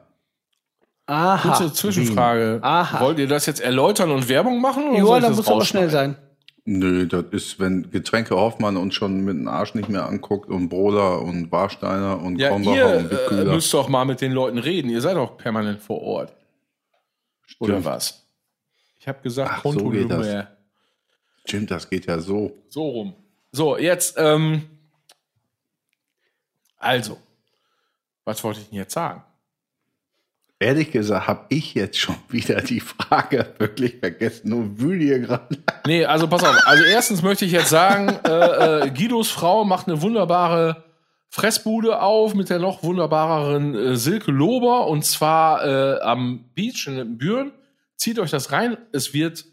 aha, 1.06 1.48
Kurze 1.56 1.72
Zwischenfrage. 1.72 2.60
Aha. 2.62 3.00
Wollt 3.00 3.18
ihr 3.18 3.26
das 3.26 3.46
jetzt 3.46 3.60
erläutern 3.60 4.12
und 4.12 4.28
Werbung 4.28 4.60
machen? 4.60 4.88
Oder 4.90 4.98
Joa, 5.00 5.16
ich 5.18 5.24
da 5.24 5.30
muss 5.30 5.48
aber 5.48 5.64
schnell 5.64 5.90
sein. 5.90 6.16
Nö, 6.64 7.06
das 7.08 7.24
ist, 7.32 7.58
wenn 7.58 7.90
Getränke 7.90 8.36
Hoffmann 8.36 8.76
uns 8.76 8.94
schon 8.94 9.24
mit 9.24 9.34
dem 9.36 9.48
Arsch 9.48 9.74
nicht 9.74 9.88
mehr 9.88 10.06
anguckt 10.06 10.48
und 10.48 10.68
Broder 10.68 11.22
und 11.22 11.50
Warsteiner 11.50 12.20
und 12.22 12.38
Ja, 12.38 12.50
Kornbacher 12.50 12.76
ihr 12.76 12.98
und 12.98 13.06
äh, 13.06 13.10
Wittkühler. 13.10 13.52
müsst 13.54 13.74
doch 13.74 13.88
mal 13.88 14.04
mit 14.04 14.20
den 14.20 14.30
Leuten 14.32 14.58
reden. 14.58 14.90
Ihr 14.90 15.00
seid 15.00 15.16
doch 15.16 15.36
permanent 15.38 15.80
vor 15.82 16.00
Ort. 16.02 16.34
Oder 17.58 17.72
Stimmt. 17.80 17.84
was? 17.86 18.24
Ich 19.08 19.14
habe 19.14 19.22
gesagt, 19.22 19.50
Ach, 19.50 19.62
so 19.62 19.70
Konto 19.70 19.88
geht 19.88 20.10
das. 20.10 20.26
Nummer. 20.26 20.48
Stimmt, 21.46 21.70
das 21.70 21.88
geht 21.88 22.04
ja 22.04 22.18
so. 22.18 22.52
So 22.68 22.86
rum. 22.90 23.14
So, 23.52 23.78
jetzt, 23.78 24.16
ähm, 24.18 24.68
also, 26.76 27.16
was 28.26 28.44
wollte 28.44 28.60
ich 28.60 28.68
denn 28.68 28.76
jetzt 28.76 28.92
sagen? 28.92 29.22
Ehrlich 30.58 30.90
gesagt 30.90 31.26
habe 31.26 31.46
ich 31.48 31.72
jetzt 31.72 31.98
schon 31.98 32.16
wieder 32.28 32.60
die 32.60 32.80
Frage 32.80 33.54
wirklich 33.56 33.96
vergessen 33.96 34.52
und 34.52 34.78
wühle 34.78 35.02
hier 35.02 35.20
gerade. 35.20 35.56
Nee, 35.86 36.04
also 36.04 36.28
pass 36.28 36.44
auf. 36.44 36.54
Also 36.66 36.84
erstens 36.84 37.22
möchte 37.22 37.46
ich 37.46 37.52
jetzt 37.52 37.70
sagen, 37.70 38.08
äh, 38.26 38.88
äh, 38.88 38.90
Guidos 38.90 39.30
Frau 39.30 39.64
macht 39.64 39.88
eine 39.88 40.02
wunderbare 40.02 40.84
Fressbude 41.30 42.02
auf 42.02 42.34
mit 42.34 42.50
der 42.50 42.58
noch 42.58 42.82
wunderbareren 42.82 43.74
äh, 43.74 43.96
Silke 43.96 44.32
Lober 44.32 44.86
und 44.86 45.06
zwar 45.06 45.64
äh, 45.64 46.00
am 46.02 46.44
Beach 46.54 46.86
in 46.86 47.16
Büren. 47.16 47.52
Zieht 47.98 48.18
euch 48.18 48.30
das 48.30 48.52
rein. 48.52 48.78
Es 48.92 49.12
wird 49.12 49.44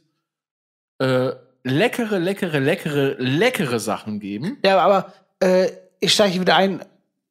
äh, 0.99 1.31
leckere, 1.63 2.19
leckere, 2.19 2.59
leckere, 2.59 3.15
leckere 3.17 3.79
Sachen 3.79 4.19
geben. 4.19 4.57
Ja, 4.63 4.79
aber 4.79 5.13
äh, 5.39 5.71
ich 5.99 6.13
steige 6.13 6.39
wieder 6.39 6.55
ein. 6.55 6.85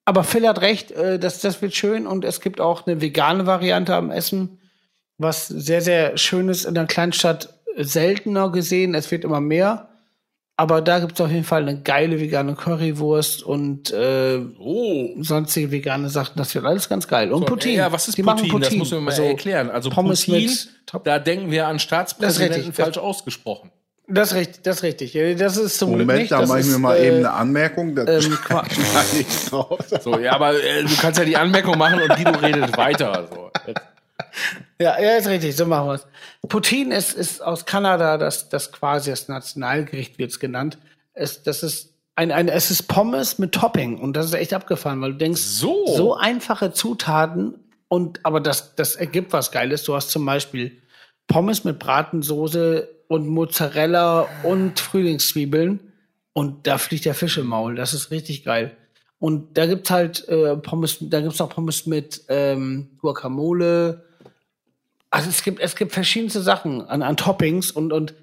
Aber 0.04 0.24
Phil 0.24 0.46
hat 0.46 0.60
recht, 0.60 0.90
äh, 0.90 1.18
das, 1.18 1.40
das 1.40 1.62
wird 1.62 1.74
schön 1.74 2.06
und 2.06 2.24
es 2.24 2.40
gibt 2.40 2.60
auch 2.60 2.86
eine 2.86 3.00
vegane 3.00 3.46
Variante 3.46 3.94
am 3.94 4.10
Essen, 4.10 4.60
was 5.16 5.46
sehr, 5.46 5.80
sehr 5.80 6.18
schön 6.18 6.48
ist 6.48 6.64
in 6.64 6.74
der 6.74 6.86
Kleinstadt 6.86 7.54
seltener 7.76 8.50
gesehen. 8.50 8.94
Es 8.94 9.10
wird 9.10 9.24
immer 9.24 9.40
mehr. 9.40 9.88
Aber 10.56 10.80
da 10.82 11.00
gibt 11.00 11.14
es 11.14 11.20
auf 11.20 11.30
jeden 11.32 11.42
Fall 11.42 11.62
eine 11.62 11.80
geile 11.80 12.20
vegane 12.20 12.54
Currywurst 12.54 13.42
und 13.42 13.90
äh, 13.92 14.38
Oh. 14.58 15.08
sonstige 15.20 15.72
vegane 15.72 16.08
Sachen. 16.08 16.34
Das 16.36 16.54
wird 16.54 16.64
alles 16.64 16.88
ganz 16.88 17.08
geil. 17.08 17.32
Und 17.32 17.40
So, 17.40 17.46
Poutine. 17.46 17.74
Ja, 17.78 17.90
was 17.92 18.06
ist 18.06 18.16
Die 18.16 18.22
machen 18.22 18.48
Poutine? 18.48 18.60
Das 18.60 18.74
muss 18.74 18.90
man 18.92 19.02
mal 19.04 19.10
Also, 19.10 19.24
erklären. 19.24 19.68
Also 19.70 19.90
Pommes 19.90 20.24
Poutine, 20.24 20.46
mit 20.46 20.68
Top- 20.86 21.02
da 21.04 21.18
denken 21.18 21.50
wir 21.50 21.66
an 21.66 21.74
Das 21.76 21.82
Staatspräsidenten 21.82 22.72
falsch 22.72 22.98
ausgesprochen. 22.98 23.72
Das 24.06 24.30
ist 24.32 24.34
richtig, 24.36 24.62
das 24.62 24.76
ist 24.76 24.82
richtig. 24.82 25.12
Das 25.38 25.56
ist 25.56 25.78
zum 25.78 25.88
Glück 25.94 26.00
Moment, 26.06 26.20
nicht. 26.20 26.30
da 26.32 26.40
das 26.40 26.48
mache 26.48 26.60
ich 26.60 26.66
mir 26.66 26.78
mal 26.78 26.96
äh, 26.98 27.06
eben 27.08 27.16
eine 27.16 27.32
Anmerkung. 27.32 27.96
Das 27.96 28.24
ähm, 28.26 28.38
ich 29.18 29.48
drauf. 29.50 29.78
So, 30.02 30.18
ja, 30.20 30.34
aber 30.34 30.52
äh, 30.54 30.82
du 30.84 30.94
kannst 31.00 31.18
ja 31.18 31.24
die 31.24 31.36
Anmerkung 31.36 31.78
machen 31.78 32.00
und 32.00 32.08
Guido 32.14 32.38
redet 32.38 32.76
weiter. 32.76 33.26
So. 33.28 33.50
Jetzt. 33.66 33.80
Ja, 34.80 35.00
ja, 35.00 35.16
ist 35.16 35.28
richtig, 35.28 35.56
so 35.56 35.66
machen 35.66 35.88
wir 35.88 35.94
es. 35.94 36.06
Poutine 36.48 36.96
ist, 36.96 37.14
ist 37.14 37.42
aus 37.42 37.64
Kanada, 37.66 38.18
das, 38.18 38.48
das 38.48 38.72
quasi 38.72 39.10
das 39.10 39.28
Nationalgericht 39.28 40.18
wird's 40.18 40.40
genannt. 40.40 40.78
Es, 41.12 41.42
das 41.42 41.62
ist 41.62 41.94
ein, 42.16 42.32
ein, 42.32 42.48
es 42.48 42.70
ist 42.70 42.84
Pommes 42.84 43.38
mit 43.38 43.52
Topping 43.52 43.98
und 43.98 44.16
das 44.16 44.26
ist 44.26 44.34
echt 44.34 44.52
abgefahren, 44.52 45.00
weil 45.00 45.12
du 45.12 45.18
denkst, 45.18 45.40
So. 45.40 45.84
so 45.86 46.14
einfache 46.14 46.72
Zutaten 46.72 47.54
und 47.88 48.20
aber 48.24 48.40
das, 48.40 48.74
das 48.74 48.96
ergibt 48.96 49.32
was 49.32 49.52
Geiles. 49.52 49.84
Du 49.84 49.94
hast 49.94 50.10
zum 50.10 50.24
Beispiel 50.24 50.80
Pommes 51.26 51.64
mit 51.64 51.78
Bratensoße 51.78 52.88
und 53.08 53.28
Mozzarella 53.28 54.26
und 54.42 54.80
Frühlingszwiebeln 54.80 55.92
und 56.32 56.66
da 56.66 56.78
fliegt 56.78 57.04
der 57.04 57.14
Fisch 57.14 57.38
im 57.38 57.46
Maul. 57.46 57.76
Das 57.76 57.94
ist 57.94 58.10
richtig 58.10 58.44
geil. 58.44 58.76
Und 59.18 59.56
da 59.56 59.66
gibt's 59.66 59.90
halt 59.90 60.28
äh, 60.28 60.56
Pommes, 60.56 60.98
da 61.00 61.20
gibt's 61.20 61.40
auch 61.40 61.48
Pommes 61.48 61.86
mit 61.86 62.22
ähm, 62.28 62.90
Guacamole. 63.00 64.04
Also 65.14 65.30
es 65.30 65.44
gibt, 65.44 65.60
es 65.60 65.76
gibt 65.76 65.92
verschiedenste 65.92 66.40
Sachen 66.42 66.88
an, 66.88 67.00
an 67.02 67.16
Toppings 67.16 67.70
und, 67.70 67.92
und 67.92 68.14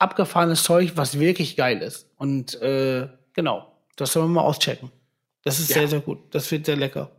abgefahrenes 0.00 0.64
Zeug, 0.64 0.94
was 0.96 1.20
wirklich 1.20 1.56
geil 1.56 1.80
ist. 1.80 2.08
Und 2.16 2.60
äh, 2.60 3.06
genau, 3.32 3.72
das 3.94 4.12
sollen 4.12 4.26
wir 4.26 4.40
mal 4.40 4.40
auschecken. 4.40 4.90
Das 5.44 5.60
ist 5.60 5.68
sehr, 5.68 5.86
sehr 5.86 6.00
gut. 6.00 6.18
Das 6.32 6.50
wird 6.50 6.66
sehr 6.66 6.74
lecker. 6.74 7.12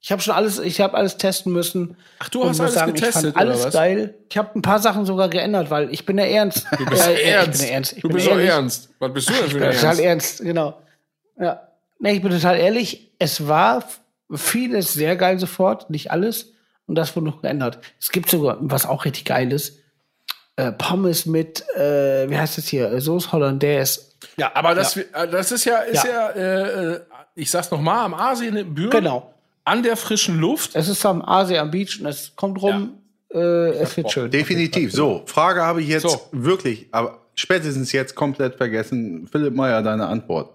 Ich 0.00 0.10
habe 0.10 0.22
schon 0.22 0.32
alles, 0.32 0.58
ich 0.58 0.80
habe 0.80 0.96
alles 0.96 1.18
testen 1.18 1.52
müssen. 1.52 1.94
Ach, 2.20 2.30
du 2.30 2.42
hast 2.48 2.58
alles 2.58 2.74
ich 2.74 2.84
getestet, 2.86 3.34
fand 3.34 3.36
alles 3.36 3.58
oder 3.58 3.66
was? 3.66 3.74
geil. 3.74 4.14
Ich 4.30 4.38
habe 4.38 4.48
ein 4.58 4.62
paar 4.62 4.78
Sachen 4.78 5.04
sogar 5.04 5.28
geändert, 5.28 5.70
weil 5.70 5.92
ich 5.92 6.06
bin 6.06 6.16
ja 6.16 6.24
ernst. 6.24 6.66
Du 6.78 6.86
bist 6.86 7.06
ja, 7.06 7.10
ja, 7.12 7.18
ernst. 7.18 7.60
Ich 7.60 7.66
bin 7.66 7.74
ernst. 7.74 7.92
Ich 7.92 8.00
du 8.00 8.08
bin 8.08 8.16
bist 8.16 8.28
ehrlich. 8.28 8.48
ernst. 8.48 8.88
Was 8.98 9.12
bist 9.12 9.28
du 9.28 9.34
denn 9.34 9.44
Ich 9.44 9.52
für 9.52 9.62
ein 9.62 9.72
total 9.72 9.84
Ernst? 9.88 10.00
ernst, 10.02 10.40
genau. 10.40 10.80
Ja. 11.38 11.68
Nee, 11.98 12.12
ich 12.12 12.22
bin 12.22 12.32
total 12.32 12.56
ehrlich. 12.56 13.10
Es 13.18 13.46
war 13.46 13.84
vieles 14.34 14.94
sehr 14.94 15.16
geil 15.16 15.38
sofort, 15.38 15.90
nicht 15.90 16.10
alles. 16.10 16.54
Und 16.90 16.96
das 16.96 17.14
wurde 17.14 17.26
noch 17.26 17.40
geändert. 17.40 17.78
Es 18.00 18.10
gibt 18.10 18.28
sogar, 18.28 18.56
was 18.60 18.84
auch 18.84 19.04
richtig 19.04 19.24
geil 19.24 19.52
ist, 19.52 19.78
äh, 20.56 20.72
Pommes 20.72 21.24
mit, 21.24 21.62
äh, 21.76 22.28
wie 22.28 22.36
heißt 22.36 22.58
das 22.58 22.66
hier, 22.66 23.00
Sauce 23.00 23.30
Hollandaise. 23.30 24.00
Ja, 24.36 24.50
aber 24.54 24.74
das, 24.74 24.96
äh, 24.96 25.04
das 25.30 25.52
ist 25.52 25.64
ja, 25.66 25.76
ist 25.78 26.02
ja, 26.04 26.10
Ja. 26.10 26.28
äh, 26.30 26.92
äh, 26.94 27.00
ich 27.36 27.48
sag's 27.48 27.70
noch 27.70 27.80
mal, 27.80 28.04
am 28.04 28.12
Asien 28.14 28.56
in 28.56 28.74
Büren, 28.74 28.90
Genau. 28.90 29.32
an 29.64 29.84
der 29.84 29.96
frischen 29.96 30.40
Luft. 30.40 30.74
Es 30.74 30.88
ist 30.88 31.06
am 31.06 31.22
Asia 31.22 31.62
am 31.62 31.70
Beach 31.70 32.00
und 32.00 32.06
es 32.06 32.34
kommt 32.34 32.60
rum. 32.60 32.94
Äh, 33.32 33.38
es 33.38 33.96
wird 33.96 34.10
schön. 34.10 34.28
Definitiv. 34.28 34.92
So, 34.92 35.22
Frage 35.26 35.62
habe 35.62 35.80
ich 35.82 35.86
jetzt 35.88 36.02
So. 36.10 36.20
wirklich, 36.32 36.88
aber 36.90 37.18
spätestens 37.36 37.92
jetzt 37.92 38.16
komplett 38.16 38.56
vergessen. 38.56 39.28
Philipp 39.30 39.54
Meyer, 39.54 39.80
deine 39.82 40.08
Antwort. 40.08 40.50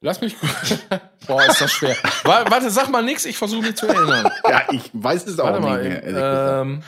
Lass 0.00 0.20
mich 0.20 0.38
kurz. 0.38 0.78
Boah, 1.26 1.44
ist 1.46 1.60
das 1.60 1.72
schwer. 1.72 1.96
Wa- 2.22 2.44
Warte, 2.48 2.70
sag 2.70 2.88
mal 2.88 3.02
nix, 3.02 3.24
ich 3.24 3.36
versuche 3.36 3.62
mich 3.62 3.74
zu 3.76 3.86
erinnern. 3.88 4.30
Ja, 4.48 4.62
ich 4.70 4.90
weiß 4.92 5.26
es 5.26 5.38
auch 5.40 5.46
Warte 5.46 5.60
nicht 5.60 5.68
mal. 5.68 5.82
mehr, 5.82 6.60
ähm, 6.62 6.82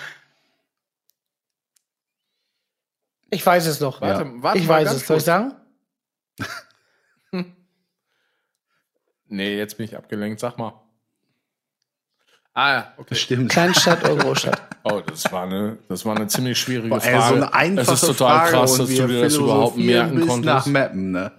Ich 3.31 3.45
weiß 3.47 3.67
es 3.67 3.81
noch. 3.81 4.01
Warte, 4.01 4.23
Ja. 4.25 4.31
warte 4.43 4.59
ich 4.59 4.67
mal 4.67 4.85
weiß 4.85 4.93
es. 4.95 5.07
Soll 5.07 5.19
ich 5.19 5.25
sagen? 5.25 5.53
Nee, 9.33 9.57
jetzt 9.57 9.77
bin 9.77 9.85
ich 9.87 9.97
abgelenkt. 9.97 10.41
Sag 10.41 10.59
mal. 10.59 10.73
Ah, 12.53 12.73
ja, 12.73 12.95
okay. 12.97 13.15
Stimmt. 13.15 13.53
Kleinstadt 13.53 14.03
oder 14.03 14.17
Großstadt? 14.17 14.61
Oh, 14.83 15.01
das 15.07 15.31
war 15.31 15.45
eine, 15.45 15.79
das 15.89 16.05
war 16.05 16.17
eine 16.17 16.27
ziemlich 16.27 16.59
schwierige 16.59 16.89
Boah, 16.89 17.01
ey, 17.05 17.13
Frage. 17.17 17.29
so 17.29 17.35
eine 17.37 17.55
einfache 17.55 17.95
es 17.95 18.03
ist 18.03 18.09
total 18.09 18.39
Frage 18.41 18.51
krass, 18.51 18.77
dass 18.77 18.89
du 18.89 19.07
dir 19.07 19.23
das 19.23 19.35
überhaupt 19.37 19.77
merken 19.77 20.27
konntest. 20.27 20.45
nach 20.45 20.67
Mappen, 20.67 21.13
ne? 21.13 21.31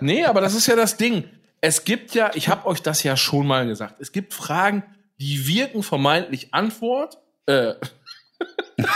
Nee, 0.00 0.24
aber 0.24 0.40
das 0.40 0.54
ist 0.54 0.66
ja 0.66 0.76
das 0.76 0.96
Ding. 0.96 1.24
Es 1.60 1.84
gibt 1.84 2.14
ja, 2.14 2.30
ich 2.34 2.48
habe 2.48 2.66
euch 2.66 2.82
das 2.82 3.02
ja 3.02 3.16
schon 3.16 3.46
mal 3.46 3.66
gesagt, 3.66 3.96
es 4.00 4.12
gibt 4.12 4.32
Fragen, 4.34 4.84
die 5.18 5.46
wirken 5.46 5.82
vermeintlich 5.82 6.54
Antwort. 6.54 7.18
Äh. 7.46 7.74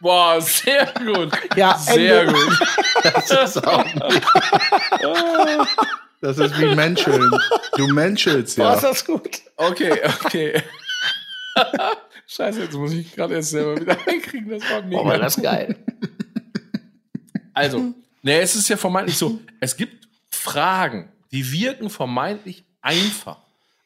Boah, 0.00 0.40
sehr 0.40 0.92
gut. 0.98 1.32
Ja, 1.56 1.76
sehr 1.78 2.22
Ende. 2.22 2.34
gut. 2.34 2.58
Das 3.02 3.30
ist, 3.30 3.66
auch 3.66 3.84
das 6.20 6.38
ist 6.38 6.58
wie 6.60 6.74
Menscheln. 6.74 7.30
Du 7.76 7.86
menschelst 7.88 8.58
ja. 8.58 8.78
das 8.78 9.04
gut. 9.04 9.42
Okay, 9.56 10.00
okay. 10.24 10.62
Scheiße, 12.26 12.62
jetzt 12.62 12.74
muss 12.74 12.92
ich 12.92 13.14
gerade 13.14 13.34
erst 13.34 13.50
selber 13.50 13.80
wieder 13.80 13.96
einkriegen. 14.06 14.50
Das 14.50 14.62
war 14.70 14.82
mega. 14.82 15.02
Boah, 15.02 15.08
war 15.10 15.18
das 15.18 15.40
geil. 15.40 15.76
Also, 17.54 17.94
ne, 18.26 18.40
es 18.40 18.56
ist 18.56 18.68
ja 18.68 18.76
vermeintlich 18.76 19.16
so, 19.16 19.40
es 19.60 19.76
gibt 19.76 20.08
Fragen, 20.28 21.10
die 21.30 21.50
wirken 21.52 21.88
vermeintlich 21.88 22.64
einfach. 22.82 23.38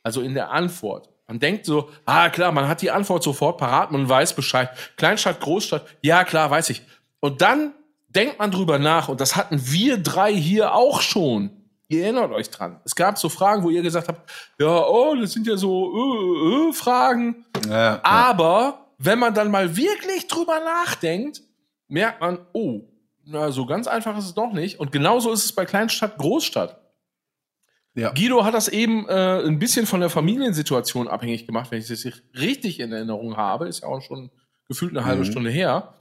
Also 0.02 0.22
in 0.22 0.34
der 0.34 0.50
Antwort. 0.50 1.08
Man 1.28 1.38
denkt 1.38 1.66
so, 1.66 1.90
ah 2.06 2.28
klar, 2.30 2.50
man 2.50 2.66
hat 2.66 2.82
die 2.82 2.90
Antwort 2.90 3.22
sofort 3.22 3.58
parat, 3.58 3.92
man 3.92 4.08
weiß 4.08 4.34
Bescheid. 4.34 4.70
Kleinstadt, 4.96 5.40
Großstadt, 5.40 5.86
ja 6.02 6.24
klar, 6.24 6.50
weiß 6.50 6.70
ich. 6.70 6.82
Und 7.20 7.40
dann 7.42 7.74
denkt 8.08 8.38
man 8.38 8.50
drüber 8.50 8.78
nach, 8.78 9.08
und 9.08 9.20
das 9.20 9.36
hatten 9.36 9.60
wir 9.70 9.98
drei 9.98 10.34
hier 10.34 10.74
auch 10.74 11.02
schon. 11.02 11.50
Ihr 11.86 12.04
erinnert 12.04 12.32
euch 12.32 12.50
dran. 12.50 12.80
Es 12.84 12.96
gab 12.96 13.18
so 13.18 13.28
Fragen, 13.28 13.62
wo 13.62 13.70
ihr 13.70 13.82
gesagt 13.82 14.08
habt, 14.08 14.28
ja, 14.58 14.86
oh, 14.86 15.14
das 15.20 15.32
sind 15.32 15.46
ja 15.46 15.56
so 15.56 15.92
äh, 15.94 16.68
äh, 16.68 16.72
Fragen. 16.72 17.44
Ja, 17.68 17.72
ja. 17.72 18.00
Aber 18.02 18.86
wenn 18.98 19.18
man 19.18 19.34
dann 19.34 19.50
mal 19.50 19.76
wirklich 19.76 20.26
drüber 20.26 20.60
nachdenkt, 20.60 21.42
merkt 21.88 22.20
man, 22.20 22.38
oh, 22.52 22.89
na, 23.30 23.50
so 23.50 23.66
ganz 23.66 23.86
einfach 23.86 24.16
ist 24.18 24.24
es 24.26 24.34
doch 24.34 24.52
nicht. 24.52 24.80
Und 24.80 24.92
genauso 24.92 25.32
ist 25.32 25.44
es 25.44 25.52
bei 25.52 25.64
Kleinstadt, 25.64 26.18
Großstadt. 26.18 26.80
Ja. 27.94 28.10
Guido 28.12 28.44
hat 28.44 28.54
das 28.54 28.68
eben 28.68 29.08
äh, 29.08 29.42
ein 29.44 29.58
bisschen 29.58 29.86
von 29.86 30.00
der 30.00 30.10
Familiensituation 30.10 31.08
abhängig 31.08 31.46
gemacht, 31.46 31.70
wenn 31.70 31.80
ich 31.80 31.88
das 31.88 32.04
richtig 32.38 32.78
in 32.80 32.92
Erinnerung 32.92 33.36
habe. 33.36 33.66
Ist 33.68 33.82
ja 33.82 33.88
auch 33.88 34.00
schon 34.00 34.30
gefühlt 34.68 34.96
eine 34.96 35.04
halbe 35.04 35.22
Mhm. 35.22 35.30
Stunde 35.30 35.50
her. 35.50 35.94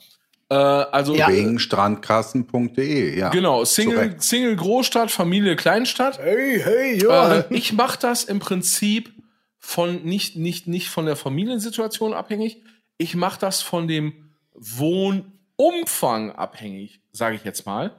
Äh, 0.49 0.55
also 0.55 1.15
Ja. 1.15 1.29
Wegen 1.29 1.57
strandkassen.de, 1.59 3.17
ja. 3.17 3.29
genau, 3.29 3.65
Single. 3.65 4.15
Single 4.19 4.55
Großstadt, 4.55 5.09
Familie 5.11 5.55
Kleinstadt. 5.55 6.19
Hey, 6.19 6.59
hey, 6.63 7.01
ja. 7.01 7.37
Äh, 7.39 7.43
ich 7.49 7.73
mache 7.73 7.97
das 7.99 8.23
im 8.23 8.39
Prinzip 8.39 9.11
von 9.57 10.03
nicht, 10.03 10.35
nicht, 10.35 10.67
nicht 10.67 10.89
von 10.89 11.05
der 11.05 11.15
Familiensituation 11.15 12.13
abhängig. 12.13 12.61
Ich 12.97 13.15
mache 13.15 13.39
das 13.39 13.61
von 13.61 13.87
dem 13.87 14.31
Wohnumfang 15.59 16.31
abhängig, 16.31 17.01
sage 17.11 17.35
ich 17.35 17.43
jetzt 17.43 17.65
mal. 17.65 17.91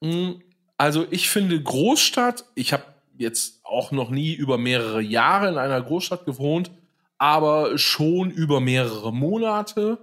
Mm, 0.00 0.34
Also 0.76 1.06
ich 1.10 1.28
finde 1.28 1.62
Großstadt, 1.62 2.44
ich 2.54 2.72
habe 2.72 2.84
jetzt 3.16 3.60
auch 3.64 3.92
noch 3.92 4.10
nie 4.10 4.32
über 4.34 4.58
mehrere 4.58 5.00
Jahre 5.00 5.48
in 5.48 5.58
einer 5.58 5.80
Großstadt 5.80 6.24
gewohnt, 6.24 6.70
aber 7.18 7.78
schon 7.78 8.30
über 8.30 8.60
mehrere 8.60 9.12
Monate 9.12 9.98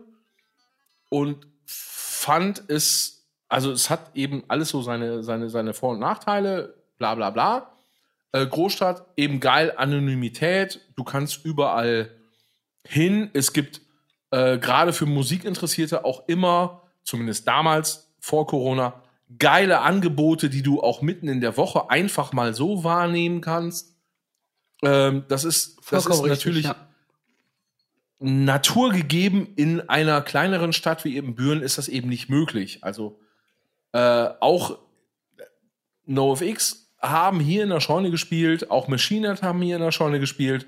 und 1.10 1.48
fand 1.66 2.64
es, 2.70 3.28
also 3.50 3.72
es 3.72 3.90
hat 3.90 4.16
eben 4.16 4.44
alles 4.48 4.70
so 4.70 4.82
seine, 4.82 5.24
seine, 5.24 5.50
seine 5.50 5.74
Vor- 5.74 5.92
und 5.92 6.00
Nachteile, 6.00 6.76
bla 6.98 7.16
bla 7.16 7.30
bla. 7.32 7.72
Äh, 8.32 8.46
Großstadt, 8.48 9.06
eben 9.18 9.40
geil, 9.42 9.74
Anonymität, 9.76 10.80
du 10.96 11.04
kannst 11.04 11.44
überall 11.44 12.12
hin. 12.86 13.30
Es 13.34 13.52
gibt 13.52 13.82
äh, 14.32 14.58
gerade 14.58 14.94
für 14.94 15.06
Musikinteressierte 15.06 16.06
auch 16.06 16.28
immer, 16.28 16.82
zumindest 17.04 17.48
damals 17.48 18.14
vor 18.20 18.48
Corona, 18.48 19.02
geile 19.40 19.82
Angebote, 19.82 20.50
die 20.50 20.64
du 20.64 20.82
auch 20.82 21.02
mitten 21.02 21.28
in 21.28 21.42
der 21.42 21.58
Woche 21.58 21.90
einfach 21.90 22.34
mal 22.34 22.54
so 22.54 22.84
wahrnehmen 22.84 23.42
kannst. 23.42 23.96
Ähm, 24.84 25.26
das 25.28 25.44
ist, 25.44 25.78
das 25.78 26.06
ist 26.06 26.08
Vollkommen 26.08 26.30
richtig, 26.30 26.46
natürlich 26.46 26.66
ja. 26.66 26.76
naturgegeben 28.20 29.54
in 29.56 29.90
einer 29.90 30.22
kleineren 30.22 30.74
Stadt 30.74 31.06
wie 31.06 31.16
eben 31.16 31.36
Büren 31.36 31.62
ist 31.62 31.78
das 31.78 31.88
eben 31.88 32.10
nicht 32.10 32.30
möglich. 32.30 32.84
Also 32.84 33.20
äh, 33.94 34.30
auch 34.40 34.80
NoFX 36.06 36.90
haben 37.00 37.40
hier 37.40 37.64
in 37.64 37.70
der 37.70 37.80
Scheune 37.80 38.12
gespielt, 38.12 38.70
auch 38.70 38.88
Machine 38.88 39.36
haben 39.42 39.62
hier 39.62 39.76
in 39.76 39.82
der 39.82 39.92
Scheune 39.92 40.20
gespielt. 40.20 40.68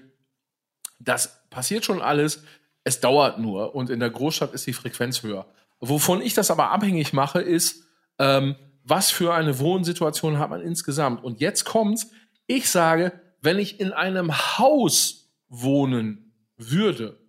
Das 0.99 1.49
passiert 1.49 1.86
schon 1.86 2.01
alles. 2.01 2.43
Es 2.84 2.99
dauert 2.99 3.39
nur 3.39 3.75
und 3.75 3.89
in 3.89 3.99
der 3.99 4.09
Großstadt 4.09 4.53
ist 4.53 4.67
die 4.67 4.73
Frequenz 4.73 5.23
höher. 5.23 5.45
Wovon 5.79 6.21
ich 6.21 6.34
das 6.34 6.51
aber 6.51 6.71
abhängig 6.71 7.13
mache, 7.13 7.41
ist, 7.41 7.84
ähm, 8.19 8.55
was 8.84 9.11
für 9.11 9.34
eine 9.34 9.59
Wohnsituation 9.59 10.39
hat 10.39 10.49
man 10.49 10.61
insgesamt. 10.61 11.23
Und 11.23 11.39
jetzt 11.39 11.63
kommt's. 11.65 12.11
Ich 12.47 12.69
sage, 12.69 13.13
wenn 13.41 13.59
ich 13.59 13.79
in 13.79 13.93
einem 13.93 14.31
Haus 14.57 15.29
wohnen 15.47 16.34
würde, 16.57 17.19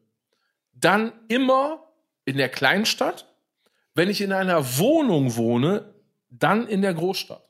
dann 0.72 1.12
immer 1.28 1.84
in 2.24 2.36
der 2.36 2.48
Kleinstadt. 2.48 3.26
Wenn 3.94 4.08
ich 4.08 4.20
in 4.20 4.32
einer 4.32 4.78
Wohnung 4.78 5.36
wohne, 5.36 5.94
dann 6.30 6.66
in 6.66 6.82
der 6.82 6.94
Großstadt. 6.94 7.48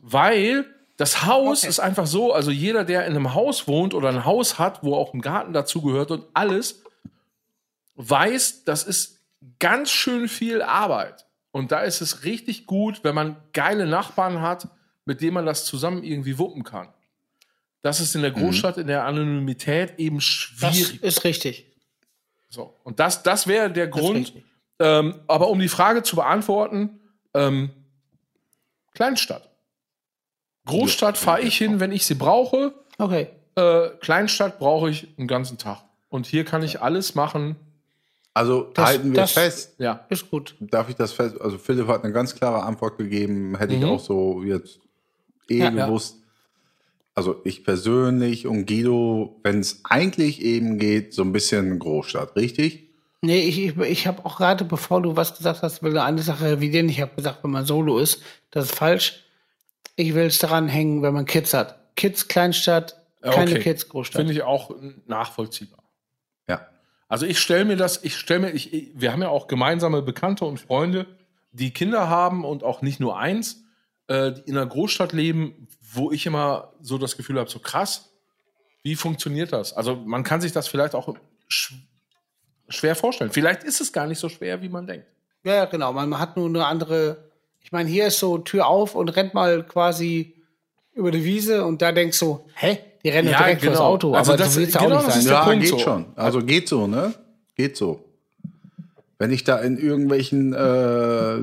Weil 0.00 0.64
das 1.00 1.24
Haus 1.24 1.64
ist 1.64 1.80
einfach 1.80 2.06
so, 2.06 2.34
also 2.34 2.50
jeder, 2.50 2.84
der 2.84 3.06
in 3.06 3.16
einem 3.16 3.32
Haus 3.32 3.66
wohnt 3.66 3.94
oder 3.94 4.10
ein 4.10 4.26
Haus 4.26 4.58
hat, 4.58 4.84
wo 4.84 4.94
auch 4.94 5.14
ein 5.14 5.22
Garten 5.22 5.54
dazugehört 5.54 6.10
und 6.10 6.26
alles, 6.34 6.82
weiß, 7.94 8.64
das 8.64 8.84
ist 8.84 9.18
ganz 9.58 9.90
schön 9.90 10.28
viel 10.28 10.60
Arbeit. 10.60 11.24
Und 11.52 11.72
da 11.72 11.80
ist 11.80 12.02
es 12.02 12.24
richtig 12.24 12.66
gut, 12.66 13.02
wenn 13.02 13.14
man 13.14 13.36
geile 13.54 13.86
Nachbarn 13.86 14.42
hat, 14.42 14.68
mit 15.06 15.22
denen 15.22 15.32
man 15.32 15.46
das 15.46 15.64
zusammen 15.64 16.04
irgendwie 16.04 16.36
wuppen 16.36 16.64
kann. 16.64 16.88
Das 17.80 18.00
ist 18.00 18.14
in 18.14 18.20
der 18.20 18.32
Großstadt 18.32 18.76
in 18.76 18.86
der 18.86 19.06
Anonymität 19.06 19.94
eben 19.98 20.16
Das 20.16 20.24
schwierig. 20.24 21.02
ist 21.02 21.24
richtig. 21.24 21.66
So. 22.50 22.76
Und 22.84 23.00
das, 23.00 23.22
das 23.22 23.46
wäre 23.46 23.70
der 23.70 23.86
Das 23.86 23.98
Grund. 23.98 24.34
Ähm, 24.78 25.14
aber 25.28 25.48
um 25.48 25.60
die 25.60 25.68
Frage 25.68 26.02
zu 26.02 26.16
beantworten, 26.16 27.00
ähm, 27.32 27.70
Kleinstadt. 28.92 29.49
Großstadt 30.66 31.18
fahre 31.18 31.40
ich 31.42 31.56
hin, 31.56 31.80
wenn 31.80 31.92
ich 31.92 32.04
sie 32.06 32.14
brauche. 32.14 32.72
Okay. 32.98 33.28
Äh, 33.56 33.88
Kleinstadt 34.00 34.58
brauche 34.58 34.90
ich 34.90 35.08
einen 35.18 35.26
ganzen 35.26 35.58
Tag. 35.58 35.82
Und 36.08 36.26
hier 36.26 36.44
kann 36.44 36.62
ich 36.62 36.80
alles 36.82 37.14
machen. 37.14 37.56
Also 38.34 38.70
Das- 38.74 38.86
halten 38.86 39.10
wir 39.12 39.20
das- 39.20 39.32
fest, 39.32 39.74
Ja. 39.78 40.04
Ist 40.08 40.30
gut. 40.30 40.54
darf 40.60 40.88
ich 40.88 40.94
das 40.94 41.12
fest, 41.12 41.40
also 41.40 41.58
Philipp 41.58 41.88
hat 41.88 42.04
eine 42.04 42.12
ganz 42.12 42.34
klare 42.34 42.62
Antwort 42.62 42.96
gegeben, 42.98 43.56
hätte 43.58 43.74
ich 43.74 43.80
Mhm. 43.80 43.88
auch 43.88 44.00
so 44.00 44.42
jetzt 44.44 44.78
eh 45.48 45.58
Ja. 45.58 45.70
gewusst. 45.70 46.16
Also 47.14 47.40
ich 47.44 47.64
persönlich 47.64 48.46
und 48.46 48.66
Guido, 48.66 49.40
wenn 49.42 49.58
es 49.60 49.80
eigentlich 49.84 50.40
eben 50.42 50.78
geht, 50.78 51.12
so 51.12 51.22
ein 51.22 51.32
bisschen 51.32 51.78
Großstadt, 51.78 52.36
richtig? 52.36 52.88
Nee, 53.20 53.42
ich, 53.42 53.58
ich, 53.58 53.76
ich 53.76 54.06
habe 54.06 54.24
auch 54.24 54.36
gerade, 54.38 54.64
bevor 54.64 55.02
du 55.02 55.16
was 55.16 55.36
gesagt 55.36 55.62
hast, 55.62 55.82
will 55.82 55.98
eine 55.98 56.22
Sache 56.22 56.44
revidieren. 56.52 56.88
Ich 56.88 57.00
habe 57.00 57.14
gesagt, 57.16 57.42
wenn 57.44 57.50
man 57.50 57.66
solo 57.66 57.98
ist, 57.98 58.22
das 58.52 58.66
ist 58.66 58.74
falsch. 58.76 59.24
Ich 60.00 60.14
will 60.14 60.26
es 60.26 60.38
daran 60.38 60.68
hängen, 60.68 61.02
wenn 61.02 61.14
man 61.14 61.26
Kids 61.26 61.52
hat. 61.52 61.94
Kids, 61.96 62.28
Kleinstadt, 62.28 63.00
keine 63.20 63.50
Okay. 63.50 63.60
Kids, 63.60 63.88
Großstadt. 63.88 64.20
Finde 64.20 64.32
ich 64.32 64.42
auch 64.42 64.70
nachvollziehbar. 65.06 65.84
Ja. 66.48 66.66
Also 67.08 67.26
ich 67.26 67.38
stelle 67.38 67.64
mir 67.64 67.76
das, 67.76 68.02
ich 68.02 68.16
stelle 68.16 68.40
mir, 68.40 68.50
ich, 68.52 68.92
wir 68.94 69.12
haben 69.12 69.20
ja 69.20 69.28
auch 69.28 69.46
gemeinsame 69.46 70.00
Bekannte 70.02 70.44
und 70.44 70.58
Freunde, 70.58 71.06
die 71.52 71.72
Kinder 71.72 72.08
haben 72.08 72.44
und 72.44 72.64
auch 72.64 72.82
nicht 72.82 73.00
nur 73.00 73.18
eins, 73.18 73.64
äh, 74.06 74.32
die 74.32 74.42
in 74.50 74.56
einer 74.56 74.66
Großstadt 74.66 75.12
leben, 75.12 75.68
wo 75.92 76.10
ich 76.10 76.24
immer 76.26 76.72
so 76.80 76.96
das 76.98 77.16
Gefühl 77.16 77.38
habe, 77.38 77.50
so 77.50 77.58
krass, 77.58 78.10
wie 78.82 78.96
funktioniert 78.96 79.52
das? 79.52 79.72
Also 79.72 79.96
man 79.96 80.22
kann 80.22 80.40
sich 80.40 80.52
das 80.52 80.68
vielleicht 80.68 80.94
auch 80.94 81.14
sch 81.48 81.74
schwer 82.68 82.94
vorstellen. 82.94 83.32
Vielleicht 83.32 83.64
ist 83.64 83.80
es 83.80 83.92
gar 83.92 84.06
nicht 84.06 84.18
so 84.18 84.28
schwer, 84.28 84.62
wie 84.62 84.68
man 84.68 84.86
denkt. 84.86 85.06
Ja, 85.42 85.64
genau. 85.64 85.92
Man 85.92 86.18
hat 86.18 86.36
nur 86.36 86.48
eine 86.48 86.66
andere. 86.66 87.29
Ich 87.62 87.72
meine, 87.72 87.88
hier 87.88 88.06
ist 88.06 88.18
so 88.18 88.38
Tür 88.38 88.66
auf 88.66 88.94
und 88.94 89.08
rennt 89.10 89.34
mal 89.34 89.62
quasi 89.64 90.34
über 90.94 91.10
die 91.10 91.24
Wiese 91.24 91.64
und 91.64 91.80
da 91.82 91.92
denkst 91.92 92.18
du, 92.18 92.40
hä? 92.54 92.78
Die 93.04 93.08
rennen 93.08 93.28
Ja, 93.30 93.38
direkt 93.38 93.62
genau. 93.62 93.72
vors 93.74 93.80
Auto. 93.84 94.12
Also 94.14 94.32
aber 94.32 94.42
das- 94.42 94.54
so 94.54 94.60
genau, 94.60 94.96
auch 94.96 95.04
nicht 95.04 95.06
das 95.08 95.24
sein. 95.24 95.32
Ja, 95.32 95.44
Punkt 95.44 95.60
geht 95.60 95.70
so. 95.70 95.78
schon. 95.78 96.04
Also 96.16 96.40
geht 96.42 96.68
so, 96.68 96.86
ne? 96.86 97.14
Geht 97.54 97.76
so. 97.76 98.04
Wenn 99.18 99.30
ich 99.32 99.44
da 99.44 99.58
in 99.58 99.76
irgendwelchen 99.78 100.54
äh, 100.54 101.38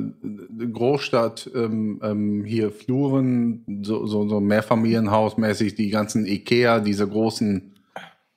Großstadt 0.74 1.50
ähm, 1.56 2.00
ähm, 2.04 2.44
hier 2.44 2.72
Fluren, 2.72 3.64
so, 3.84 4.06
so, 4.08 4.28
so 4.28 4.40
Mehrfamilienhausmäßig, 4.40 5.76
die 5.76 5.90
ganzen 5.90 6.26
Ikea, 6.26 6.80
diese 6.80 7.08
großen 7.08 7.74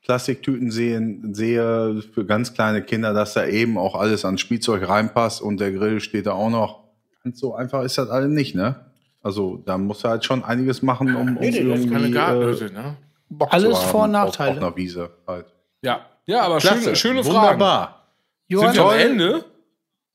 Plastiktüten 0.03 0.70
sehen, 0.70 1.35
sehe 1.35 2.03
für 2.14 2.24
ganz 2.26 2.53
kleine 2.55 2.83
Kinder, 2.83 3.14
dass 3.14 3.35
da 3.35 3.47
eben 3.47 3.78
auch 3.78 3.95
alles 3.95 4.24
an 4.24 4.39
Spielzeug 4.39 4.87
reinpasst 4.89 5.41
und 5.41 5.59
der 5.61 5.72
Grill 5.72 6.01
steht 6.01 6.26
da 6.26 6.33
auch 6.33 6.51
noch. 6.51 6.81
Ganz 7.23 7.39
so 7.39 7.55
einfach 7.55 7.83
ist 7.85 7.99
das 7.99 8.09
alles 8.09 8.29
nicht, 8.31 8.55
ne? 8.55 8.87
Also 9.23 9.59
da 9.59 9.77
muss 9.77 10.03
er 10.05 10.11
halt 10.11 10.25
schon 10.25 10.43
einiges 10.45 10.81
machen, 10.83 11.14
um, 11.14 11.37
um 11.37 11.43
Nee, 11.43 11.59
irgendwie 11.59 11.91
keine 11.91 12.07
äh, 12.07 12.11
Gartenhütte, 12.11 12.73
ne? 12.73 12.97
Bock 13.29 13.53
Alles 13.53 13.75
zu 13.75 13.83
haben 13.83 13.91
Vor- 13.91 14.05
und 14.05 14.16
auf- 14.16 14.27
Nachteile. 14.27 14.51
Auf 14.53 14.57
einer 14.59 14.77
Wiese 14.77 15.11
halt. 15.27 15.47
Ja. 15.83 16.07
Ja, 16.27 16.43
aber 16.43 16.61
schöne, 16.61 16.97
schöne 16.97 17.23
Fragen. 17.25 17.37
Wunderbar. 17.37 18.07
Johann, 18.49 18.73
Sind 18.75 18.83
wir 18.85 18.91
am. 18.91 18.99
Ende? 18.99 19.45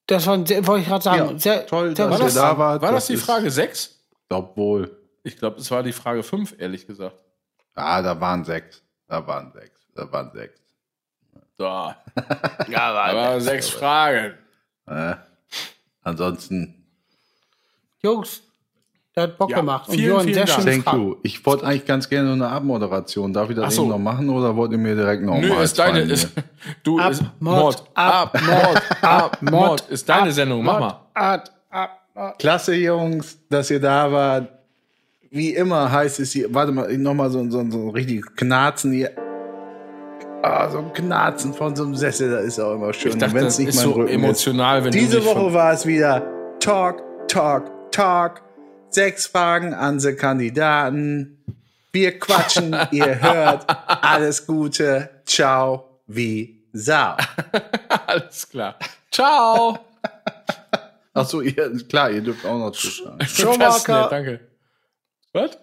das 0.07 0.27
war, 0.27 0.45
sehr- 0.45 0.65
wollte 0.67 0.81
ich 0.83 0.87
gerade 0.87 1.03
sagen, 1.03 1.29
Ja, 1.33 1.39
sehr 1.39 1.67
toll, 1.67 1.95
sehr 1.95 2.07
dass 2.09 2.19
War 2.19 2.25
das, 2.25 2.33
da 2.35 2.57
wart. 2.57 2.81
war 2.81 2.91
das 2.91 3.07
Das 3.07 3.07
die 3.07 3.17
Frage 3.17 3.49
6? 3.51 3.99
Obwohl, 4.29 4.97
Ich 5.23 5.37
glaube, 5.37 5.57
es 5.59 5.69
war 5.71 5.83
die 5.83 5.93
Frage 5.93 6.23
5, 6.23 6.55
ehrlich 6.57 6.85
gesagt. 6.87 7.15
ah, 7.75 8.01
da 8.01 8.19
waren 8.19 8.43
sechs. 8.43 8.81
Da 9.07 9.25
waren 9.27 9.51
sechs. 9.53 9.79
Da 9.95 10.11
waren 10.11 10.31
sechs. 10.33 10.59
So. 11.57 11.63
Ja, 12.69 12.91
aber 12.91 13.39
sechs 13.39 13.69
Fragen. 13.69 14.33
Äh, 14.87 15.15
ansonsten, 16.01 16.84
Jungs, 18.05 18.41
der 19.15 19.23
hat 19.23 19.37
Bock 19.37 19.49
Ja, 19.49 19.57
gemacht. 19.57 19.87
Und 19.89 19.95
vielen, 19.95 20.09
Johann, 20.09 20.25
vielen 20.25 20.45
sehr 20.47 20.63
Dank. 20.63 20.85
thank 20.85 20.97
you. 20.97 21.15
Ich 21.23 21.45
wollte 21.45 21.65
eigentlich 21.65 21.85
ganz 21.85 22.07
gerne 22.07 22.33
eine 22.33 22.47
Abmoderation. 22.47 23.33
Darf 23.33 23.49
ich 23.49 23.55
das 23.55 23.75
so. 23.75 23.81
eben 23.83 23.91
noch 23.91 23.97
machen 23.97 24.29
oder 24.29 24.55
wollt 24.55 24.71
ihr 24.73 24.77
mir 24.77 24.95
direkt 24.95 25.23
noch 25.23 25.39
Nö, 25.39 25.49
mal 25.49 25.63
ist 25.63 25.79
deine. 25.79 26.01
Ist, 26.01 26.29
du, 26.83 26.99
Ab, 26.99 27.11
ist, 27.11 27.23
Mod, 27.39 27.83
ab, 27.93 28.33
ab, 28.35 28.41
Mod, 28.45 28.81
ab. 29.01 29.37
Mod, 29.41 29.81
Ist 29.89 30.07
deine 30.07 30.27
ab, 30.27 30.31
Sendung, 30.31 30.63
mach 30.63 30.79
mal. 30.79 31.01
Ad, 31.13 31.49
ab, 31.69 32.01
ab. 32.13 32.37
Klasse, 32.39 32.75
Jungs, 32.75 33.37
dass 33.49 33.71
ihr 33.71 33.79
da 33.79 34.11
wart. 34.11 34.49
Wie 35.31 35.53
immer 35.53 35.91
heißt 35.91 36.19
es 36.19 36.31
hier, 36.31 36.53
warte 36.53 36.71
mal, 36.71 36.97
nochmal 36.97 37.29
so, 37.29 37.39
so, 37.49 37.69
so 37.69 37.77
ein 37.87 37.89
richtiges 37.89 38.25
Knarzen 38.35 38.93
hier. 38.93 39.11
Ah, 40.43 40.69
so 40.69 40.77
ein 40.77 40.93
Knarzen 40.93 41.53
von 41.53 41.75
so 41.75 41.83
einem 41.83 41.95
Sessel, 41.95 42.29
das 42.31 42.43
ist 42.45 42.59
auch 42.59 42.75
immer 42.75 42.93
schön. 42.93 43.13
Ich 43.13 43.17
dachte, 43.17 43.33
Wenn's 43.33 43.45
das 43.55 43.59
nicht 43.59 43.69
ist 43.69 43.75
mein 43.77 43.83
so 43.85 43.91
Rücken 43.93 44.09
emotional, 44.13 44.83
wenn 44.83 44.91
du 44.91 44.97
Diese 44.97 45.25
Woche 45.25 45.53
war 45.53 45.73
es 45.73 45.85
wieder 45.85 46.21
Talk, 46.59 47.01
Talk, 47.27 47.63
Talk. 47.95 48.41
Sechs 48.89 49.25
Fragen 49.25 49.73
an 49.73 49.99
die 49.99 50.15
Kandidaten. 50.15 51.37
Wir 51.93 52.19
quatschen, 52.19 52.75
ihr 52.91 53.21
hört. 53.21 53.65
Alles 53.87 54.45
Gute. 54.45 55.21
Ciao, 55.25 56.01
wie 56.05 56.61
Sau. 56.73 57.15
Alles 58.07 58.49
klar. 58.49 58.75
Ciao. 59.11 59.79
Achso, 61.13 61.39
ihr, 61.39 61.71
klar, 61.87 62.11
ihr 62.11 62.21
dürft 62.21 62.45
auch 62.45 62.57
noch 62.57 62.71
Tschüss 62.71 62.97
sagen. 62.97 63.25
Schumacher. 63.25 64.09
danke. 64.09 64.39
Was? 65.31 65.57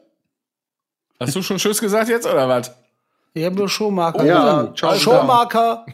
Hast 1.20 1.36
du 1.36 1.42
schon 1.42 1.58
Tschüss 1.58 1.80
gesagt 1.80 2.08
jetzt 2.08 2.26
oder 2.26 2.48
was? 2.48 2.74
Ich 3.34 3.44
habe 3.44 3.56
nur 3.56 3.68
Schuhmarker. 3.68 4.24
Ja, 4.24 4.62
gesagt. 4.62 4.78
ciao, 4.78 4.94
Schuhmarker. 4.94 5.84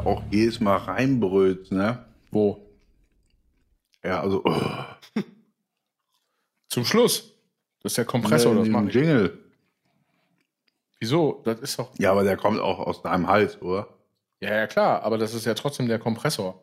Da 0.00 0.06
auch 0.06 0.22
jedes 0.30 0.60
Mal 0.60 0.76
reinbrüllst, 0.76 1.72
ne? 1.72 2.04
Wo? 2.30 2.66
Ja, 4.04 4.20
also, 4.20 4.42
oh, 4.44 4.60
Zum 6.68 6.84
Schluss. 6.84 7.34
Das 7.82 7.92
ist 7.92 7.98
der 7.98 8.04
Kompressor, 8.04 8.54
das 8.54 8.68
mache 8.68 8.84
dem 8.84 8.88
ich. 8.88 8.94
Jingle. 8.94 9.38
Wieso? 10.98 11.40
Das 11.44 11.58
ist 11.60 11.78
doch. 11.78 11.90
Ja, 11.98 12.12
aber 12.12 12.24
der 12.24 12.36
kommt 12.36 12.60
auch 12.60 12.78
aus 12.78 13.02
deinem 13.02 13.26
Hals, 13.26 13.60
oder? 13.62 13.88
Ja, 14.40 14.54
ja, 14.54 14.66
klar, 14.66 15.02
aber 15.02 15.18
das 15.18 15.34
ist 15.34 15.46
ja 15.46 15.54
trotzdem 15.54 15.88
der 15.88 15.98
Kompressor. 15.98 16.62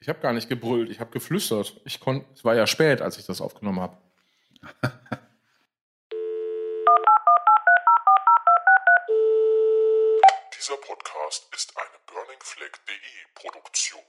Ich 0.00 0.08
habe 0.08 0.20
gar 0.20 0.32
nicht 0.32 0.48
gebrüllt, 0.48 0.90
ich 0.90 1.00
habe 1.00 1.10
geflüstert. 1.10 1.80
Ich 1.84 2.00
konnte, 2.00 2.26
es 2.34 2.44
war 2.44 2.54
ja 2.54 2.66
spät, 2.66 3.02
als 3.02 3.18
ich 3.18 3.26
das 3.26 3.40
aufgenommen 3.40 3.80
habe. 3.80 3.96
Burningfleck.de 12.48 13.34
Produktion. 13.34 14.00